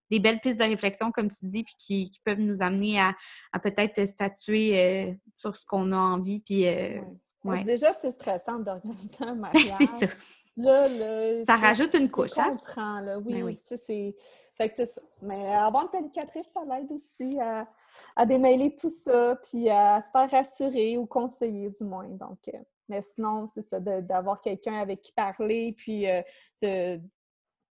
des 0.10 0.20
belles 0.20 0.40
pistes 0.40 0.60
de 0.60 0.66
réflexion, 0.66 1.12
comme 1.12 1.30
tu 1.30 1.46
dis, 1.46 1.64
puis 1.64 1.76
qui, 1.78 2.22
peuvent 2.24 2.40
nous 2.40 2.62
amener 2.62 3.00
à, 3.00 3.14
peut-être 3.62 4.06
statuer 4.08 4.80
euh, 4.80 5.14
sur 5.38 5.56
ce 5.56 5.66
qu'on 5.66 5.92
a 5.92 5.98
envie. 5.98 6.40
Puis, 6.40 6.68
euh, 6.68 7.02
Déjà, 7.66 7.94
c'est 7.94 8.12
stressant 8.12 8.60
d'organiser 8.60 9.16
un 9.22 9.36
mariage. 9.36 9.70
c'est 9.78 9.86
ça. 9.86 10.08
Là, 10.58 11.46
ça 11.46 11.56
rajoute 11.56 11.94
une 11.94 12.12
couche. 12.12 12.36
Je 12.36 12.42
hein? 12.42 12.50
comprends, 12.50 13.00
là. 13.00 13.18
Oui, 13.20 13.34
ben 13.34 13.44
oui. 13.44 13.60
c'est... 13.66 14.16
Fait 14.58 14.68
que 14.68 14.76
c'est 14.76 14.88
ça. 14.88 15.02
Mais 15.22 15.56
avoir 15.56 15.84
une 15.84 15.90
planificatrice, 15.90 16.52
ça 16.54 16.62
l'aide 16.66 16.92
aussi 16.92 17.40
à, 17.40 17.66
à, 18.18 18.26
démêler 18.26 18.76
tout 18.76 18.90
ça, 18.90 19.38
puis 19.42 19.70
à 19.70 20.02
se 20.02 20.12
faire 20.12 20.30
rassurer 20.30 20.98
ou 20.98 21.06
conseiller, 21.06 21.70
du 21.70 21.86
moins. 21.86 22.10
Donc, 22.10 22.40
euh, 22.54 22.58
mais 22.90 23.02
sinon, 23.02 23.48
c'est 23.54 23.62
ça, 23.62 23.80
d'avoir 23.80 24.42
quelqu'un 24.42 24.82
avec 24.82 25.00
qui 25.02 25.14
parler, 25.14 25.74
puis 25.78 26.08
de 26.62 27.00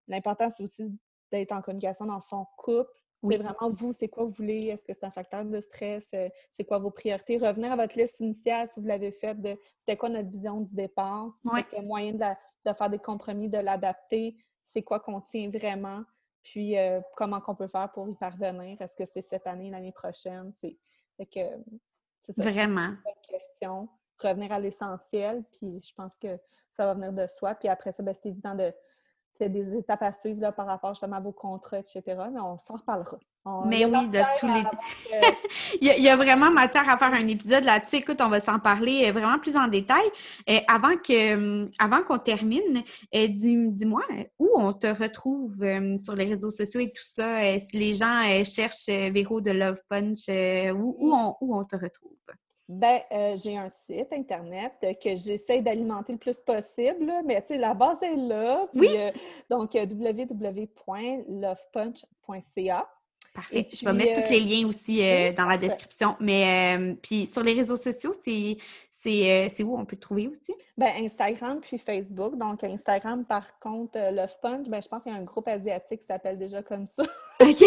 l'important, 0.06 0.48
c'est 0.48 0.62
aussi 0.62 0.98
d'être 1.32 1.52
en 1.52 1.62
communication 1.62 2.06
dans 2.06 2.20
son 2.20 2.46
couple. 2.56 2.90
C'est 3.24 3.36
vraiment 3.36 3.70
vous, 3.70 3.92
c'est 3.92 4.08
quoi 4.08 4.24
vous 4.24 4.30
voulez, 4.30 4.68
est-ce 4.68 4.84
que 4.84 4.92
c'est 4.92 5.04
un 5.04 5.10
facteur 5.10 5.44
de 5.44 5.60
stress, 5.60 6.08
euh, 6.14 6.28
c'est 6.52 6.64
quoi 6.64 6.78
vos 6.78 6.92
priorités? 6.92 7.36
Revenir 7.36 7.72
à 7.72 7.76
votre 7.76 7.98
liste 7.98 8.20
initiale 8.20 8.68
si 8.72 8.78
vous 8.78 8.86
l'avez 8.86 9.10
faite 9.10 9.40
de 9.40 9.58
c'était 9.80 9.96
quoi 9.96 10.08
notre 10.08 10.28
vision 10.28 10.60
du 10.60 10.72
départ, 10.74 11.26
est-ce 11.56 11.68
qu'il 11.68 11.78
y 11.78 11.80
a 11.80 11.84
moyen 11.84 12.12
de, 12.12 12.72
faire 12.72 12.88
des 12.88 12.98
compromis, 12.98 13.48
de 13.48 13.58
l'adapter, 13.58 14.36
c'est 14.62 14.82
quoi 14.82 15.00
qu'on 15.00 15.20
tient 15.20 15.50
vraiment, 15.50 16.04
puis 16.44 16.78
euh, 16.78 17.00
comment 17.16 17.40
qu'on 17.40 17.56
peut 17.56 17.66
faire 17.66 17.90
pour 17.90 18.08
y 18.08 18.14
parvenir, 18.14 18.80
est-ce 18.80 18.94
que 18.94 19.04
c'est 19.04 19.22
cette 19.22 19.48
année, 19.48 19.70
l'année 19.70 19.92
prochaine, 19.92 20.52
c'est 20.54 20.78
que 21.26 21.40
c'est 22.20 22.32
ça. 22.34 22.42
Vraiment. 22.42 22.94
C'est 23.04 23.10
une 23.10 23.38
question. 23.38 23.88
Revenir 24.22 24.52
à 24.52 24.60
l'essentiel, 24.60 25.44
puis 25.52 25.80
je 25.80 25.94
pense 25.94 26.16
que 26.16 26.38
ça 26.70 26.86
va 26.86 26.94
venir 26.94 27.12
de 27.12 27.26
soi, 27.26 27.54
puis 27.54 27.68
après 27.68 27.92
ça, 27.92 28.02
ben, 28.02 28.14
c'est 28.14 28.28
évident 28.28 28.54
de 28.54 28.72
c'est 29.38 29.48
des 29.48 29.76
étapes 29.76 30.02
à 30.02 30.12
suivre 30.12 30.40
là, 30.40 30.52
par 30.52 30.66
rapport 30.66 30.90
justement 30.90 31.16
à 31.16 31.20
vos 31.20 31.32
contrats, 31.32 31.78
etc. 31.78 32.02
Mais 32.32 32.40
on 32.40 32.58
s'en 32.58 32.74
reparlera. 32.74 33.18
mais 33.66 33.84
oui, 33.84 34.08
de 34.08 34.18
tous 34.38 34.46
les. 34.46 34.64
il, 35.80 36.02
y 36.02 36.08
a, 36.08 36.16
vraiment 36.16 36.50
matière 36.50 36.88
à 36.88 36.96
faire 36.96 37.12
un 37.12 37.26
épisode 37.28 37.64
là-dessus. 37.64 37.96
Écoute, 37.96 38.20
on 38.20 38.28
va 38.28 38.40
s'en 38.40 38.58
parler 38.58 39.06
euh, 39.06 39.12
vraiment 39.12 39.38
plus 39.38 39.56
en 39.56 39.68
détail. 39.68 40.04
Euh, 40.50 40.58
avant 40.68 40.96
que, 40.96 41.34
hum, 41.34 41.70
avant 41.78 42.02
qu'on 42.02 42.18
termine, 42.18 42.82
euh, 43.14 43.28
dis-moi 43.28 44.02
où 44.38 44.50
on 44.56 44.72
te 44.72 44.86
retrouve 44.86 45.64
sur 46.02 46.14
les 46.14 46.24
réseaux 46.24 46.50
sociaux 46.50 46.80
et 46.80 46.86
tout 46.86 47.08
ça. 47.14 47.58
si 47.60 47.78
les 47.78 47.94
gens 47.94 48.22
cherchent 48.44 48.86
Véro 48.86 49.40
de 49.40 49.50
Love 49.50 49.80
Punch, 49.88 50.28
où, 50.74 50.96
où 51.40 51.56
on 51.56 51.62
te 51.62 51.76
retrouve? 51.76 52.16
Ben, 52.68 53.00
euh, 53.12 53.36
j'ai 53.42 53.56
un 53.56 53.70
site 53.70 54.12
internet 54.12 54.74
que 55.02 55.14
j'essaie 55.14 55.62
d'alimenter 55.62 56.12
le 56.12 56.18
plus 56.18 56.38
possible, 56.40 57.10
mais 57.24 57.40
tu 57.40 57.54
sais, 57.54 57.56
la 57.56 57.72
base 57.72 58.02
est 58.02 58.14
là. 58.14 58.68
oui. 58.74 58.90
Euh, 58.94 59.10
donc, 59.48 59.74
euh, 59.74 59.86
www.lovepunch.ca. 59.86 62.86
Parfait. 63.34 63.66
je 63.72 63.82
vais 63.84 63.92
mettre 63.94 64.22
tous 64.22 64.30
les 64.30 64.40
liens 64.40 64.66
aussi 64.66 64.98
dans 65.34 65.46
la 65.46 65.56
description. 65.56 66.14
Mais 66.20 66.76
puis 67.00 67.26
sur 67.26 67.42
les 67.42 67.54
réseaux 67.54 67.78
sociaux, 67.78 68.12
c'est 68.22 68.58
où 69.62 69.78
on 69.78 69.86
peut 69.86 69.96
te 69.96 70.02
trouver 70.02 70.28
aussi? 70.28 70.54
Ben, 70.76 70.92
Instagram 71.00 71.60
puis 71.60 71.78
Facebook. 71.78 72.36
Donc, 72.36 72.62
Instagram, 72.64 73.24
par 73.24 73.58
contre, 73.60 73.98
Love 74.12 74.36
Punch, 74.42 74.68
ben, 74.68 74.82
je 74.82 74.88
pense 74.88 75.04
qu'il 75.04 75.12
y 75.12 75.14
a 75.14 75.18
un 75.18 75.24
groupe 75.24 75.48
asiatique 75.48 76.00
qui 76.00 76.06
s'appelle 76.06 76.38
déjà 76.38 76.62
comme 76.62 76.86
ça. 76.86 77.02
OK. 77.40 77.64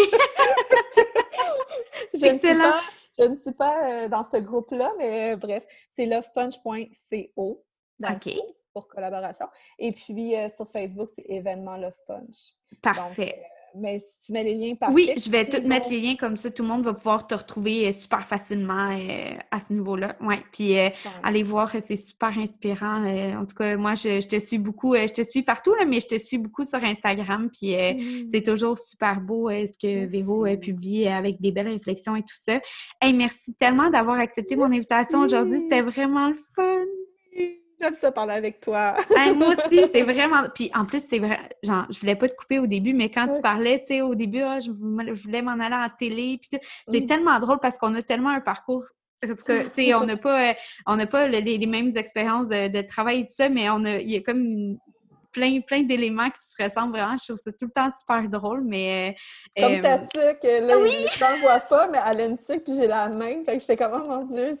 Excellent. 2.22 2.74
Je 3.18 3.24
ne 3.24 3.36
suis 3.36 3.52
pas 3.52 4.04
euh, 4.04 4.08
dans 4.08 4.24
ce 4.24 4.38
groupe-là, 4.38 4.92
mais 4.98 5.32
euh, 5.32 5.36
bref, 5.36 5.64
c'est 5.92 6.06
lovepunch.co. 6.06 7.64
OK. 8.02 8.34
Pour 8.72 8.88
collaboration. 8.88 9.46
Et 9.78 9.92
puis 9.92 10.36
euh, 10.36 10.48
sur 10.48 10.70
Facebook, 10.70 11.10
c'est 11.14 11.26
événement 11.28 11.76
Love 11.76 11.98
Punch. 12.06 12.54
Parfait 12.80 13.44
mais 13.74 14.00
si 14.00 14.26
tu 14.26 14.32
mets 14.32 14.44
les 14.44 14.54
liens 14.54 14.74
par 14.74 14.92
Oui, 14.92 15.10
je 15.16 15.30
vais 15.30 15.44
tout 15.44 15.66
mettre 15.66 15.88
les 15.90 16.00
liens 16.00 16.16
comme 16.16 16.36
ça, 16.36 16.50
tout 16.50 16.62
le 16.62 16.68
monde 16.68 16.82
va 16.82 16.94
pouvoir 16.94 17.26
te 17.26 17.34
retrouver 17.34 17.88
euh, 17.88 17.92
super 17.92 18.26
facilement 18.26 18.90
euh, 18.90 19.36
à 19.50 19.60
ce 19.60 19.72
niveau-là. 19.72 20.16
Oui, 20.20 20.36
puis 20.52 20.78
euh, 20.78 20.88
allez 21.22 21.42
voir, 21.42 21.70
c'est 21.86 21.96
super 21.96 22.36
inspirant. 22.38 23.04
en 23.04 23.46
tout 23.46 23.56
cas, 23.56 23.76
moi, 23.76 23.94
je, 23.94 24.26
te 24.26 24.38
suis 24.38 24.58
beaucoup, 24.58 24.94
je 24.94 25.12
te 25.12 25.22
suis 25.22 25.42
partout, 25.42 25.74
là, 25.74 25.84
mais 25.84 26.00
je 26.00 26.08
te 26.08 26.18
suis 26.18 26.38
beaucoup 26.38 26.64
sur 26.64 26.82
Instagram, 26.82 27.50
puis 27.50 27.74
c'est 28.30 28.42
toujours 28.42 28.78
super 28.78 29.20
beau 29.20 29.50
ce 29.50 29.72
que 29.80 30.06
Véro 30.06 30.44
a 30.44 30.56
publié 30.56 31.08
avec 31.08 31.40
des 31.40 31.52
belles 31.52 31.68
réflexions 31.68 32.16
et 32.16 32.22
tout 32.22 32.36
ça. 32.40 32.60
Hey, 33.00 33.12
merci 33.12 33.54
tellement 33.54 33.90
d'avoir 33.90 34.18
accepté 34.18 34.56
mon 34.56 34.66
invitation 34.66 35.20
aujourd'hui, 35.20 35.60
c'était 35.60 35.82
vraiment 35.82 36.28
le 36.28 36.36
fun! 36.54 37.01
J'aime 37.82 37.96
ça 37.96 38.12
parler 38.12 38.34
avec 38.34 38.60
toi. 38.60 38.94
moi 39.36 39.48
aussi, 39.48 39.82
c'est 39.92 40.02
vraiment. 40.02 40.44
Puis 40.54 40.70
en 40.74 40.84
plus, 40.84 41.02
c'est 41.04 41.18
vrai. 41.18 41.38
Genre, 41.62 41.84
je 41.90 41.98
voulais 41.98 42.14
pas 42.14 42.28
te 42.28 42.34
couper 42.34 42.58
au 42.58 42.66
début, 42.66 42.94
mais 42.94 43.10
quand 43.10 43.26
tu 43.28 43.40
parlais, 43.40 43.80
tu 43.80 43.94
sais, 43.94 44.00
au 44.02 44.14
début, 44.14 44.42
ah, 44.42 44.60
je, 44.60 44.70
voulais 44.70 45.42
m'en 45.42 45.58
aller 45.58 45.74
en 45.74 45.88
télé. 45.98 46.38
Puis 46.40 46.60
c'est 46.88 47.06
tellement 47.06 47.38
drôle 47.40 47.58
parce 47.60 47.78
qu'on 47.78 47.94
a 47.94 48.02
tellement 48.02 48.30
un 48.30 48.40
parcours. 48.40 48.84
En 49.24 49.28
tout 49.28 49.44
cas, 49.44 49.64
tu 49.64 49.84
sais, 49.86 49.94
on 49.94 50.04
n'a 50.04 50.16
pas, 50.16 50.50
euh, 50.50 50.54
on 50.86 50.96
n'a 50.96 51.06
pas 51.06 51.26
les, 51.26 51.66
mêmes 51.66 51.96
expériences 51.96 52.48
de, 52.48 52.68
de, 52.68 52.80
travail 52.86 53.20
et 53.20 53.26
tout 53.26 53.34
ça, 53.36 53.48
mais 53.48 53.68
on 53.70 53.84
a, 53.84 53.98
il 53.98 54.10
y 54.10 54.16
a 54.16 54.20
comme 54.20 54.40
une, 54.40 54.78
plein, 55.32 55.60
plein 55.60 55.82
d'éléments 55.82 56.30
qui 56.30 56.40
se 56.40 56.62
ressemblent 56.62 56.92
vraiment. 56.92 57.16
Je 57.16 57.24
trouve 57.24 57.40
ça 57.42 57.52
tout 57.52 57.66
le 57.66 57.70
temps 57.70 57.88
super 57.90 58.28
drôle, 58.28 58.62
mais... 58.64 59.16
Euh, 59.58 59.62
comme 59.62 59.80
ta 59.80 59.98
tuque, 59.98 60.42
là, 60.42 60.78
oui! 60.78 60.92
je 61.10 61.24
ne 61.24 61.40
vois 61.40 61.60
pas, 61.60 61.88
mais 61.88 61.98
elle 62.10 62.20
a 62.20 62.26
une 62.26 62.38
tuque 62.38 62.64
puis 62.64 62.76
j'ai 62.76 62.86
la 62.86 63.08
même. 63.08 63.44
Fait 63.44 63.54
que 63.54 63.60
j'étais 63.60 63.76
comme, 63.76 64.02
oh 64.04 64.08
mon 64.08 64.24
Dieu, 64.24 64.52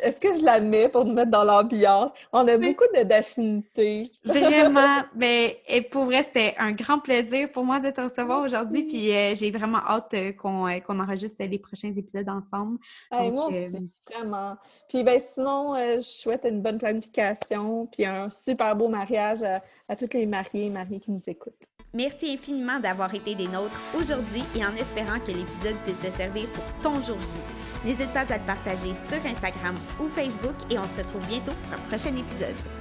est-ce 0.00 0.20
que 0.20 0.36
je 0.36 0.44
la 0.44 0.60
mets 0.60 0.88
pour 0.88 1.04
nous 1.04 1.12
mettre 1.12 1.30
dans 1.30 1.44
l'ambiance? 1.44 2.10
On 2.32 2.46
a 2.46 2.56
beaucoup 2.56 2.84
d'affinités. 3.04 4.10
Vraiment. 4.24 5.04
mais 5.14 5.60
et 5.68 5.82
pour 5.82 6.04
vrai, 6.04 6.22
c'était 6.22 6.54
un 6.58 6.72
grand 6.72 6.98
plaisir 6.98 7.50
pour 7.50 7.64
moi 7.64 7.80
de 7.80 7.90
te 7.90 8.00
recevoir 8.00 8.42
aujourd'hui. 8.42 8.82
Puis 8.84 9.12
euh, 9.14 9.34
j'ai 9.34 9.50
vraiment 9.50 9.78
hâte 9.78 10.14
euh, 10.14 10.32
qu'on 10.32 11.00
enregistre 11.00 11.36
les 11.44 11.58
prochains 11.58 11.92
épisodes 11.96 12.28
ensemble. 12.28 12.78
moi 13.10 13.46
aussi, 13.46 13.92
vraiment. 14.12 14.56
Puis 14.88 15.02
ben, 15.02 15.20
sinon, 15.20 15.74
je 15.76 16.00
souhaite 16.00 16.44
une 16.44 16.62
bonne 16.62 16.78
planification 16.78 17.86
puis 17.86 18.04
un 18.04 18.30
super 18.30 18.76
beau 18.76 18.88
mariage 18.88 19.40
à 19.88 19.96
toutes 19.96 20.14
les 20.14 20.26
mariées 20.26 20.66
et 20.66 20.70
mariés 20.70 21.00
qui 21.00 21.10
nous 21.10 21.22
écoutent. 21.26 21.66
Merci 21.94 22.30
infiniment 22.30 22.78
d'avoir 22.80 23.14
été 23.14 23.34
des 23.34 23.48
nôtres 23.48 23.80
aujourd'hui 23.96 24.44
et 24.54 24.64
en 24.64 24.74
espérant 24.74 25.18
que 25.20 25.32
l'épisode 25.32 25.76
puisse 25.84 26.00
te 26.00 26.16
servir 26.16 26.46
pour 26.52 26.64
ton 26.82 27.00
jour 27.02 27.18
J. 27.20 27.86
N'hésite 27.86 28.12
pas 28.12 28.30
à 28.30 28.38
le 28.38 28.44
partager 28.44 28.92
sur 28.94 29.24
Instagram 29.24 29.74
ou 30.00 30.08
Facebook 30.08 30.54
et 30.70 30.78
on 30.78 30.84
se 30.84 30.98
retrouve 30.98 31.26
bientôt 31.28 31.52
pour 31.52 31.72
un 31.72 31.88
prochain 31.88 32.14
épisode. 32.14 32.77